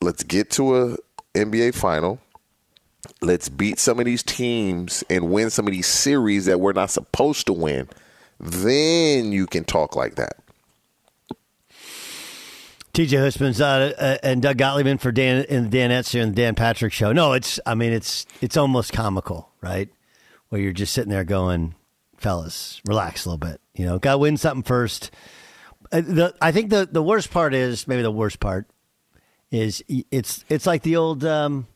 Let's 0.00 0.22
get 0.22 0.50
to 0.52 0.76
a 0.76 0.96
NBA 1.34 1.74
final. 1.74 2.20
Let's 3.20 3.48
beat 3.48 3.78
some 3.78 3.98
of 3.98 4.04
these 4.04 4.22
teams 4.22 5.02
and 5.10 5.30
win 5.30 5.50
some 5.50 5.66
of 5.66 5.72
these 5.72 5.86
series 5.86 6.46
that 6.46 6.60
we're 6.60 6.72
not 6.72 6.90
supposed 6.90 7.46
to 7.46 7.52
win. 7.52 7.88
Then 8.38 9.32
you 9.32 9.46
can 9.46 9.64
talk 9.64 9.96
like 9.96 10.16
that. 10.16 10.36
TJ 12.92 13.08
Houshmandzadeh 13.08 13.92
uh, 13.92 14.02
uh, 14.02 14.18
and 14.22 14.42
Doug 14.42 14.58
Gottlieb 14.58 14.86
in 14.86 14.98
for 14.98 15.10
Dan 15.10 15.46
the 15.48 15.68
Dan 15.70 15.90
Etzer 15.90 16.22
and 16.22 16.34
Dan 16.34 16.54
Patrick 16.54 16.92
show. 16.92 17.12
No, 17.12 17.32
it's 17.32 17.58
I 17.64 17.74
mean 17.74 17.92
it's 17.92 18.26
it's 18.42 18.56
almost 18.56 18.92
comical, 18.92 19.50
right? 19.62 19.88
Where 20.50 20.60
you're 20.60 20.72
just 20.74 20.92
sitting 20.92 21.10
there 21.10 21.24
going, 21.24 21.74
fellas, 22.18 22.82
relax 22.86 23.24
a 23.24 23.30
little 23.30 23.38
bit. 23.38 23.62
You 23.74 23.86
know, 23.86 23.98
got 23.98 24.12
to 24.12 24.18
win 24.18 24.36
something 24.36 24.62
first. 24.62 25.10
Uh, 25.90 26.02
the 26.02 26.34
I 26.42 26.52
think 26.52 26.68
the 26.68 26.86
the 26.90 27.02
worst 27.02 27.30
part 27.30 27.54
is 27.54 27.88
maybe 27.88 28.02
the 28.02 28.10
worst 28.12 28.40
part 28.40 28.68
is 29.50 29.82
it's 29.88 30.44
it's 30.50 30.66
like 30.66 30.82
the 30.82 30.96
old 30.96 31.24
um, 31.24 31.66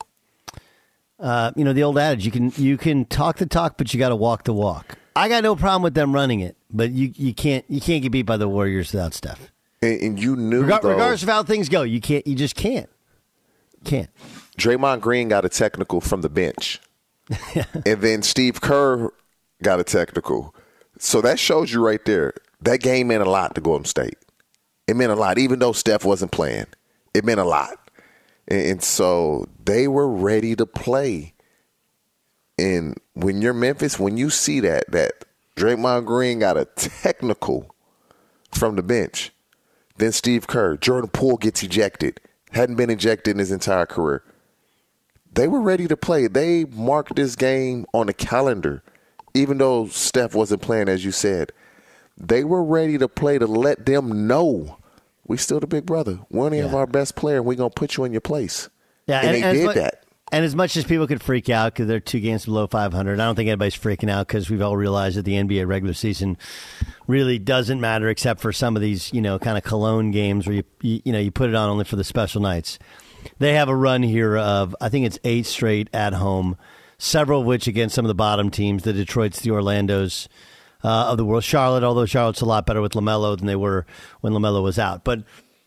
uh, 1.19 1.53
you 1.57 1.65
know 1.65 1.73
the 1.73 1.83
old 1.83 1.99
adage 1.99 2.25
you 2.25 2.31
can 2.31 2.53
you 2.57 2.77
can 2.77 3.05
talk 3.05 3.39
the 3.39 3.47
talk 3.47 3.77
but 3.79 3.93
you 3.93 3.99
got 3.99 4.11
to 4.11 4.17
walk 4.17 4.45
the 4.45 4.53
walk. 4.53 4.99
I 5.15 5.29
got 5.29 5.43
no 5.43 5.57
problem 5.57 5.83
with 5.83 5.95
them 5.95 6.15
running 6.15 6.41
it, 6.41 6.57
but 6.71 6.91
you 6.91 7.13
you 7.17 7.35
can't 7.35 7.65
you 7.69 7.81
can't 7.81 8.03
get 8.03 8.13
beat 8.13 8.23
by 8.23 8.37
the 8.37 8.49
Warriors 8.49 8.93
without 8.93 9.15
Steph. 9.15 9.51
And, 9.83 10.01
and 10.01 10.23
you 10.23 10.37
knew 10.37 10.65
Regar- 10.65 10.83
though, 10.83 10.91
regardless 10.91 11.23
of 11.23 11.29
how 11.29 11.43
things 11.43 11.69
go, 11.69 11.83
you 11.83 12.01
can't. 12.01 12.27
You 12.27 12.35
just 12.35 12.55
can't. 12.55 12.89
Can't. 13.85 14.11
Draymond 14.59 15.01
Green 15.01 15.29
got 15.29 15.45
a 15.45 15.49
technical 15.49 16.01
from 16.01 16.23
the 16.23 16.29
bench. 16.29 16.81
and 17.87 18.01
then 18.01 18.23
Steve 18.23 18.61
Kerr 18.61 19.11
got 19.63 19.81
a 19.81 19.85
technical. 19.85 20.55
So 20.99 21.21
that 21.21 21.39
shows 21.39 21.73
you 21.73 21.85
right 21.85 22.05
there. 22.05 22.33
That 22.61 22.81
game 22.81 23.09
meant 23.09 23.23
a 23.23 23.31
lot 23.31 23.55
to 23.55 23.61
Golden 23.61 23.85
State. 23.85 24.17
It 24.87 24.97
meant 24.97 25.13
a 25.13 25.17
lot, 25.17 25.39
even 25.39 25.59
though 25.59 25.73
Steph 25.73 26.05
wasn't 26.05 26.33
playing. 26.33 26.67
It 27.13 27.25
meant 27.25 27.41
a 27.41 27.45
lot. 27.45 27.86
And, 28.49 28.83
so 28.83 29.47
they 29.65 29.89
were 29.89 30.09
ready 30.09 30.55
to 30.57 30.67
play. 30.67 31.35
And 32.59 32.97
when 33.15 33.43
you're 33.43 33.53
Memphis, 33.53 33.99
when 33.99 34.17
you 34.17 34.31
see 34.31 34.61
that, 34.61 34.91
that 34.93 35.25
Draymond 35.57 36.07
Green 36.07 36.39
got 36.39 36.57
a 36.57 36.65
technical 36.65 37.75
from 38.53 38.77
the 38.77 38.83
bench, 38.83 39.33
then 39.97 40.13
Steve 40.13 40.47
Kerr, 40.47 40.77
Jordan 40.77 41.11
Poole 41.11 41.39
gets 41.39 41.63
ejected, 41.63 42.21
hadn't 42.53 42.77
been 42.77 42.91
ejected 42.91 43.33
in 43.33 43.39
his 43.39 43.51
entire 43.51 43.87
career. 43.87 44.23
They 45.33 45.49
were 45.49 45.61
ready 45.61 45.87
to 45.89 45.97
play. 45.97 46.29
They 46.29 46.65
marked 46.65 47.17
this 47.17 47.37
game 47.37 47.85
on 47.93 48.07
the 48.07 48.15
calendar, 48.15 48.83
even 49.35 49.59
though 49.59 49.87
Steph 49.89 50.35
wasn't 50.35 50.63
playing, 50.63 50.89
as 50.89 51.05
you 51.05 51.13
said. 51.13 51.53
They 52.17 52.45
were 52.45 52.65
ready 52.65 52.97
to 52.97 53.09
play 53.09 53.39
to 53.39 53.47
let 53.47 53.85
them 53.85 54.27
know 54.27 54.79
we 55.29 55.37
still 55.37 55.61
the 55.61 55.67
big 55.67 55.87
brother. 55.87 56.21
We 56.31 56.41
only 56.41 56.59
have 56.59 56.75
our 56.75 56.87
best 56.87 57.17
player, 57.17 57.37
and 57.37 57.47
we're 57.47 57.57
gonna 57.57 57.71
put 57.71 57.97
you 57.97 58.05
in 58.05 58.13
your 58.13 58.21
place. 58.21 58.69
Yeah, 59.07 59.21
and, 59.21 59.35
they 59.35 59.43
as 59.43 59.57
did 59.57 59.67
mu- 59.67 59.73
that. 59.75 60.03
And 60.33 60.45
as 60.45 60.57
much 60.57 60.77
as 60.77 60.85
people 60.85 61.07
could 61.07 61.23
freak 61.23 61.49
out 61.49 61.73
because 61.73 61.87
they're 61.87 62.01
two 62.01 62.19
games 62.19 62.47
below 62.47 62.67
500, 62.67 63.21
I 63.21 63.25
don't 63.25 63.37
think 63.37 63.47
anybody's 63.47 63.77
freaking 63.77 64.11
out 64.11 64.27
because 64.27 64.51
we've 64.51 64.61
all 64.61 64.77
realized 64.77 65.17
that 65.17 65.25
the 65.25 65.35
NBA 65.35 65.69
regular 65.69 65.95
season 65.95 66.37
really 67.07 67.39
doesn't 67.39 67.81
matter 67.81 68.09
except 68.09 68.41
for 68.41 68.53
some 68.53 68.75
of 68.75 68.83
these, 68.83 69.13
you 69.13 69.21
know, 69.21 69.39
kind 69.39 69.57
of 69.57 69.63
cologne 69.63 70.11
games 70.11 70.47
where 70.47 70.57
you, 70.57 70.65
you, 70.81 71.01
you 71.05 71.13
know, 71.13 71.21
you 71.21 71.31
put 71.31 71.49
it 71.49 71.55
on 71.55 71.71
only 71.71 71.85
for 71.85 71.95
the 71.95 72.03
special 72.03 72.43
nights. 72.43 72.81
They 73.39 73.55
have 73.55 73.69
a 73.69 73.77
run 73.77 74.03
here 74.03 74.37
of, 74.37 74.75
I 74.81 74.89
think 74.89 75.07
it's 75.07 75.19
eight 75.23 75.47
straight 75.47 75.89
at 75.93 76.15
home, 76.15 76.57
several 76.99 77.43
of 77.43 77.47
which 77.47 77.69
against 77.69 77.95
some 77.95 78.05
of 78.05 78.09
the 78.09 78.15
bottom 78.15 78.51
teams, 78.51 78.83
the 78.83 78.93
Detroits, 78.93 79.41
the 79.41 79.51
Orlandos 79.51 80.27
uh, 80.85 81.09
of 81.11 81.17
the 81.17 81.25
world. 81.25 81.45
Charlotte, 81.45 81.85
although 81.85 82.07
Charlotte's 82.07 82.41
a 82.41 82.47
lot 82.47 82.67
better 82.67 82.81
with 82.81 82.93
LaMelo 82.93 83.37
than 83.37 83.47
they 83.47 83.57
were 83.57 83.87
when 84.21 84.33
LaMelo 84.33 84.63
was 84.63 84.79
out. 84.79 85.05
But 85.05 85.25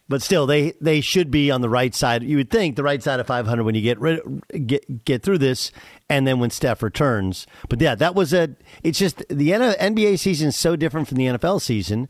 but 0.10 0.24
still, 0.24 0.48
they 0.48 0.74
they 0.82 1.02
should 1.02 1.30
be 1.30 1.52
on 1.52 1.62
the 1.62 1.70
right 1.70 1.94
side. 1.94 2.24
You 2.24 2.38
would 2.38 2.50
think 2.50 2.76
the 2.76 2.84
right 2.84 3.02
side 3.02 3.20
of 3.20 3.28
500 3.28 3.64
when 3.64 3.76
you 3.76 3.82
get 3.82 4.00
rid, 4.00 4.20
get 4.66 5.06
get 5.06 5.22
through 5.22 5.38
this, 5.38 5.72
and 6.10 6.26
then 6.26 6.40
when 6.40 6.50
Steph 6.50 6.82
returns. 6.82 7.46
But 7.70 7.80
yeah, 7.80 7.94
that 7.96 8.16
was 8.16 8.34
a. 8.34 8.56
It's 8.84 8.98
just 8.98 9.20
the 9.30 9.52
NBA 9.52 10.18
season 10.18 10.50
is 10.50 10.56
so 10.56 10.76
different 10.76 11.08
from 11.08 11.18
the 11.18 11.26
NFL 11.26 11.62
season. 11.62 12.10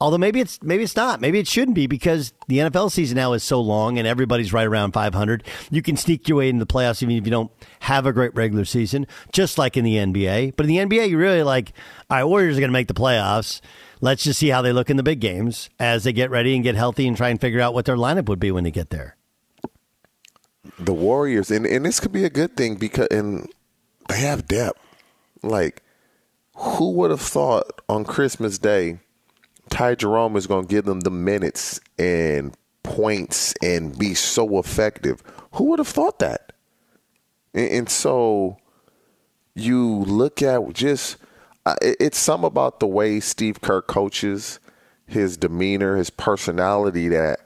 Although 0.00 0.18
maybe 0.18 0.40
it's 0.40 0.62
maybe 0.62 0.84
it's 0.84 0.94
not. 0.94 1.20
Maybe 1.20 1.40
it 1.40 1.48
shouldn't 1.48 1.74
be 1.74 1.88
because 1.88 2.32
the 2.46 2.58
NFL 2.58 2.92
season 2.92 3.16
now 3.16 3.32
is 3.32 3.42
so 3.42 3.60
long 3.60 3.98
and 3.98 4.06
everybody's 4.06 4.52
right 4.52 4.66
around 4.66 4.92
500. 4.92 5.42
You 5.70 5.82
can 5.82 5.96
sneak 5.96 6.28
your 6.28 6.38
way 6.38 6.48
into 6.48 6.64
the 6.64 6.72
playoffs 6.72 7.02
even 7.02 7.16
if 7.16 7.24
you 7.24 7.32
don't 7.32 7.50
have 7.80 8.06
a 8.06 8.12
great 8.12 8.32
regular 8.36 8.64
season, 8.64 9.08
just 9.32 9.58
like 9.58 9.76
in 9.76 9.84
the 9.84 9.96
NBA. 9.96 10.54
But 10.56 10.66
in 10.66 10.68
the 10.68 10.76
NBA, 10.76 11.08
you 11.08 11.18
really 11.18 11.42
like, 11.42 11.72
all 12.08 12.16
right, 12.16 12.24
Warriors 12.24 12.56
are 12.56 12.60
going 12.60 12.70
to 12.70 12.72
make 12.72 12.86
the 12.86 12.94
playoffs. 12.94 13.60
Let's 14.00 14.22
just 14.22 14.38
see 14.38 14.50
how 14.50 14.62
they 14.62 14.72
look 14.72 14.88
in 14.88 14.96
the 14.96 15.02
big 15.02 15.18
games 15.18 15.68
as 15.80 16.04
they 16.04 16.12
get 16.12 16.30
ready 16.30 16.54
and 16.54 16.62
get 16.62 16.76
healthy 16.76 17.08
and 17.08 17.16
try 17.16 17.30
and 17.30 17.40
figure 17.40 17.60
out 17.60 17.74
what 17.74 17.84
their 17.84 17.96
lineup 17.96 18.28
would 18.28 18.38
be 18.38 18.52
when 18.52 18.62
they 18.62 18.70
get 18.70 18.90
there. 18.90 19.16
the 20.78 20.94
Warriors, 20.94 21.50
and, 21.50 21.66
and 21.66 21.84
this 21.84 21.98
could 21.98 22.12
be 22.12 22.24
a 22.24 22.30
good 22.30 22.56
thing 22.56 22.76
because 22.76 23.08
and 23.10 23.48
they 24.08 24.20
have 24.20 24.46
depth. 24.46 24.78
Like, 25.42 25.82
who 26.54 26.92
would 26.92 27.10
have 27.10 27.20
thought 27.20 27.80
on 27.88 28.04
Christmas 28.04 28.58
Day, 28.58 28.98
Ty 29.70 29.96
Jerome 29.96 30.36
is 30.36 30.46
going 30.46 30.66
to 30.66 30.74
give 30.74 30.84
them 30.84 31.00
the 31.00 31.10
minutes 31.10 31.80
and 31.98 32.56
points 32.82 33.54
and 33.62 33.96
be 33.98 34.14
so 34.14 34.58
effective? 34.58 35.22
Who 35.52 35.64
would 35.64 35.78
have 35.78 35.88
thought 35.88 36.18
that? 36.20 36.52
And, 37.54 37.70
and 37.70 37.88
so 37.90 38.58
you 39.54 39.86
look 39.86 40.42
at 40.42 40.72
just 40.72 41.16
uh, 41.66 41.76
it- 41.82 41.96
it's 42.00 42.18
some 42.18 42.44
about 42.44 42.80
the 42.80 42.86
way 42.86 43.20
Steve 43.20 43.60
Kerr 43.60 43.82
coaches, 43.82 44.58
his 45.06 45.36
demeanor, 45.36 45.96
his 45.96 46.10
personality 46.10 47.08
that 47.08 47.40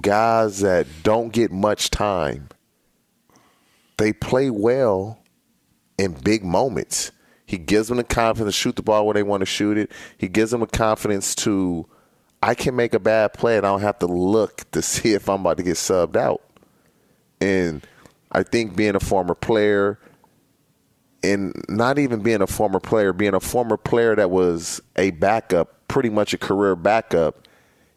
guys 0.00 0.60
that 0.60 0.86
don't 1.02 1.32
get 1.32 1.50
much 1.52 1.90
time, 1.90 2.48
they 3.98 4.12
play 4.12 4.50
well 4.50 5.18
in 5.98 6.12
big 6.12 6.44
moments. 6.44 7.10
He 7.46 7.58
gives 7.58 7.88
them 7.88 7.98
the 7.98 8.04
confidence 8.04 8.54
to 8.54 8.60
shoot 8.60 8.76
the 8.76 8.82
ball 8.82 9.06
where 9.06 9.14
they 9.14 9.22
want 9.22 9.42
to 9.42 9.46
shoot 9.46 9.76
it. 9.76 9.92
He 10.16 10.28
gives 10.28 10.50
them 10.50 10.60
the 10.60 10.66
confidence 10.66 11.34
to, 11.36 11.86
I 12.42 12.54
can 12.54 12.74
make 12.74 12.94
a 12.94 12.98
bad 12.98 13.34
play 13.34 13.56
and 13.56 13.66
I 13.66 13.70
don't 13.70 13.80
have 13.80 13.98
to 14.00 14.06
look 14.06 14.70
to 14.72 14.82
see 14.82 15.12
if 15.12 15.28
I'm 15.28 15.40
about 15.40 15.58
to 15.58 15.62
get 15.62 15.76
subbed 15.76 16.16
out. 16.16 16.42
And 17.40 17.86
I 18.32 18.42
think 18.42 18.76
being 18.76 18.96
a 18.96 19.00
former 19.00 19.34
player, 19.34 19.98
and 21.22 21.64
not 21.68 21.98
even 21.98 22.22
being 22.22 22.42
a 22.42 22.46
former 22.46 22.80
player, 22.80 23.12
being 23.12 23.34
a 23.34 23.40
former 23.40 23.76
player 23.76 24.14
that 24.14 24.30
was 24.30 24.80
a 24.96 25.10
backup, 25.12 25.88
pretty 25.88 26.10
much 26.10 26.34
a 26.34 26.38
career 26.38 26.76
backup, 26.76 27.48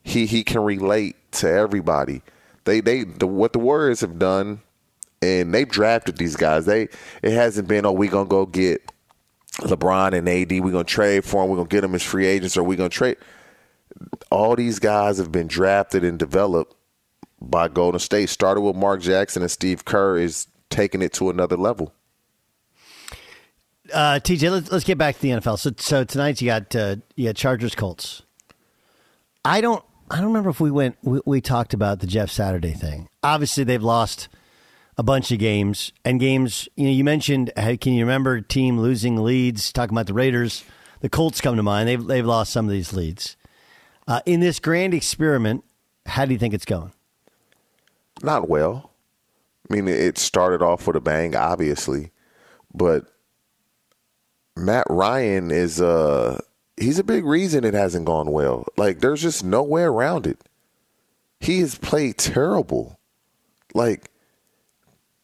he 0.03 0.25
he 0.25 0.43
can 0.43 0.61
relate 0.61 1.15
to 1.33 1.49
everybody. 1.49 2.21
They 2.63 2.79
they 2.79 3.03
the, 3.03 3.27
what 3.27 3.53
the 3.53 3.59
Warriors 3.59 4.01
have 4.01 4.17
done, 4.17 4.61
and 5.21 5.53
they've 5.53 5.67
drafted 5.67 6.17
these 6.17 6.35
guys. 6.35 6.65
They 6.65 6.83
it 7.21 7.31
hasn't 7.33 7.67
been 7.67 7.85
oh 7.85 7.91
we 7.91 8.07
gonna 8.07 8.29
go 8.29 8.45
get 8.45 8.91
LeBron 9.61 10.13
and 10.13 10.27
AD. 10.27 10.63
We're 10.63 10.71
gonna 10.71 10.83
trade 10.83 11.25
for 11.25 11.41
them. 11.41 11.49
We're 11.49 11.57
gonna 11.57 11.69
get 11.69 11.81
them 11.81 11.95
as 11.95 12.03
free 12.03 12.25
agents, 12.25 12.57
or 12.57 12.63
we're 12.63 12.77
gonna 12.77 12.89
trade. 12.89 13.17
All 14.29 14.55
these 14.55 14.79
guys 14.79 15.17
have 15.17 15.31
been 15.31 15.47
drafted 15.47 16.03
and 16.03 16.19
developed 16.19 16.75
by 17.41 17.67
Golden 17.67 17.99
State. 17.99 18.29
Started 18.29 18.61
with 18.61 18.75
Mark 18.75 19.01
Jackson 19.01 19.41
and 19.41 19.51
Steve 19.51 19.85
Kerr 19.85 20.17
is 20.17 20.47
taking 20.69 21.01
it 21.01 21.13
to 21.13 21.29
another 21.29 21.57
level. 21.57 21.93
Uh, 23.93 24.19
TJ, 24.21 24.51
let's, 24.51 24.71
let's 24.71 24.83
get 24.83 24.97
back 24.97 25.15
to 25.15 25.21
the 25.21 25.29
NFL. 25.29 25.57
So, 25.57 25.71
so 25.77 26.03
tonight 26.03 26.41
you 26.41 26.47
got 26.47 26.75
uh, 26.75 26.97
you 27.15 27.27
got 27.29 27.35
Chargers 27.35 27.73
Colts. 27.73 28.23
I 29.45 29.61
don't 29.61 29.83
I 30.11 30.17
don't 30.17 30.27
remember 30.27 30.49
if 30.49 30.59
we 30.59 30.71
went 30.71 30.97
we, 31.03 31.21
we 31.25 31.41
talked 31.41 31.73
about 31.73 31.99
the 31.99 32.07
Jeff 32.07 32.29
Saturday 32.29 32.73
thing. 32.73 33.07
Obviously, 33.23 33.63
they've 33.63 33.81
lost 33.81 34.27
a 34.97 35.03
bunch 35.03 35.31
of 35.31 35.39
games 35.39 35.93
and 36.03 36.19
games. 36.19 36.67
You 36.75 36.85
know, 36.85 36.91
you 36.91 37.03
mentioned. 37.03 37.51
Can 37.55 37.93
you 37.93 38.03
remember 38.03 38.41
team 38.41 38.79
losing 38.79 39.17
leads? 39.23 39.71
Talking 39.71 39.95
about 39.95 40.07
the 40.07 40.13
Raiders, 40.13 40.63
the 41.01 41.09
Colts 41.09 41.41
come 41.41 41.55
to 41.55 41.63
mind. 41.63 41.87
They've 41.87 42.05
they've 42.05 42.25
lost 42.25 42.51
some 42.51 42.65
of 42.65 42.71
these 42.71 42.93
leads. 42.93 43.37
Uh, 44.07 44.21
in 44.25 44.39
this 44.39 44.59
grand 44.59 44.93
experiment, 44.93 45.63
how 46.05 46.25
do 46.25 46.31
you 46.33 46.39
think 46.39 46.53
it's 46.53 46.65
going? 46.65 46.93
Not 48.23 48.47
well. 48.49 48.91
I 49.69 49.73
mean, 49.73 49.87
it 49.87 50.17
started 50.17 50.61
off 50.61 50.87
with 50.87 50.95
a 50.95 51.01
bang, 51.01 51.35
obviously, 51.35 52.11
but 52.73 53.05
Matt 54.55 54.87
Ryan 54.89 55.51
is 55.51 55.81
uh 55.81 56.39
he's 56.77 56.99
a 56.99 57.03
big 57.03 57.25
reason 57.25 57.63
it 57.63 57.73
hasn't 57.73 58.05
gone 58.05 58.31
well. 58.31 58.65
Like 58.77 58.99
there's 59.01 59.21
just 59.21 59.43
no 59.43 59.61
way 59.61 59.83
around 59.83 60.25
it. 60.25 60.39
he 61.39 61.59
has 61.59 61.75
played 61.75 62.17
terrible. 62.17 62.99
Like 63.73 64.09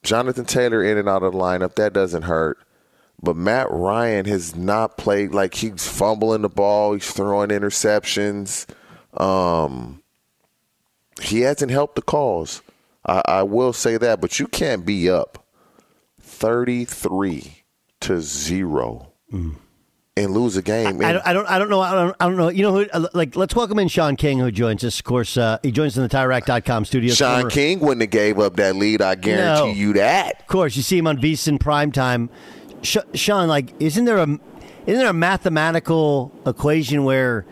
Jonathan 0.03 0.45
Taylor 0.45 0.83
in 0.83 0.97
and 0.97 1.09
out 1.09 1.23
of 1.23 1.33
the 1.33 1.39
lineup, 1.39 1.75
that 1.75 1.93
doesn't 1.93 2.23
hurt. 2.23 2.59
But 3.21 3.37
Matt 3.37 3.71
Ryan 3.71 4.25
has 4.25 4.55
not 4.55 4.97
played 4.97 5.31
like 5.33 5.55
he's 5.55 5.87
fumbling 5.87 6.41
the 6.41 6.49
ball, 6.49 6.93
he's 6.93 7.11
throwing 7.11 7.49
interceptions. 7.49 8.65
Um, 9.19 10.03
he 11.21 11.41
hasn't 11.41 11.71
helped 11.71 11.95
the 11.95 12.01
cause. 12.01 12.61
I, 13.05 13.21
I 13.25 13.43
will 13.43 13.71
say 13.73 13.97
that, 13.97 14.19
but 14.19 14.39
you 14.39 14.47
can't 14.47 14.85
be 14.85 15.09
up 15.09 15.45
33 16.21 17.63
to 18.01 18.21
0 18.21 19.13
and 20.15 20.31
lose 20.31 20.55
a 20.57 20.61
game. 20.61 21.01
I 21.03 21.11
don't, 21.13 21.25
I 21.27 21.33
don't, 21.33 21.49
I 21.49 21.57
don't 21.57 21.69
know. 21.71 21.81
I 21.81 21.91
don't, 21.93 22.15
I 22.19 22.27
don't 22.27 22.37
know. 22.37 22.49
You 22.49 22.61
know 22.61 22.73
who? 22.75 22.85
uh, 22.93 23.07
Like, 23.13 23.35
let's 23.35 23.55
welcome 23.55 23.79
in 23.79 23.87
Shaun 23.87 24.15
King, 24.15 24.37
who 24.37 24.51
joins 24.51 24.83
us. 24.83 24.99
Of 24.99 25.05
course, 25.05 25.37
uh, 25.37 25.57
he 25.63 25.71
joins 25.71 25.97
in 25.97 26.03
the 26.03 26.09
TireRack.com 26.09 26.85
studio. 26.85 27.13
Shaun 27.15 27.49
King 27.49 27.79
wouldn't 27.79 28.01
have 28.01 28.11
gave 28.11 28.37
up 28.37 28.55
that 28.57 28.75
lead. 28.75 29.01
I 29.01 29.15
guarantee 29.15 29.71
No. 29.71 29.73
you 29.73 29.93
that. 29.93 30.41
Of 30.41 30.47
course, 30.47 30.75
you 30.75 30.83
see 30.83 30.99
him 30.99 31.07
on 31.07 31.17
VSiN 31.17 31.57
primetime. 31.57 32.29
Sh- 32.83 32.97
Shaun, 33.15 33.47
like, 33.47 33.73
isn't 33.79 34.05
there 34.05 34.17
a 34.17 34.23
isn't 34.85 34.99
there 34.99 35.09
a 35.09 35.13
mathematical 35.13 36.31
equation 36.45 37.05
where 37.05 37.45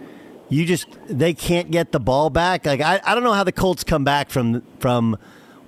you 0.50 0.66
just 0.66 0.86
they 1.08 1.34
can't 1.34 1.72
get 1.72 1.92
the 1.92 2.00
ball 2.00 2.30
back? 2.30 2.66
Like, 2.68 2.82
I, 2.82 3.02
I 3.04 3.16
don't 3.16 3.24
know 3.24 3.34
how 3.34 3.44
the 3.46 3.52
Colts 3.54 3.84
come 3.84 4.04
back 4.04 4.30
from 4.30 4.62
from 4.80 5.18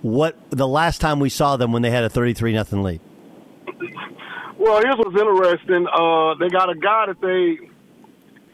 what 0.03 0.37
the 0.51 0.67
last 0.67 1.01
time 1.01 1.19
we 1.19 1.29
saw 1.29 1.57
them 1.57 1.71
when 1.71 1.81
they 1.81 1.89
had 1.89 2.03
a 2.03 2.09
thirty 2.09 2.33
three 2.35 2.53
nothing 2.53 2.83
lead. 2.83 3.01
Well, 4.63 4.81
here's 4.81 4.95
what's 4.95 5.19
interesting. 5.19 5.85
Uh, 5.91 6.35
they 6.35 6.47
got 6.47 6.69
a 6.69 6.75
guy 6.75 7.07
that 7.07 7.19
they 7.19 7.67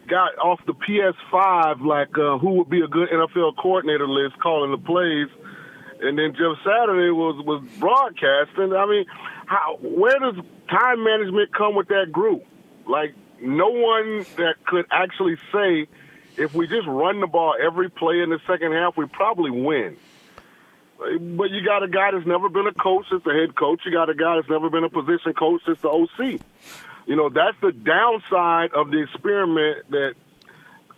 got 0.09 0.35
off 0.39 0.59
the 0.65 0.73
PS5, 0.73 1.85
like 1.85 2.17
uh, 2.17 2.39
who 2.39 2.53
would 2.53 2.69
be 2.71 2.81
a 2.81 2.87
good 2.87 3.09
NFL 3.09 3.57
coordinator 3.57 4.07
list, 4.07 4.39
calling 4.39 4.71
the 4.71 4.79
plays. 4.79 5.27
And 6.01 6.17
then 6.17 6.33
Jeff 6.33 6.57
Saturday 6.65 7.11
was 7.11 7.45
was 7.45 7.63
broadcasting. 7.77 8.73
I 8.73 8.87
mean, 8.87 9.05
how 9.45 9.77
where 9.83 10.17
does 10.17 10.33
time 10.71 11.03
management 11.03 11.53
come 11.53 11.75
with 11.75 11.89
that 11.89 12.11
group? 12.11 12.43
Like 12.87 13.13
no 13.39 13.69
one 13.69 14.25
that 14.37 14.55
could 14.65 14.87
actually 14.89 15.37
say 15.53 15.85
if 16.37 16.55
we 16.55 16.65
just 16.65 16.87
run 16.87 17.19
the 17.19 17.27
ball 17.27 17.53
every 17.61 17.91
play 17.91 18.21
in 18.21 18.31
the 18.31 18.39
second 18.47 18.71
half, 18.71 18.97
we 18.97 19.05
probably 19.05 19.51
win. 19.51 19.95
But 20.99 21.49
you 21.51 21.63
got 21.63 21.81
a 21.81 21.87
guy 21.87 22.11
that's 22.11 22.27
never 22.27 22.49
been 22.49 22.67
a 22.67 22.73
coach 22.73 23.05
as 23.13 23.23
the 23.23 23.31
head 23.31 23.55
coach. 23.55 23.81
You 23.85 23.91
got 23.91 24.09
a 24.09 24.13
guy 24.13 24.35
that's 24.35 24.49
never 24.49 24.69
been 24.69 24.83
a 24.83 24.89
position 24.89 25.33
coach 25.33 25.61
as 25.69 25.77
the 25.79 25.89
OC. 25.89 26.41
You 27.05 27.15
know, 27.15 27.29
that's 27.29 27.55
the 27.61 27.71
downside 27.71 28.73
of 28.73 28.91
the 28.91 29.03
experiment 29.03 29.89
that 29.91 30.15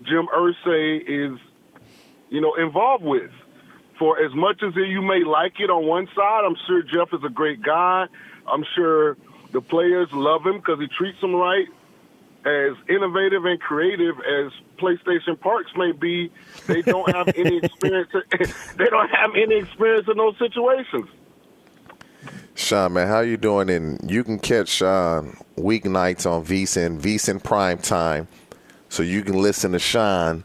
Jim 0.02 0.28
Irsay 0.34 1.02
is, 1.08 1.40
you 2.30 2.42
know, 2.42 2.56
involved 2.56 3.04
with. 3.04 3.32
For 4.00 4.20
as 4.20 4.34
much 4.34 4.64
as 4.64 4.76
you 4.76 5.04
may 5.04 5.24
like 5.24 5.60
it 5.60 5.70
on 5.70 5.86
one 5.86 6.08
side, 6.16 6.44
I'm 6.46 6.56
sure 6.66 6.82
Jeff 6.82 7.14
is 7.14 7.24
a 7.24 7.30
great 7.30 7.62
guy. 7.62 8.08
I'm 8.52 8.66
sure 8.76 9.16
the 9.52 9.62
players 9.62 10.10
love 10.12 10.44
him 10.44 10.58
because 10.58 10.80
he 10.80 10.88
treats 10.88 11.22
them 11.22 11.36
right. 11.36 11.68
As 12.44 12.76
innovative 12.90 13.46
and 13.46 13.60
creative 13.62 14.16
as 14.20 14.52
PlayStation 14.78 15.40
Parks 15.40 15.72
may 15.76 15.92
be, 15.92 16.32
they 16.66 16.82
don't 16.82 17.14
have 17.14 17.28
any 17.36 17.58
experience. 17.58 18.10
they 18.78 18.86
don't 18.86 19.10
have 19.10 19.32
any 19.36 19.58
experience 19.58 20.08
in 20.08 20.18
those 20.18 20.38
situations. 20.38 21.08
Shaun, 22.56 22.94
man, 22.94 23.08
how 23.08 23.20
you 23.20 23.38
doing? 23.38 23.70
And 23.70 24.10
you 24.10 24.24
can 24.24 24.40
catch 24.40 24.70
Shaun 24.70 25.38
weeknights 25.56 26.30
on 26.30 26.44
VSiN, 26.44 27.00
VSiN 27.00 27.44
Prime 27.44 27.78
Time, 27.78 28.28
so 28.90 29.04
you 29.04 29.22
can 29.22 29.40
listen 29.40 29.74
to 29.74 29.80
Shaun 29.80 30.44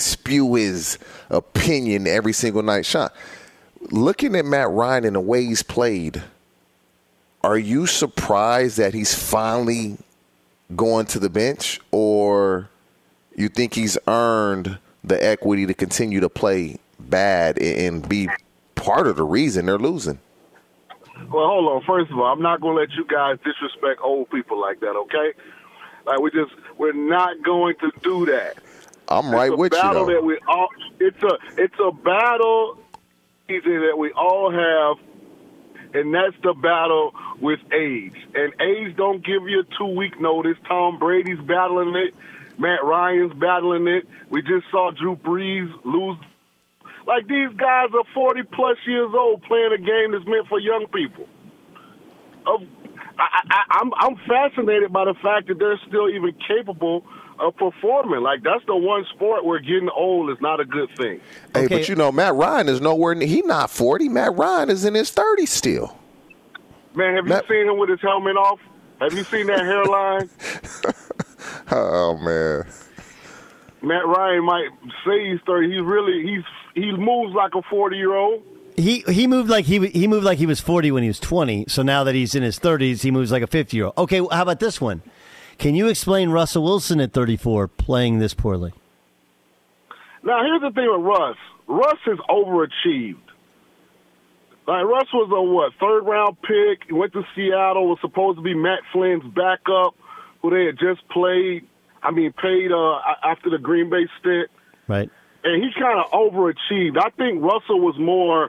spew 0.00 0.54
his 0.54 0.98
opinion 1.28 2.06
every 2.06 2.32
single 2.32 2.62
night. 2.62 2.86
Shaun, 2.86 3.10
looking 3.90 4.34
at 4.34 4.44
Matt 4.44 4.70
Ryan 4.70 5.04
and 5.04 5.16
the 5.16 5.20
way 5.20 5.44
he's 5.44 5.62
played, 5.62 6.22
are 7.42 7.58
you 7.58 7.86
surprised 7.86 8.78
that 8.78 8.94
he's 8.94 9.14
finally 9.14 9.98
going 10.76 11.06
to 11.06 11.18
the 11.18 11.30
bench, 11.30 11.80
or 11.90 12.68
you 13.34 13.48
think 13.48 13.74
he's 13.74 13.98
earned 14.06 14.78
the 15.02 15.22
equity 15.24 15.66
to 15.66 15.74
continue 15.74 16.20
to 16.20 16.28
play 16.28 16.76
bad 16.98 17.58
and 17.58 18.08
be 18.08 18.28
part 18.74 19.06
of 19.06 19.16
the 19.16 19.24
reason 19.24 19.66
they're 19.66 19.78
losing? 19.78 20.18
Well, 21.30 21.46
hold 21.46 21.72
on. 21.72 21.82
First 21.86 22.10
of 22.10 22.18
all, 22.18 22.26
I'm 22.26 22.42
not 22.42 22.60
going 22.60 22.76
to 22.76 22.80
let 22.80 22.90
you 22.92 23.04
guys 23.04 23.38
disrespect 23.44 24.00
old 24.02 24.30
people 24.30 24.60
like 24.60 24.80
that, 24.80 24.96
okay? 24.96 25.32
Like 26.06 26.20
we 26.20 26.30
just 26.30 26.52
we're 26.78 26.92
not 26.92 27.42
going 27.42 27.76
to 27.80 27.90
do 28.02 28.26
that. 28.26 28.56
I'm 29.08 29.30
right 29.30 29.50
it's 29.50 29.54
a 29.54 29.56
with 29.56 29.72
you 29.72 29.82
though. 29.82 30.06
that 30.06 30.24
we 30.24 30.38
all 30.48 30.68
it's 30.98 31.22
a 31.22 31.38
it's 31.58 31.74
a 31.78 31.92
battle 31.92 32.78
easy 33.48 33.76
that 33.76 33.96
we 33.98 34.12
all 34.12 34.50
have 34.50 34.96
and 35.94 36.14
that's 36.14 36.36
the 36.42 36.54
battle 36.54 37.14
with 37.40 37.60
age. 37.72 38.16
And 38.34 38.52
age 38.60 38.96
don't 38.96 39.24
give 39.24 39.48
you 39.48 39.60
a 39.60 39.78
two 39.78 39.94
week 39.96 40.20
notice. 40.20 40.56
Tom 40.68 40.98
Brady's 40.98 41.40
battling 41.40 41.94
it. 41.96 42.14
Matt 42.58 42.84
Ryan's 42.84 43.32
battling 43.34 43.88
it. 43.88 44.06
We 44.28 44.42
just 44.42 44.66
saw 44.70 44.90
Drew 44.90 45.16
Brees 45.16 45.72
lose. 45.84 46.18
Like 47.06 47.26
these 47.26 47.48
guys 47.56 47.88
are 47.94 48.04
40 48.14 48.42
plus 48.52 48.76
years 48.86 49.10
old 49.14 49.42
playing 49.42 49.72
a 49.72 49.78
game 49.78 50.12
that's 50.12 50.26
meant 50.26 50.46
for 50.48 50.60
young 50.60 50.86
people. 50.92 51.26
Of, 52.46 52.62
I, 53.18 53.62
I'm 53.70 53.92
I'm 53.94 54.16
fascinated 54.28 54.92
by 54.92 55.04
the 55.06 55.14
fact 55.14 55.48
that 55.48 55.58
they're 55.58 55.80
still 55.88 56.08
even 56.08 56.34
capable 56.46 57.04
of 57.40 57.56
performing. 57.56 58.20
Like 58.22 58.42
that's 58.42 58.64
the 58.66 58.76
one 58.76 59.04
sport 59.14 59.44
where 59.44 59.58
getting 59.58 59.88
old 59.90 60.30
is 60.30 60.40
not 60.40 60.60
a 60.60 60.64
good 60.64 60.88
thing. 60.96 61.20
Hey, 61.54 61.66
but 61.66 61.88
you 61.88 61.94
know, 61.94 62.12
Matt 62.12 62.34
Ryan 62.34 62.68
is 62.68 62.80
nowhere. 62.80 63.14
near 63.14 63.26
He 63.26 63.42
not 63.42 63.70
40. 63.70 64.08
Matt 64.08 64.34
Ryan 64.36 64.70
is 64.70 64.84
in 64.84 64.94
his 64.94 65.10
30s 65.10 65.48
still. 65.48 65.96
Man, 66.94 67.16
have 67.16 67.26
you 67.26 67.40
seen 67.48 67.68
him 67.68 67.78
with 67.78 67.88
his 67.88 68.00
helmet 68.00 68.36
off? 68.36 68.60
Have 69.00 69.14
you 69.14 69.24
seen 69.24 69.46
that 69.46 69.60
hairline? 69.60 70.28
Oh 71.72 72.16
man. 72.18 72.64
Matt 73.82 74.06
Ryan 74.06 74.44
might 74.44 74.68
say 75.06 75.30
he's 75.30 75.40
30. 75.46 75.70
He's 75.70 75.80
really 75.82 76.22
he's 76.22 76.44
he 76.74 76.92
moves 76.92 77.34
like 77.34 77.54
a 77.54 77.62
40 77.62 77.96
year 77.96 78.14
old. 78.14 78.42
He 78.76 79.00
he 79.08 79.26
moved 79.26 79.48
like 79.50 79.66
he 79.66 79.86
he 79.88 80.06
moved 80.08 80.24
like 80.24 80.38
he 80.38 80.46
was 80.46 80.58
forty 80.60 80.90
when 80.90 81.02
he 81.02 81.08
was 81.08 81.20
twenty. 81.20 81.66
So 81.68 81.82
now 81.82 82.04
that 82.04 82.14
he's 82.14 82.34
in 82.34 82.42
his 82.42 82.58
thirties, 82.58 83.02
he 83.02 83.10
moves 83.10 83.30
like 83.30 83.42
a 83.42 83.46
fifty 83.46 83.76
year 83.76 83.86
old. 83.86 83.98
Okay, 83.98 84.18
how 84.18 84.42
about 84.42 84.58
this 84.58 84.80
one? 84.80 85.02
Can 85.60 85.74
you 85.74 85.88
explain 85.88 86.30
Russell 86.30 86.64
Wilson 86.64 87.00
at 87.00 87.12
thirty 87.12 87.36
four 87.36 87.68
playing 87.68 88.18
this 88.18 88.32
poorly? 88.32 88.72
Now 90.22 90.42
here's 90.42 90.62
the 90.62 90.70
thing 90.70 90.88
with 90.90 91.04
Russ. 91.04 91.36
Russ 91.68 91.98
has 92.06 92.18
overachieved. 92.30 93.20
Like 94.66 94.84
Russ 94.86 95.06
was 95.12 95.30
a 95.30 95.42
what 95.42 95.72
third 95.78 96.04
round 96.08 96.40
pick. 96.40 96.88
He 96.88 96.94
went 96.94 97.12
to 97.12 97.22
Seattle. 97.36 97.88
Was 97.88 97.98
supposed 98.00 98.38
to 98.38 98.42
be 98.42 98.54
Matt 98.54 98.80
Flynn's 98.90 99.22
backup, 99.34 99.94
who 100.40 100.48
they 100.48 100.64
had 100.64 100.78
just 100.78 101.06
played. 101.10 101.66
I 102.02 102.10
mean, 102.10 102.32
paid 102.32 102.72
uh, 102.72 102.98
after 103.22 103.50
the 103.50 103.58
Green 103.58 103.90
Bay 103.90 104.06
stint. 104.18 104.48
Right. 104.88 105.10
and 105.44 105.62
he 105.62 105.70
kind 105.78 106.00
of 106.00 106.10
overachieved. 106.10 106.96
I 106.98 107.10
think 107.10 107.42
Russell 107.42 107.80
was 107.80 107.96
more 107.98 108.48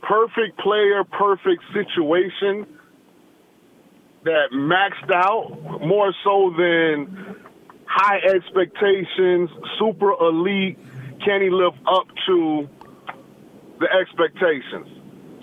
perfect 0.00 0.58
player, 0.60 1.02
perfect 1.02 1.64
situation 1.74 2.66
that 4.24 4.52
maxed 4.52 5.10
out 5.12 5.80
more 5.80 6.12
so 6.24 6.52
than 6.56 7.36
high 7.86 8.18
expectations, 8.18 9.50
super 9.78 10.12
elite. 10.12 10.78
Can 11.24 11.40
he 11.42 11.50
live 11.50 11.74
up 11.86 12.06
to 12.26 12.68
the 13.80 13.88
expectations? 13.92 14.88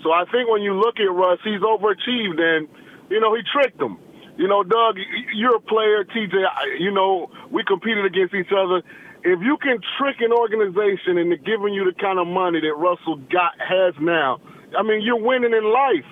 So 0.02 0.12
I 0.12 0.24
think 0.30 0.50
when 0.50 0.62
you 0.62 0.74
look 0.74 0.98
at 0.98 1.10
Russ, 1.10 1.38
he's 1.44 1.60
overachieved, 1.60 2.40
and 2.40 2.68
you 3.08 3.20
know 3.20 3.34
he 3.34 3.42
tricked 3.52 3.78
them. 3.78 3.98
You 4.36 4.48
know, 4.48 4.62
Doug, 4.62 4.96
you're 5.34 5.56
a 5.56 5.60
player. 5.60 6.04
TJ, 6.04 6.34
you 6.80 6.90
know 6.90 7.30
we 7.50 7.62
competed 7.64 8.04
against 8.04 8.34
each 8.34 8.52
other. 8.52 8.82
If 9.24 9.40
you 9.40 9.56
can 9.58 9.78
trick 9.98 10.16
an 10.20 10.32
organization 10.32 11.16
into 11.18 11.36
giving 11.36 11.72
you 11.72 11.84
the 11.84 11.94
kind 12.00 12.18
of 12.18 12.26
money 12.26 12.60
that 12.60 12.74
Russell 12.74 13.16
got 13.30 13.52
has 13.60 13.94
now, 14.00 14.40
I 14.76 14.82
mean 14.82 15.02
you're 15.02 15.22
winning 15.22 15.52
in 15.52 15.64
life. 15.64 16.10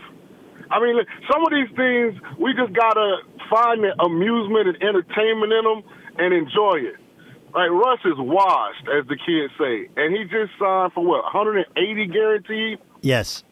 I 0.70 0.80
mean, 0.80 0.96
look, 0.96 1.06
some 1.30 1.42
of 1.44 1.50
these 1.50 1.74
things 1.76 2.14
we 2.38 2.54
just 2.54 2.72
gotta 2.72 3.18
find 3.50 3.82
the 3.82 3.92
amusement 4.02 4.68
and 4.68 4.82
entertainment 4.82 5.52
in 5.52 5.64
them 5.64 5.82
and 6.18 6.32
enjoy 6.34 6.78
it. 6.78 6.96
Like 7.54 7.70
Russ 7.70 7.98
is 8.04 8.14
washed, 8.16 8.86
as 8.96 9.06
the 9.08 9.16
kids 9.16 9.52
say, 9.58 9.88
and 9.96 10.14
he 10.14 10.24
just 10.24 10.52
signed 10.58 10.92
for 10.92 11.04
what 11.04 11.24
180 11.24 12.06
guaranteed. 12.06 12.78
Yes. 13.02 13.42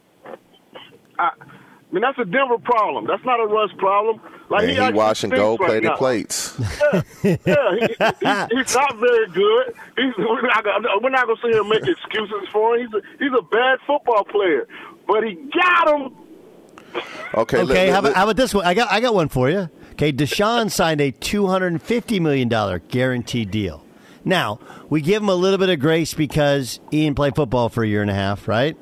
I, 1.19 1.31
I 1.31 1.93
mean, 1.93 2.03
that's 2.03 2.19
a 2.19 2.25
Denver 2.25 2.59
problem. 2.59 3.07
That's 3.09 3.25
not 3.25 3.41
a 3.41 3.47
Russ 3.47 3.71
problem. 3.79 4.21
Like 4.51 4.63
and 4.63 4.71
he, 4.71 4.77
he, 4.77 4.81
actually 4.81 4.99
washing 4.99 5.31
stinks 5.31 5.41
gold 5.41 5.61
right 5.61 5.67
plated 5.69 5.91
now. 5.91 5.97
plates. 5.97 6.59
Yeah, 7.25 7.35
he, 7.75 7.87
he, 7.89 8.57
he's 8.57 8.75
not 8.75 8.97
very 8.97 9.27
good. 9.31 9.75
He's, 9.97 10.15
we're 10.19 10.43
not, 10.43 10.63
gonna- 10.65 10.89
we're 11.03 11.11
not 11.11 11.27
going 11.27 11.37
to 11.37 11.43
sit 11.43 11.51
here 11.53 11.61
and 11.63 11.69
make 11.69 11.83
excuses 11.83 12.49
for 12.53 12.77
him. 12.77 12.87
He's 12.87 12.95
a, 12.95 13.03
he's 13.19 13.33
a 13.37 13.43
bad 13.43 13.79
football 13.87 14.23
player, 14.25 14.69
but 15.09 15.25
he 15.25 15.35
got 15.53 15.89
him. 16.01 16.15
Okay. 17.35 17.59
Okay. 17.59 17.63
let- 17.63 17.93
how, 17.93 17.99
about, 18.01 18.15
how 18.15 18.25
about 18.25 18.37
this 18.37 18.55
one? 18.55 18.65
I 18.67 18.75
got 18.75 18.91
I 18.91 19.01
got 19.01 19.15
one 19.15 19.29
for 19.29 19.51
you. 19.51 19.69
Okay, 19.93 20.13
Deshaun 20.13 20.71
signed 20.71 21.01
a 21.01 21.11
two 21.11 21.47
hundred 21.47 21.69
and 21.73 21.83
fifty 21.83 22.21
million 22.21 22.49
dollar 22.49 22.79
guaranteed 22.79 23.51
deal. 23.51 23.85
Now, 24.25 24.61
we 24.91 25.01
give 25.01 25.23
him 25.23 25.29
a 25.29 25.35
little 25.35 25.59
bit 25.59 25.69
of 25.71 25.81
grace 25.81 26.15
because 26.15 26.81
Ian 26.93 27.15
played 27.15 27.35
football 27.35 27.69
for 27.69 27.83
a 27.83 27.87
year 27.89 28.03
and 28.03 28.11
a 28.11 28.15
half, 28.15 28.47
right? 28.49 28.77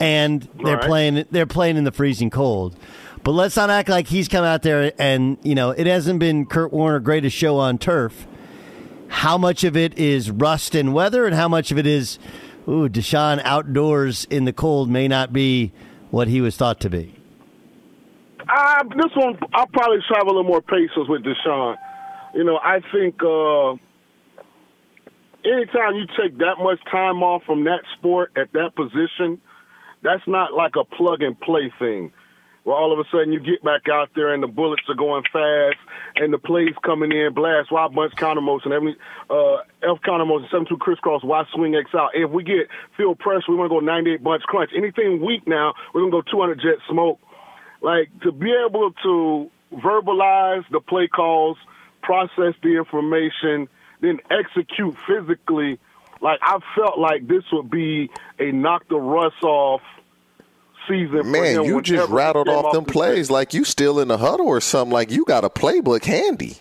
And 0.00 0.46
they're 0.62 0.76
Right. 0.76 0.86
playing 0.86 1.24
they're 1.30 1.46
playing 1.46 1.76
in 1.76 1.84
the 1.84 1.92
freezing 1.92 2.30
cold. 2.30 2.76
But 3.24 3.32
let's 3.32 3.56
not 3.56 3.70
act 3.70 3.88
like 3.88 4.06
he's 4.06 4.28
come 4.28 4.44
out 4.44 4.62
there 4.62 4.92
and, 5.00 5.36
you 5.42 5.56
know, 5.56 5.70
it 5.70 5.88
hasn't 5.88 6.20
been 6.20 6.46
Kurt 6.46 6.72
Warner 6.72 7.00
greatest 7.00 7.36
show 7.36 7.56
on 7.58 7.76
turf. 7.76 8.24
How 9.08 9.36
much 9.36 9.64
of 9.64 9.76
it 9.76 9.98
is 9.98 10.30
rust 10.30 10.76
and 10.76 10.94
weather 10.94 11.26
and 11.26 11.34
how 11.34 11.48
much 11.48 11.72
of 11.72 11.78
it 11.78 11.86
is 11.88 12.20
ooh, 12.68 12.88
Deshaun 12.88 13.40
outdoors 13.44 14.26
in 14.30 14.44
the 14.44 14.52
cold 14.52 14.88
may 14.88 15.08
not 15.08 15.32
be 15.32 15.72
what 16.10 16.28
he 16.28 16.40
was 16.40 16.56
thought 16.56 16.78
to 16.80 16.90
be. 16.90 17.15
Uh, 18.48 18.84
this 18.96 19.12
one, 19.16 19.38
I'll 19.54 19.66
probably 19.66 19.98
try 20.06 20.20
a 20.20 20.24
little 20.24 20.44
more 20.44 20.62
patience 20.62 21.08
with 21.08 21.22
Deshaun. 21.22 21.76
You 22.34 22.44
know, 22.44 22.58
I 22.62 22.80
think 22.92 23.20
uh, 23.22 23.72
anytime 25.44 25.94
you 25.94 26.06
take 26.20 26.38
that 26.38 26.56
much 26.58 26.78
time 26.90 27.22
off 27.22 27.42
from 27.44 27.64
that 27.64 27.80
sport 27.96 28.32
at 28.36 28.52
that 28.52 28.76
position, 28.76 29.40
that's 30.02 30.22
not 30.26 30.54
like 30.54 30.74
a 30.76 30.84
plug 30.84 31.22
and 31.22 31.38
play 31.40 31.72
thing. 31.78 32.12
Where 32.62 32.74
all 32.76 32.92
of 32.92 32.98
a 32.98 33.04
sudden 33.12 33.32
you 33.32 33.38
get 33.38 33.62
back 33.62 33.88
out 33.88 34.10
there 34.16 34.34
and 34.34 34.42
the 34.42 34.48
bullets 34.48 34.82
are 34.88 34.96
going 34.96 35.22
fast 35.32 35.78
and 36.16 36.32
the 36.32 36.38
plays 36.38 36.74
coming 36.84 37.12
in, 37.12 37.32
blast, 37.32 37.70
Y 37.70 37.88
bunch 37.94 38.14
counter 38.16 38.40
motion, 38.40 38.72
every 38.72 38.96
uh, 39.30 39.58
F 39.82 39.98
counter 40.04 40.24
motion, 40.24 40.48
seven 40.50 40.66
two 40.68 40.76
crisscross, 40.76 41.22
Y 41.22 41.44
swing 41.54 41.76
X 41.76 41.90
out. 41.94 42.10
If 42.14 42.30
we 42.30 42.42
get 42.42 42.66
field 42.96 43.20
pressure, 43.20 43.50
we 43.50 43.54
want 43.54 43.70
to 43.70 43.74
go 43.74 43.80
98 43.80 44.22
bunch 44.22 44.42
crunch. 44.42 44.70
Anything 44.76 45.24
weak 45.24 45.46
now, 45.46 45.74
we're 45.94 46.00
gonna 46.00 46.10
go 46.10 46.22
200 46.22 46.58
jet 46.58 46.82
smoke 46.90 47.20
like 47.80 48.08
to 48.22 48.32
be 48.32 48.52
able 48.66 48.92
to 49.02 49.50
verbalize 49.72 50.64
the 50.70 50.80
play 50.80 51.08
calls, 51.08 51.56
process 52.02 52.54
the 52.62 52.76
information, 52.76 53.68
then 54.00 54.20
execute 54.30 54.96
physically. 55.06 55.78
Like 56.20 56.38
I 56.42 56.58
felt 56.74 56.98
like 56.98 57.26
this 57.26 57.44
would 57.52 57.70
be 57.70 58.10
a 58.38 58.52
knock 58.52 58.88
the 58.88 58.96
rust 58.96 59.42
off 59.42 59.82
season. 60.88 61.18
for 61.18 61.24
Man, 61.24 61.64
you 61.64 61.82
just 61.82 62.10
rattled 62.10 62.48
off 62.48 62.72
them 62.72 62.84
the 62.84 62.92
plays 62.92 63.30
like 63.30 63.54
you 63.54 63.64
still 63.64 64.00
in 64.00 64.08
the 64.08 64.18
huddle 64.18 64.46
or 64.46 64.60
something. 64.60 64.92
Like 64.92 65.10
you 65.10 65.24
got 65.24 65.44
a 65.44 65.50
playbook 65.50 66.04
handy. 66.04 66.58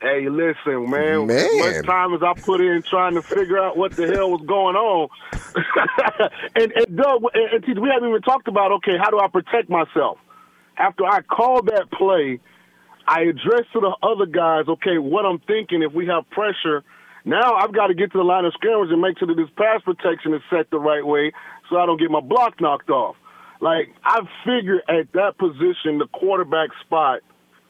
Hey, 0.00 0.28
listen, 0.28 0.88
man. 0.88 1.26
Man. 1.26 1.38
As 1.38 1.76
much 1.76 1.86
time 1.86 2.14
as 2.14 2.22
I 2.22 2.32
put 2.40 2.60
in 2.60 2.82
trying 2.82 3.14
to 3.14 3.22
figure 3.22 3.58
out 3.58 3.76
what 3.76 3.92
the 3.92 4.06
hell 4.06 4.30
was 4.30 4.42
going 4.46 4.76
on, 4.76 5.08
and, 6.54 6.70
and 6.70 6.96
Doug, 6.96 7.22
and, 7.34 7.64
and 7.64 7.78
we 7.80 7.88
haven't 7.88 8.08
even 8.08 8.22
talked 8.22 8.46
about 8.46 8.70
okay, 8.72 8.96
how 8.96 9.10
do 9.10 9.18
I 9.18 9.26
protect 9.26 9.68
myself? 9.68 10.18
After 10.76 11.04
I 11.04 11.22
called 11.22 11.66
that 11.66 11.90
play, 11.90 12.38
I 13.08 13.22
addressed 13.22 13.72
to 13.72 13.80
the 13.80 13.96
other 14.00 14.26
guys, 14.26 14.68
okay, 14.68 14.98
what 14.98 15.26
I'm 15.26 15.40
thinking 15.40 15.82
if 15.82 15.92
we 15.92 16.06
have 16.06 16.30
pressure. 16.30 16.84
Now 17.24 17.54
I've 17.54 17.74
got 17.74 17.88
to 17.88 17.94
get 17.94 18.12
to 18.12 18.18
the 18.18 18.24
line 18.24 18.44
of 18.44 18.52
scrimmage 18.52 18.90
and 18.92 19.02
make 19.02 19.18
sure 19.18 19.26
that 19.26 19.34
this 19.34 19.50
pass 19.56 19.82
protection 19.82 20.32
is 20.32 20.42
set 20.48 20.70
the 20.70 20.78
right 20.78 21.04
way 21.04 21.32
so 21.68 21.76
I 21.76 21.86
don't 21.86 21.98
get 21.98 22.10
my 22.10 22.20
block 22.20 22.60
knocked 22.60 22.90
off. 22.90 23.16
Like 23.60 23.88
I 24.04 24.20
figure 24.44 24.80
at 24.88 25.12
that 25.14 25.38
position, 25.38 25.98
the 25.98 26.06
quarterback 26.12 26.70
spot, 26.86 27.20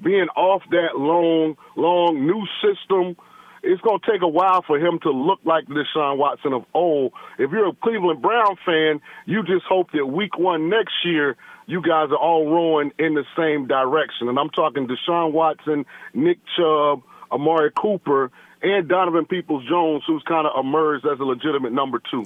being 0.03 0.29
off 0.37 0.63
that 0.71 0.97
long, 0.97 1.57
long 1.77 2.27
new 2.27 2.47
system, 2.63 3.17
it's 3.63 3.81
going 3.83 3.99
to 4.01 4.11
take 4.11 4.23
a 4.23 4.29
while 4.29 4.63
for 4.63 4.79
him 4.79 4.99
to 5.01 5.11
look 5.11 5.41
like 5.45 5.67
Deshaun 5.67 6.17
Watson 6.17 6.53
of 6.53 6.65
old. 6.75 7.13
If 7.39 7.51
you're 7.51 7.69
a 7.69 7.75
Cleveland 7.75 8.23
Brown 8.23 8.57
fan, 8.65 9.01
you 9.27 9.43
just 9.43 9.65
hope 9.67 9.91
that 9.93 10.07
week 10.07 10.39
one 10.39 10.69
next 10.69 10.95
year, 11.05 11.37
you 11.67 11.83
guys 11.83 12.11
are 12.11 12.17
all 12.17 12.49
rowing 12.51 12.93
in 12.99 13.15
the 13.15 13.25
same 13.37 13.67
direction. 13.67 14.29
And 14.29 14.39
I'm 14.39 14.51
talking 14.51 14.87
Deshaun 14.87 15.33
Watson, 15.33 15.85
Nick 16.15 16.39
Chubb, 16.57 17.03
Amari 17.31 17.71
Cooper, 17.77 18.31
and 18.63 18.89
Donovan 18.89 19.27
Peoples 19.27 19.65
Jones, 19.69 20.03
who's 20.07 20.23
kind 20.23 20.47
of 20.47 20.65
emerged 20.65 21.07
as 21.07 21.21
a 21.21 21.25
legitimate 21.25 21.73
number 21.73 22.01
two. 22.11 22.25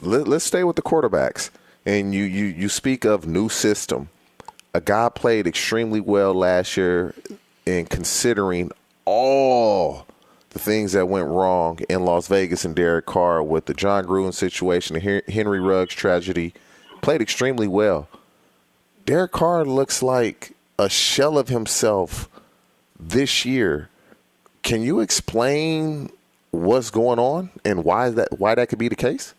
Let, 0.00 0.28
let's 0.28 0.44
stay 0.44 0.64
with 0.64 0.76
the 0.76 0.82
quarterbacks. 0.82 1.50
And 1.86 2.14
you, 2.14 2.24
you, 2.24 2.46
you 2.46 2.68
speak 2.68 3.04
of 3.04 3.26
new 3.26 3.48
system. 3.48 4.08
A 4.74 4.80
guy 4.80 5.08
played 5.08 5.46
extremely 5.46 6.00
well 6.00 6.34
last 6.34 6.76
year 6.76 7.14
in 7.64 7.86
considering 7.86 8.72
all 9.04 10.06
the 10.50 10.58
things 10.58 10.92
that 10.92 11.06
went 11.06 11.28
wrong 11.28 11.78
in 11.88 12.04
Las 12.04 12.26
Vegas 12.26 12.64
and 12.64 12.74
Derek 12.74 13.06
Carr 13.06 13.42
with 13.42 13.66
the 13.66 13.74
Jon 13.74 14.04
Gruden 14.04 14.34
situation, 14.34 14.94
the 14.94 15.22
Henry 15.28 15.60
Ruggs 15.60 15.94
tragedy. 15.94 16.54
Played 17.02 17.22
extremely 17.22 17.68
well. 17.68 18.08
Derek 19.06 19.32
Carr 19.32 19.64
looks 19.64 20.02
like 20.02 20.52
a 20.78 20.88
shell 20.88 21.38
of 21.38 21.48
himself 21.48 22.28
this 22.98 23.44
year. 23.44 23.90
Can 24.62 24.82
you 24.82 25.00
explain 25.00 26.10
what's 26.50 26.90
going 26.90 27.18
on 27.18 27.50
and 27.64 27.84
why 27.84 28.10
that 28.10 28.38
why 28.38 28.54
that 28.54 28.68
could 28.68 28.78
be 28.78 28.88
the 28.88 28.96
case? 28.96 29.34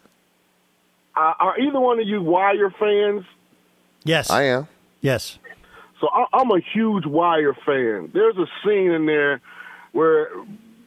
Uh, 1.16 1.34
are 1.40 1.60
either 1.60 1.80
one 1.80 2.00
of 2.00 2.08
you 2.08 2.22
Wire 2.22 2.70
fans? 2.70 3.26
Yes. 4.04 4.30
I 4.30 4.44
am. 4.44 4.68
Yes. 5.06 5.38
So 6.02 6.10
I, 6.12 6.26
I'm 6.34 6.50
a 6.52 6.60
huge 6.74 7.06
Wire 7.06 7.54
fan. 7.66 8.10
There's 8.14 8.36
a 8.38 8.48
scene 8.64 8.92
in 8.92 9.06
there 9.06 9.40
where 9.92 10.30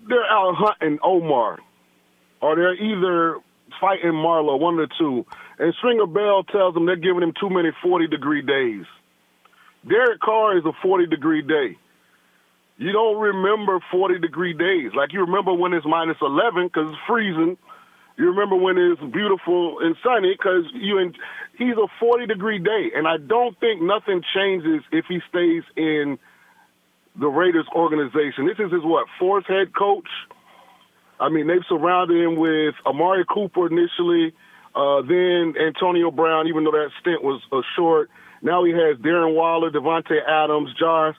they're 0.08 0.24
out 0.24 0.54
hunting 0.56 0.98
Omar, 1.02 1.58
or 2.42 2.56
they're 2.56 2.74
either 2.74 3.38
fighting 3.80 4.12
Marlo, 4.12 4.58
one 4.58 4.78
of 4.78 4.88
the 4.88 4.94
two. 4.98 5.26
And 5.58 5.72
Stringer 5.78 6.06
Bell 6.06 6.42
tells 6.44 6.74
them 6.74 6.86
they're 6.86 6.96
giving 6.96 7.22
him 7.22 7.32
too 7.38 7.48
many 7.48 7.70
40 7.82 8.08
degree 8.08 8.42
days. 8.42 8.84
Derek 9.88 10.20
Carr 10.20 10.58
is 10.58 10.64
a 10.64 10.72
40 10.82 11.06
degree 11.06 11.42
day. 11.42 11.76
You 12.76 12.92
don't 12.92 13.20
remember 13.20 13.80
40 13.90 14.18
degree 14.18 14.52
days. 14.52 14.92
Like 14.94 15.12
you 15.12 15.20
remember 15.20 15.52
when 15.52 15.72
it's 15.72 15.86
minus 15.86 16.16
11 16.20 16.66
because 16.66 16.90
it's 16.90 16.98
freezing. 17.06 17.56
You 18.18 18.30
remember 18.30 18.56
when 18.56 18.76
it's 18.76 19.00
beautiful 19.12 19.78
and 19.80 19.94
sunny 20.02 20.34
because 20.36 20.64
you 20.74 20.98
and 20.98 21.16
he's 21.56 21.76
a 21.76 21.86
40 22.00 22.26
degree 22.26 22.58
day, 22.58 22.90
and 22.94 23.06
I 23.06 23.16
don't 23.16 23.58
think 23.60 23.80
nothing 23.80 24.24
changes 24.34 24.82
if 24.90 25.04
he 25.08 25.20
stays 25.28 25.62
in 25.76 26.18
the 27.14 27.28
Raiders 27.28 27.66
organization. 27.76 28.46
This 28.46 28.58
is 28.58 28.72
his 28.72 28.82
what 28.82 29.06
fourth 29.20 29.46
head 29.46 29.72
coach. 29.72 30.08
I 31.20 31.28
mean, 31.28 31.46
they've 31.46 31.64
surrounded 31.68 32.20
him 32.20 32.34
with 32.34 32.74
Amari 32.84 33.24
Cooper 33.32 33.68
initially, 33.68 34.34
uh, 34.74 35.02
then 35.02 35.54
Antonio 35.56 36.10
Brown, 36.10 36.48
even 36.48 36.64
though 36.64 36.72
that 36.72 36.90
stint 37.00 37.22
was 37.22 37.40
uh, 37.52 37.62
short. 37.76 38.10
Now 38.42 38.64
he 38.64 38.72
has 38.72 38.96
Darren 38.98 39.36
Waller, 39.36 39.70
Davante 39.70 40.18
Adams, 40.26 40.70
Josh, 40.74 41.14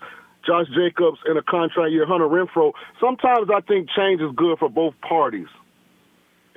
Josh 0.45 0.67
Jacobs, 0.75 1.19
and 1.25 1.37
a 1.37 1.43
contract 1.43 1.91
year, 1.91 2.05
Hunter 2.05 2.27
Renfrow. 2.27 2.73
Sometimes 2.99 3.47
I 3.55 3.61
think 3.61 3.87
change 3.95 4.19
is 4.19 4.31
good 4.35 4.59
for 4.59 4.69
both 4.69 4.95
parties. 4.99 5.47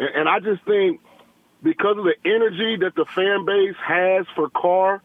And, 0.03 0.14
and 0.16 0.28
I 0.28 0.40
just 0.40 0.64
think 0.64 1.00
because 1.62 1.96
of 1.96 2.05
the 2.05 2.16
energy 2.24 2.76
that 2.80 2.94
the 2.96 3.05
fan 3.05 3.44
base 3.44 3.76
has 3.84 4.26
for 4.34 4.50
Carr, 4.50 5.00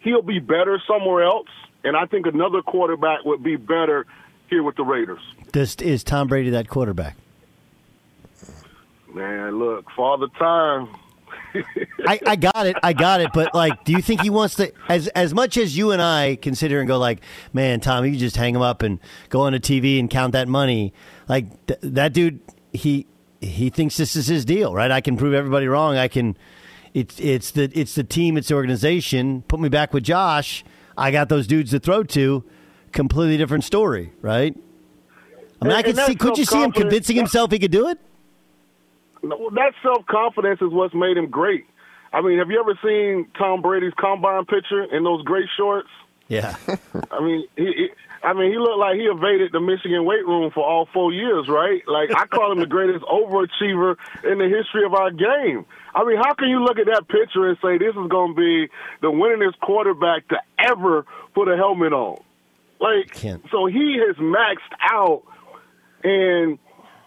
he'll 0.00 0.22
be 0.22 0.38
better 0.38 0.80
somewhere 0.86 1.22
else. 1.24 1.48
And 1.84 1.96
I 1.96 2.06
think 2.06 2.26
another 2.26 2.62
quarterback 2.62 3.24
would 3.24 3.42
be 3.42 3.56
better 3.56 4.06
here 4.48 4.62
with 4.62 4.76
the 4.76 4.82
Raiders. 4.82 5.20
This 5.52 5.74
is 5.76 6.02
Tom 6.02 6.26
Brady 6.26 6.50
that 6.50 6.68
quarterback? 6.68 7.16
Man, 9.14 9.58
look, 9.58 9.90
Father 9.96 10.28
Time. 10.38 10.88
I, 12.06 12.20
I 12.26 12.36
got 12.36 12.66
it. 12.66 12.76
I 12.82 12.92
got 12.92 13.20
it. 13.20 13.30
But 13.32 13.54
like, 13.54 13.84
do 13.84 13.92
you 13.92 14.02
think 14.02 14.20
he 14.20 14.30
wants 14.30 14.56
to? 14.56 14.72
As 14.88 15.08
as 15.08 15.32
much 15.32 15.56
as 15.56 15.76
you 15.76 15.92
and 15.92 16.02
I 16.02 16.36
consider 16.36 16.78
and 16.78 16.86
go 16.86 16.98
like, 16.98 17.20
man, 17.52 17.80
Tom, 17.80 18.04
you 18.04 18.16
just 18.16 18.36
hang 18.36 18.54
him 18.54 18.60
up 18.60 18.82
and 18.82 18.98
go 19.28 19.42
on 19.42 19.54
a 19.54 19.58
TV 19.58 19.98
and 19.98 20.10
count 20.10 20.32
that 20.32 20.46
money. 20.46 20.92
Like 21.26 21.66
th- 21.66 21.80
that 21.82 22.12
dude, 22.12 22.40
he 22.72 23.06
he 23.40 23.70
thinks 23.70 23.96
this 23.96 24.16
is 24.16 24.26
his 24.26 24.44
deal, 24.44 24.74
right? 24.74 24.90
I 24.90 25.00
can 25.00 25.16
prove 25.16 25.34
everybody 25.34 25.66
wrong. 25.68 25.96
I 25.96 26.08
can. 26.08 26.36
It's 26.94 27.18
it's 27.20 27.50
the 27.52 27.70
it's 27.74 27.94
the 27.94 28.04
team. 28.04 28.36
It's 28.36 28.48
the 28.48 28.54
organization. 28.54 29.42
Put 29.48 29.60
me 29.60 29.68
back 29.68 29.92
with 29.92 30.04
Josh. 30.04 30.64
I 30.96 31.10
got 31.10 31.28
those 31.28 31.46
dudes 31.46 31.70
to 31.70 31.78
throw 31.78 32.02
to. 32.04 32.44
Completely 32.92 33.36
different 33.36 33.64
story, 33.64 34.12
right? 34.22 34.56
I 35.60 35.64
mean, 35.64 35.72
And- 35.72 35.72
I 35.72 35.82
could 35.82 35.96
see. 35.96 36.14
Could 36.14 36.38
you 36.38 36.44
see 36.44 36.62
him 36.62 36.72
convincing 36.72 37.16
himself 37.16 37.52
he 37.52 37.58
could 37.58 37.70
do 37.70 37.88
it? 37.88 37.98
No, 39.22 39.50
That 39.50 39.74
self 39.82 40.06
confidence 40.06 40.60
is 40.62 40.70
what's 40.70 40.94
made 40.94 41.16
him 41.16 41.26
great. 41.28 41.66
I 42.12 42.22
mean, 42.22 42.38
have 42.38 42.50
you 42.50 42.58
ever 42.58 42.78
seen 42.82 43.26
Tom 43.36 43.60
Brady's 43.60 43.92
combine 44.00 44.44
picture 44.46 44.82
in 44.84 45.04
those 45.04 45.22
gray 45.24 45.48
shorts? 45.56 45.88
Yeah. 46.28 46.56
I 47.10 47.20
mean, 47.20 47.44
he 47.56 47.90
I 48.22 48.32
mean, 48.32 48.50
he 48.50 48.58
looked 48.58 48.78
like 48.78 48.96
he 48.96 49.04
evaded 49.04 49.52
the 49.52 49.60
Michigan 49.60 50.04
weight 50.04 50.26
room 50.26 50.50
for 50.52 50.64
all 50.64 50.88
four 50.92 51.12
years, 51.12 51.48
right? 51.48 51.82
Like 51.86 52.10
I 52.14 52.26
call 52.26 52.52
him 52.52 52.58
the 52.58 52.66
greatest 52.66 53.04
overachiever 53.04 53.96
in 54.24 54.38
the 54.38 54.48
history 54.48 54.84
of 54.84 54.94
our 54.94 55.10
game. 55.10 55.64
I 55.94 56.04
mean, 56.04 56.16
how 56.16 56.34
can 56.34 56.48
you 56.48 56.62
look 56.62 56.78
at 56.78 56.86
that 56.86 57.08
picture 57.08 57.48
and 57.48 57.56
say 57.62 57.78
this 57.78 57.94
is 57.94 58.08
going 58.08 58.34
to 58.34 58.36
be 58.36 58.68
the 59.00 59.08
winningest 59.08 59.58
quarterback 59.60 60.28
to 60.28 60.36
ever 60.58 61.06
put 61.34 61.48
a 61.48 61.56
helmet 61.56 61.92
on? 61.92 62.20
Like, 62.80 63.14
so 63.50 63.66
he 63.66 63.98
has 64.06 64.16
maxed 64.16 64.72
out, 64.80 65.22
and 66.04 66.58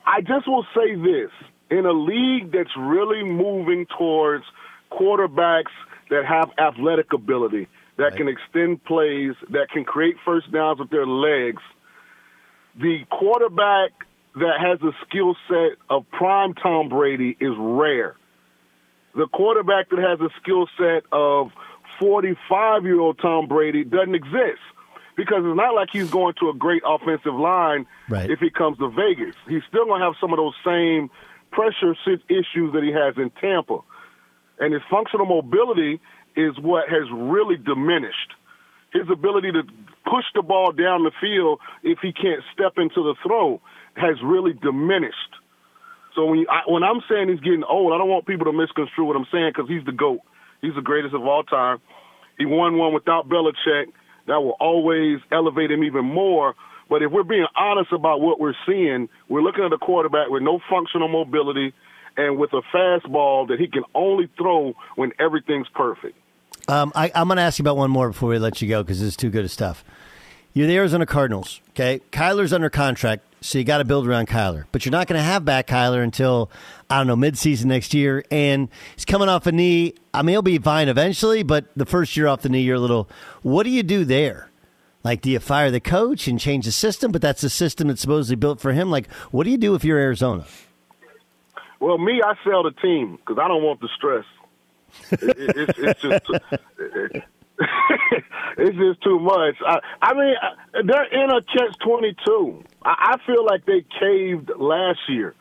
I 0.05 0.21
just 0.21 0.47
will 0.47 0.65
say 0.75 0.95
this: 0.95 1.31
in 1.69 1.85
a 1.85 1.93
league 1.93 2.51
that's 2.51 2.75
really 2.77 3.23
moving 3.23 3.85
towards 3.97 4.43
quarterbacks 4.91 5.71
that 6.09 6.25
have 6.25 6.51
athletic 6.57 7.13
ability, 7.13 7.67
that 8.01 8.17
can 8.17 8.27
extend 8.27 8.83
plays, 8.83 9.33
that 9.49 9.69
can 9.69 9.83
create 9.85 10.15
first 10.25 10.51
downs 10.51 10.79
with 10.79 10.89
their 10.89 11.05
legs, 11.07 11.61
the 12.79 12.99
quarterback 13.09 13.91
that 14.35 14.59
has 14.59 14.79
a 14.81 14.91
skill 15.07 15.35
set 15.47 15.77
of 15.89 16.09
prime 16.11 16.53
Tom 16.53 16.89
Brady 16.89 17.35
is 17.39 17.53
rare. 17.57 18.15
The 19.15 19.27
quarterback 19.27 19.89
that 19.89 19.99
has 19.99 20.19
a 20.21 20.29
skill 20.41 20.67
set 20.77 21.03
of 21.11 21.51
45 21.99 22.83
year 22.85 22.99
old 22.99 23.19
Tom 23.19 23.47
Brady 23.47 23.83
doesn't 23.83 24.15
exist 24.15 24.61
because 25.17 25.43
it's 25.45 25.57
not 25.57 25.75
like 25.75 25.89
he's 25.91 26.09
going 26.09 26.33
to 26.39 26.49
a 26.49 26.53
great 26.53 26.81
offensive 26.85 27.35
line 27.35 27.85
Right. 28.07 28.29
if 28.31 28.39
he 28.39 28.49
comes 28.49 28.77
to 28.77 28.89
Vegas. 28.89 29.35
He's 29.49 29.63
still 29.67 29.85
going 29.85 29.99
to 29.99 30.05
have 30.05 30.15
some 30.21 30.31
of 30.31 30.37
those 30.37 30.55
same 30.65 31.09
pressure 31.51 31.93
issues 32.29 32.71
that 32.73 32.83
he 32.83 32.91
has 32.93 33.15
in 33.17 33.29
Tampa. 33.41 33.79
And 34.59 34.73
his 34.73 34.81
functional 34.89 35.25
mobility 35.25 35.99
is 36.35 36.53
what 36.59 36.89
has 36.89 37.07
really 37.11 37.57
diminished. 37.57 38.35
His 38.93 39.07
ability 39.11 39.51
to 39.53 39.63
push 40.05 40.25
the 40.35 40.41
ball 40.41 40.71
down 40.71 41.03
the 41.03 41.11
field 41.21 41.59
if 41.83 41.99
he 42.01 42.11
can't 42.11 42.43
step 42.53 42.73
into 42.77 43.03
the 43.03 43.15
throw 43.23 43.61
has 43.95 44.15
really 44.23 44.53
diminished. 44.53 45.15
So 46.15 46.25
when 46.25 46.39
you, 46.39 46.47
I, 46.49 46.69
when 46.69 46.83
I'm 46.83 47.01
saying 47.09 47.29
he's 47.29 47.39
getting 47.39 47.63
old, 47.63 47.93
I 47.93 47.97
don't 47.97 48.09
want 48.09 48.27
people 48.27 48.45
to 48.45 48.53
misconstrue 48.53 49.05
what 49.05 49.15
I'm 49.15 49.27
saying 49.31 49.51
because 49.55 49.69
he's 49.69 49.85
the 49.85 49.93
goat. 49.95 50.19
He's 50.61 50.75
the 50.75 50.81
greatest 50.81 51.15
of 51.15 51.23
all 51.23 51.43
time. 51.43 51.79
He 52.37 52.45
won 52.45 52.77
one 52.77 52.93
without 52.93 53.29
Belichick. 53.29 53.87
That 54.27 54.41
will 54.43 54.57
always 54.59 55.19
elevate 55.31 55.71
him 55.71 55.83
even 55.83 56.05
more. 56.05 56.53
But 56.89 57.01
if 57.01 57.11
we're 57.11 57.23
being 57.23 57.47
honest 57.57 57.91
about 57.93 58.19
what 58.19 58.39
we're 58.39 58.55
seeing, 58.67 59.07
we're 59.29 59.41
looking 59.41 59.63
at 59.63 59.71
a 59.71 59.77
quarterback 59.77 60.29
with 60.29 60.43
no 60.43 60.59
functional 60.69 61.07
mobility 61.07 61.73
and 62.17 62.37
with 62.37 62.51
a 62.53 62.61
fastball 62.75 63.47
that 63.47 63.59
he 63.59 63.67
can 63.67 63.83
only 63.95 64.29
throw 64.37 64.73
when 64.95 65.11
everything's 65.19 65.67
perfect. 65.73 66.17
Um, 66.67 66.91
I, 66.95 67.11
I'm 67.15 67.27
going 67.27 67.37
to 67.37 67.43
ask 67.43 67.59
you 67.59 67.63
about 67.63 67.77
one 67.77 67.91
more 67.91 68.09
before 68.09 68.29
we 68.29 68.39
let 68.39 68.61
you 68.61 68.67
go 68.67 68.83
because 68.83 69.01
it's 69.01 69.15
too 69.15 69.29
good 69.29 69.45
of 69.45 69.51
stuff. 69.51 69.83
You're 70.53 70.67
the 70.67 70.75
Arizona 70.75 71.05
Cardinals, 71.05 71.61
okay? 71.69 72.01
Kyler's 72.11 72.51
under 72.51 72.69
contract, 72.69 73.23
so 73.39 73.57
you 73.57 73.63
got 73.63 73.77
to 73.77 73.85
build 73.85 74.05
around 74.05 74.27
Kyler. 74.27 74.65
But 74.73 74.85
you're 74.85 74.91
not 74.91 75.07
going 75.07 75.17
to 75.17 75.23
have 75.23 75.45
back 75.45 75.67
Kyler 75.67 76.03
until, 76.03 76.51
I 76.89 76.97
don't 76.97 77.07
know, 77.07 77.15
midseason 77.15 77.65
next 77.65 77.93
year. 77.93 78.25
And 78.29 78.67
he's 78.95 79.05
coming 79.05 79.29
off 79.29 79.47
a 79.47 79.53
knee. 79.53 79.93
I 80.13 80.21
mean, 80.21 80.33
he'll 80.33 80.41
be 80.41 80.57
fine 80.57 80.89
eventually, 80.89 81.43
but 81.43 81.65
the 81.77 81.85
first 81.85 82.17
year 82.17 82.27
off 82.27 82.41
the 82.41 82.49
knee, 82.49 82.61
you're 82.61 82.75
a 82.75 82.79
little. 82.79 83.09
What 83.43 83.63
do 83.63 83.69
you 83.69 83.81
do 83.81 84.03
there? 84.03 84.49
Like, 85.03 85.21
do 85.21 85.31
you 85.31 85.39
fire 85.39 85.71
the 85.71 85.79
coach 85.79 86.27
and 86.27 86.39
change 86.39 86.65
the 86.65 86.71
system? 86.71 87.13
But 87.13 87.21
that's 87.21 87.41
the 87.41 87.49
system 87.49 87.87
that's 87.87 88.01
supposedly 88.01 88.35
built 88.35 88.59
for 88.59 88.73
him. 88.73 88.91
Like, 88.91 89.09
what 89.31 89.45
do 89.45 89.51
you 89.51 89.57
do 89.57 89.73
if 89.73 89.85
you're 89.85 89.97
Arizona? 89.97 90.45
Well, 91.79 91.97
me, 91.97 92.21
I 92.23 92.35
sell 92.43 92.61
the 92.61 92.71
team 92.71 93.17
because 93.17 93.39
I 93.41 93.47
don't 93.47 93.63
want 93.63 93.79
the 93.79 93.89
stress. 93.95 94.25
It, 95.11 95.23
it, 95.23 95.57
it's, 95.57 95.79
it's 95.79 96.01
just 96.01 96.25
too, 96.25 96.35
it's 98.57 98.77
just 98.77 99.01
too 99.03 99.19
much. 99.19 99.55
I, 99.65 99.79
I 100.01 100.13
mean, 100.13 100.35
uh, 100.41 100.81
they're 100.85 101.23
in 101.23 101.29
a 101.29 101.41
catch 101.41 101.77
twenty 101.83 102.15
two. 102.25 102.63
I, 102.83 103.15
I 103.15 103.25
feel 103.25 103.45
like 103.45 103.65
they 103.65 103.85
caved 103.99 104.51
last 104.57 104.99
year. 105.09 105.35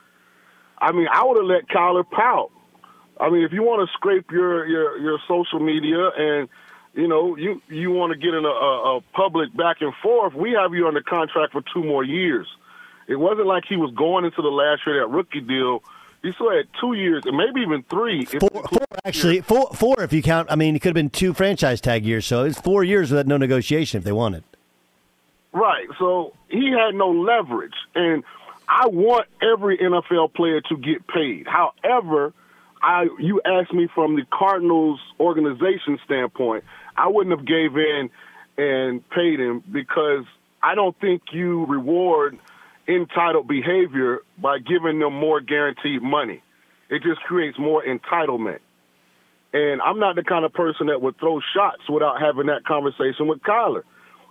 I 0.78 0.92
mean, 0.92 1.08
I 1.12 1.24
would 1.24 1.36
have 1.36 1.46
let 1.46 1.68
Kyler 1.68 2.08
pout. 2.08 2.50
I 3.20 3.28
mean, 3.28 3.42
if 3.42 3.52
you 3.52 3.62
want 3.62 3.86
to 3.86 3.92
scrape 3.92 4.30
your 4.30 4.66
your 4.66 4.98
your 4.98 5.18
social 5.28 5.60
media 5.60 6.10
and 6.16 6.48
you 6.94 7.06
know 7.06 7.36
you 7.36 7.60
you 7.68 7.90
want 7.90 8.12
to 8.12 8.18
get 8.18 8.34
in 8.34 8.44
a, 8.44 8.48
a, 8.48 8.96
a 8.96 9.00
public 9.12 9.54
back 9.56 9.78
and 9.80 9.92
forth, 10.02 10.34
we 10.34 10.52
have 10.52 10.74
you 10.74 10.88
under 10.88 11.02
contract 11.02 11.52
for 11.52 11.62
two 11.74 11.84
more 11.84 12.02
years. 12.02 12.46
It 13.08 13.16
wasn't 13.16 13.46
like 13.46 13.64
he 13.68 13.76
was 13.76 13.92
going 13.94 14.24
into 14.24 14.40
the 14.40 14.48
last 14.48 14.82
year 14.86 15.00
that 15.00 15.08
rookie 15.08 15.40
deal. 15.40 15.82
He 16.22 16.32
still 16.32 16.50
had 16.50 16.66
two 16.78 16.92
years 16.92 17.22
and 17.24 17.36
maybe 17.36 17.60
even 17.62 17.82
three. 17.84 18.24
Four, 18.26 18.50
four 18.50 18.86
actually, 19.04 19.40
four, 19.40 19.70
four 19.74 20.00
if 20.00 20.12
you 20.12 20.22
count. 20.22 20.48
I 20.50 20.56
mean, 20.56 20.76
it 20.76 20.80
could 20.80 20.88
have 20.88 20.94
been 20.94 21.10
two 21.10 21.32
franchise 21.32 21.80
tag 21.80 22.04
years, 22.04 22.26
so 22.26 22.44
it's 22.44 22.60
four 22.60 22.84
years 22.84 23.10
without 23.10 23.26
no 23.26 23.38
negotiation 23.38 23.98
if 23.98 24.04
they 24.04 24.12
wanted. 24.12 24.44
Right. 25.52 25.86
So 25.98 26.34
he 26.48 26.70
had 26.70 26.94
no 26.94 27.10
leverage. 27.10 27.74
And 27.94 28.22
I 28.68 28.86
want 28.88 29.26
every 29.42 29.78
NFL 29.78 30.34
player 30.34 30.60
to 30.60 30.76
get 30.76 31.06
paid. 31.06 31.46
However, 31.48 32.32
I 32.82 33.08
you 33.18 33.40
asked 33.44 33.72
me 33.72 33.88
from 33.94 34.16
the 34.16 34.24
Cardinals 34.30 35.00
organization 35.18 35.98
standpoint, 36.04 36.64
I 36.96 37.08
wouldn't 37.08 37.36
have 37.36 37.46
gave 37.46 37.76
in 37.76 38.10
and 38.58 39.08
paid 39.10 39.40
him 39.40 39.62
because 39.70 40.24
I 40.62 40.74
don't 40.74 40.98
think 41.00 41.22
you 41.32 41.64
reward 41.66 42.38
entitled 42.96 43.46
behavior 43.46 44.20
by 44.38 44.58
giving 44.58 44.98
them 44.98 45.14
more 45.14 45.40
guaranteed 45.40 46.02
money. 46.02 46.42
It 46.88 47.02
just 47.02 47.20
creates 47.20 47.58
more 47.58 47.82
entitlement. 47.84 48.58
And 49.52 49.80
I'm 49.82 49.98
not 49.98 50.16
the 50.16 50.24
kind 50.24 50.44
of 50.44 50.52
person 50.52 50.86
that 50.88 51.00
would 51.02 51.18
throw 51.18 51.40
shots 51.54 51.82
without 51.88 52.20
having 52.20 52.46
that 52.46 52.64
conversation 52.64 53.26
with 53.26 53.40
Kyler. 53.40 53.82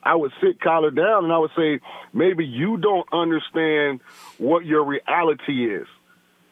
I 0.03 0.15
would 0.15 0.31
sit 0.41 0.59
Kyler 0.59 0.95
down 0.95 1.25
and 1.25 1.33
I 1.33 1.37
would 1.37 1.51
say, 1.57 1.79
maybe 2.13 2.45
you 2.45 2.77
don't 2.77 3.07
understand 3.11 3.99
what 4.37 4.65
your 4.65 4.83
reality 4.83 5.73
is. 5.73 5.87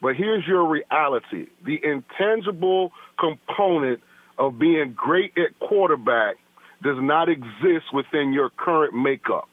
But 0.00 0.16
here's 0.16 0.46
your 0.46 0.66
reality 0.66 1.48
the 1.64 1.80
intangible 1.82 2.92
component 3.18 4.00
of 4.38 4.58
being 4.58 4.92
great 4.92 5.32
at 5.36 5.58
quarterback 5.58 6.36
does 6.82 6.98
not 7.00 7.28
exist 7.28 7.92
within 7.92 8.32
your 8.32 8.50
current 8.50 8.94
makeup. 8.94 9.48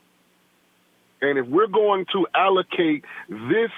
And 1.21 1.37
if 1.37 1.47
we're 1.47 1.67
going 1.67 2.05
to 2.13 2.27
allocate 2.35 3.03
this 3.29 3.71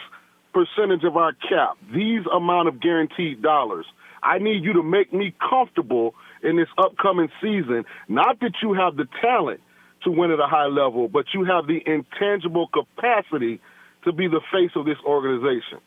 percentage 0.53 1.03
of 1.03 1.17
our 1.17 1.33
cap, 1.33 1.77
these 1.93 2.21
amount 2.33 2.67
of 2.67 2.81
guaranteed 2.81 3.41
dollars, 3.41 3.85
I 4.23 4.39
need 4.39 4.63
you 4.63 4.73
to 4.73 4.83
make 4.83 5.13
me 5.13 5.33
comfortable 5.49 6.15
in 6.43 6.57
this 6.57 6.67
upcoming 6.77 7.29
season. 7.41 7.85
Not 8.07 8.39
that 8.39 8.53
you 8.61 8.73
have 8.73 8.95
the 8.95 9.07
talent 9.21 9.61
to 10.03 10.11
win 10.11 10.31
at 10.31 10.39
a 10.39 10.47
high 10.47 10.67
level, 10.67 11.07
but 11.07 11.25
you 11.33 11.43
have 11.43 11.67
the 11.67 11.81
intangible 11.85 12.67
capacity 12.67 13.59
to 14.03 14.11
be 14.11 14.27
the 14.27 14.41
face 14.51 14.71
of 14.75 14.85
this 14.85 14.97
organization. 15.05 15.79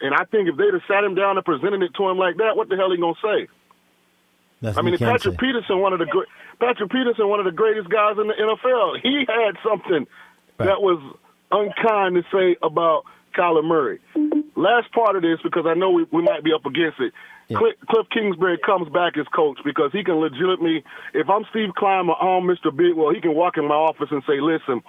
And 0.00 0.14
I 0.14 0.24
think 0.24 0.48
if 0.48 0.56
they'd 0.56 0.72
have 0.72 0.82
sat 0.88 1.04
him 1.04 1.14
down 1.14 1.36
and 1.36 1.44
presented 1.44 1.82
it 1.82 1.94
to 1.96 2.08
him 2.08 2.18
like 2.18 2.36
that, 2.38 2.56
what 2.56 2.68
the 2.68 2.76
hell 2.76 2.90
he 2.90 2.98
gonna 2.98 3.14
say? 3.22 3.48
Nothing 4.60 4.78
I 4.78 4.82
mean, 4.82 4.92
you 4.92 4.98
Patrick 4.98 5.34
say. 5.34 5.46
Peterson, 5.46 5.78
one 5.80 5.92
of 5.92 5.98
the 5.98 6.06
great, 6.06 6.28
Patrick 6.58 6.90
Peterson, 6.90 7.28
one 7.28 7.38
of 7.38 7.46
the 7.46 7.52
greatest 7.52 7.88
guys 7.88 8.16
in 8.18 8.26
the 8.26 8.34
NFL, 8.34 9.00
he 9.02 9.24
had 9.28 9.56
something 9.62 10.06
that 10.58 10.80
was 10.80 11.00
unkind 11.50 12.14
to 12.16 12.22
say 12.32 12.56
about 12.62 13.04
Kyler 13.36 13.64
Murray. 13.64 14.00
Last 14.56 14.92
part 14.92 15.16
of 15.16 15.22
this, 15.22 15.38
because 15.42 15.66
I 15.66 15.74
know 15.74 15.90
we, 15.90 16.06
we 16.12 16.22
might 16.22 16.44
be 16.44 16.52
up 16.52 16.64
against 16.66 17.00
it. 17.00 17.12
Cliff, 17.48 17.74
Cliff 17.90 18.06
Kingsbury 18.10 18.58
comes 18.64 18.88
back 18.88 19.18
as 19.18 19.26
coach 19.34 19.58
because 19.64 19.92
he 19.92 20.02
can 20.02 20.14
legitimately, 20.14 20.82
if 21.12 21.28
I'm 21.28 21.44
Steve 21.50 21.70
Keim 21.78 22.08
or 22.08 22.16
I'm 22.16 22.44
Mr. 22.44 22.74
Bidwell, 22.74 23.12
he 23.12 23.20
can 23.20 23.34
walk 23.34 23.58
in 23.58 23.68
my 23.68 23.74
office 23.74 24.08
and 24.10 24.22
say, 24.26 24.40
listen, 24.40 24.82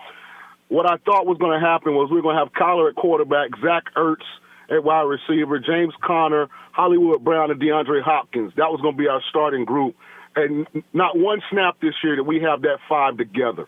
what 0.70 0.89
I 0.89 0.97
thought 1.05 1.26
was 1.26 1.38
going 1.38 1.59
to 1.59 1.66
happen 1.66 1.93
was 1.93 2.09
we 2.11 2.20
are 2.20 2.22
going 2.22 2.36
to 2.36 2.39
have 2.39 2.53
Kyler 2.53 2.89
at 2.89 2.95
quarterback, 2.95 3.49
Zach 3.61 3.84
Ertz 3.95 4.24
at 4.70 4.84
wide 4.84 5.03
receiver, 5.03 5.59
James 5.59 5.93
Conner, 6.01 6.47
Hollywood 6.72 7.24
Brown, 7.24 7.51
and 7.51 7.61
DeAndre 7.61 8.01
Hopkins. 8.01 8.53
That 8.55 8.72
was 8.72 8.82
going 8.82 8.95
to 8.95 8.97
be 8.97 9.07
our 9.07 9.22
starting 9.30 9.66
group. 9.66 9.95
And 10.36 10.68
not 10.93 11.18
one 11.18 11.41
snap 11.51 11.80
this 11.82 11.93
year 12.03 12.16
that 12.16 12.24
we 12.24 12.41
have 12.41 12.61
that 12.63 12.80
five 12.89 13.18
together. 13.18 13.68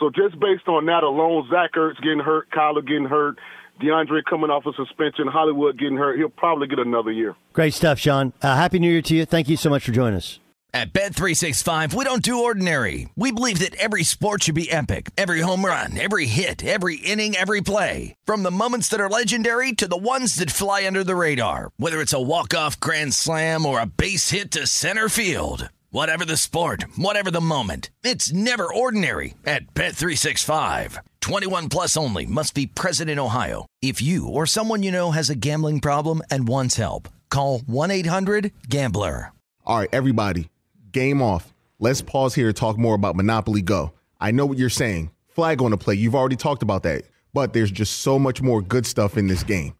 So 0.00 0.10
just 0.10 0.40
based 0.40 0.66
on 0.66 0.86
that 0.86 1.04
alone, 1.04 1.46
Zach 1.50 1.72
Ertz 1.76 2.00
getting 2.02 2.20
hurt, 2.20 2.50
Kyler 2.50 2.84
getting 2.84 3.04
hurt, 3.04 3.38
DeAndre 3.82 4.24
coming 4.28 4.50
off 4.50 4.64
a 4.66 4.72
suspension, 4.72 5.26
Hollywood 5.28 5.78
getting 5.78 5.98
hurt, 5.98 6.18
he'll 6.18 6.30
probably 6.30 6.66
get 6.66 6.78
another 6.78 7.12
year. 7.12 7.36
Great 7.52 7.74
stuff, 7.74 7.98
Shaun. 7.98 8.32
Uh, 8.42 8.56
Happy 8.56 8.78
New 8.78 8.90
Year 8.90 9.02
to 9.02 9.14
you. 9.14 9.26
Thank 9.26 9.48
you 9.48 9.56
so 9.56 9.68
much 9.70 9.84
for 9.84 9.92
joining 9.92 10.16
us. 10.16 10.40
At 10.72 10.92
Bet365, 10.92 11.94
we 11.94 12.04
don't 12.04 12.22
do 12.22 12.44
ordinary. 12.44 13.08
We 13.16 13.32
believe 13.32 13.58
that 13.58 13.74
every 13.74 14.04
sport 14.04 14.44
should 14.44 14.54
be 14.54 14.70
epic. 14.70 15.10
Every 15.18 15.40
home 15.40 15.64
run, 15.64 15.98
every 15.98 16.26
hit, 16.26 16.64
every 16.64 16.96
inning, 16.96 17.34
every 17.34 17.60
play. 17.60 18.14
From 18.24 18.44
the 18.44 18.52
moments 18.52 18.88
that 18.88 19.00
are 19.00 19.10
legendary 19.10 19.72
to 19.72 19.88
the 19.88 19.96
ones 19.96 20.36
that 20.36 20.52
fly 20.52 20.86
under 20.86 21.02
the 21.02 21.16
radar. 21.16 21.72
Whether 21.76 22.00
it's 22.00 22.12
a 22.12 22.22
walk-off 22.22 22.78
grand 22.78 23.14
slam 23.14 23.66
or 23.66 23.80
a 23.80 23.86
base 23.86 24.30
hit 24.30 24.52
to 24.52 24.68
center 24.68 25.08
field. 25.08 25.68
Whatever 25.92 26.24
the 26.24 26.36
sport, 26.36 26.84
whatever 26.94 27.32
the 27.32 27.40
moment. 27.40 27.90
It's 28.04 28.32
never 28.32 28.72
ordinary 28.72 29.34
at 29.44 29.74
Bet365. 29.74 30.98
21 31.20 31.68
plus 31.68 31.96
only 31.96 32.26
must 32.26 32.54
be 32.54 32.68
present 32.68 33.10
in 33.10 33.18
Ohio. 33.18 33.66
If 33.82 34.00
you 34.00 34.28
or 34.28 34.46
someone 34.46 34.84
you 34.84 34.92
know 34.92 35.10
has 35.10 35.30
a 35.30 35.34
gambling 35.34 35.80
problem 35.80 36.22
and 36.30 36.46
wants 36.46 36.76
help, 36.76 37.08
call 37.28 37.58
1-800-GAMBLER. 37.58 39.32
All 39.66 39.78
right, 39.80 39.88
everybody, 39.92 40.48
game 40.92 41.20
off. 41.20 41.52
Let's 41.80 42.02
pause 42.02 42.36
here 42.36 42.46
to 42.46 42.52
talk 42.52 42.78
more 42.78 42.94
about 42.94 43.16
Monopoly 43.16 43.60
Go. 43.60 43.92
I 44.20 44.30
know 44.30 44.46
what 44.46 44.58
you're 44.58 44.70
saying. 44.70 45.10
Flag 45.26 45.60
on 45.60 45.72
the 45.72 45.76
play. 45.76 45.96
You've 45.96 46.14
already 46.14 46.36
talked 46.36 46.62
about 46.62 46.84
that. 46.84 47.02
But 47.34 47.52
there's 47.52 47.72
just 47.72 47.98
so 48.02 48.16
much 48.16 48.40
more 48.40 48.62
good 48.62 48.86
stuff 48.86 49.16
in 49.16 49.26
this 49.26 49.42
game. 49.42 49.74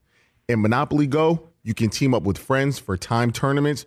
In 0.49 0.61
Monopoly 0.61 1.07
Go, 1.07 1.51
you 1.63 1.73
can 1.73 1.89
team 1.89 2.15
up 2.15 2.25
with 2.25 2.37
friends 2.37 2.81
for 2.81 2.97
time 2.97 3.31
tournaments 3.31 3.87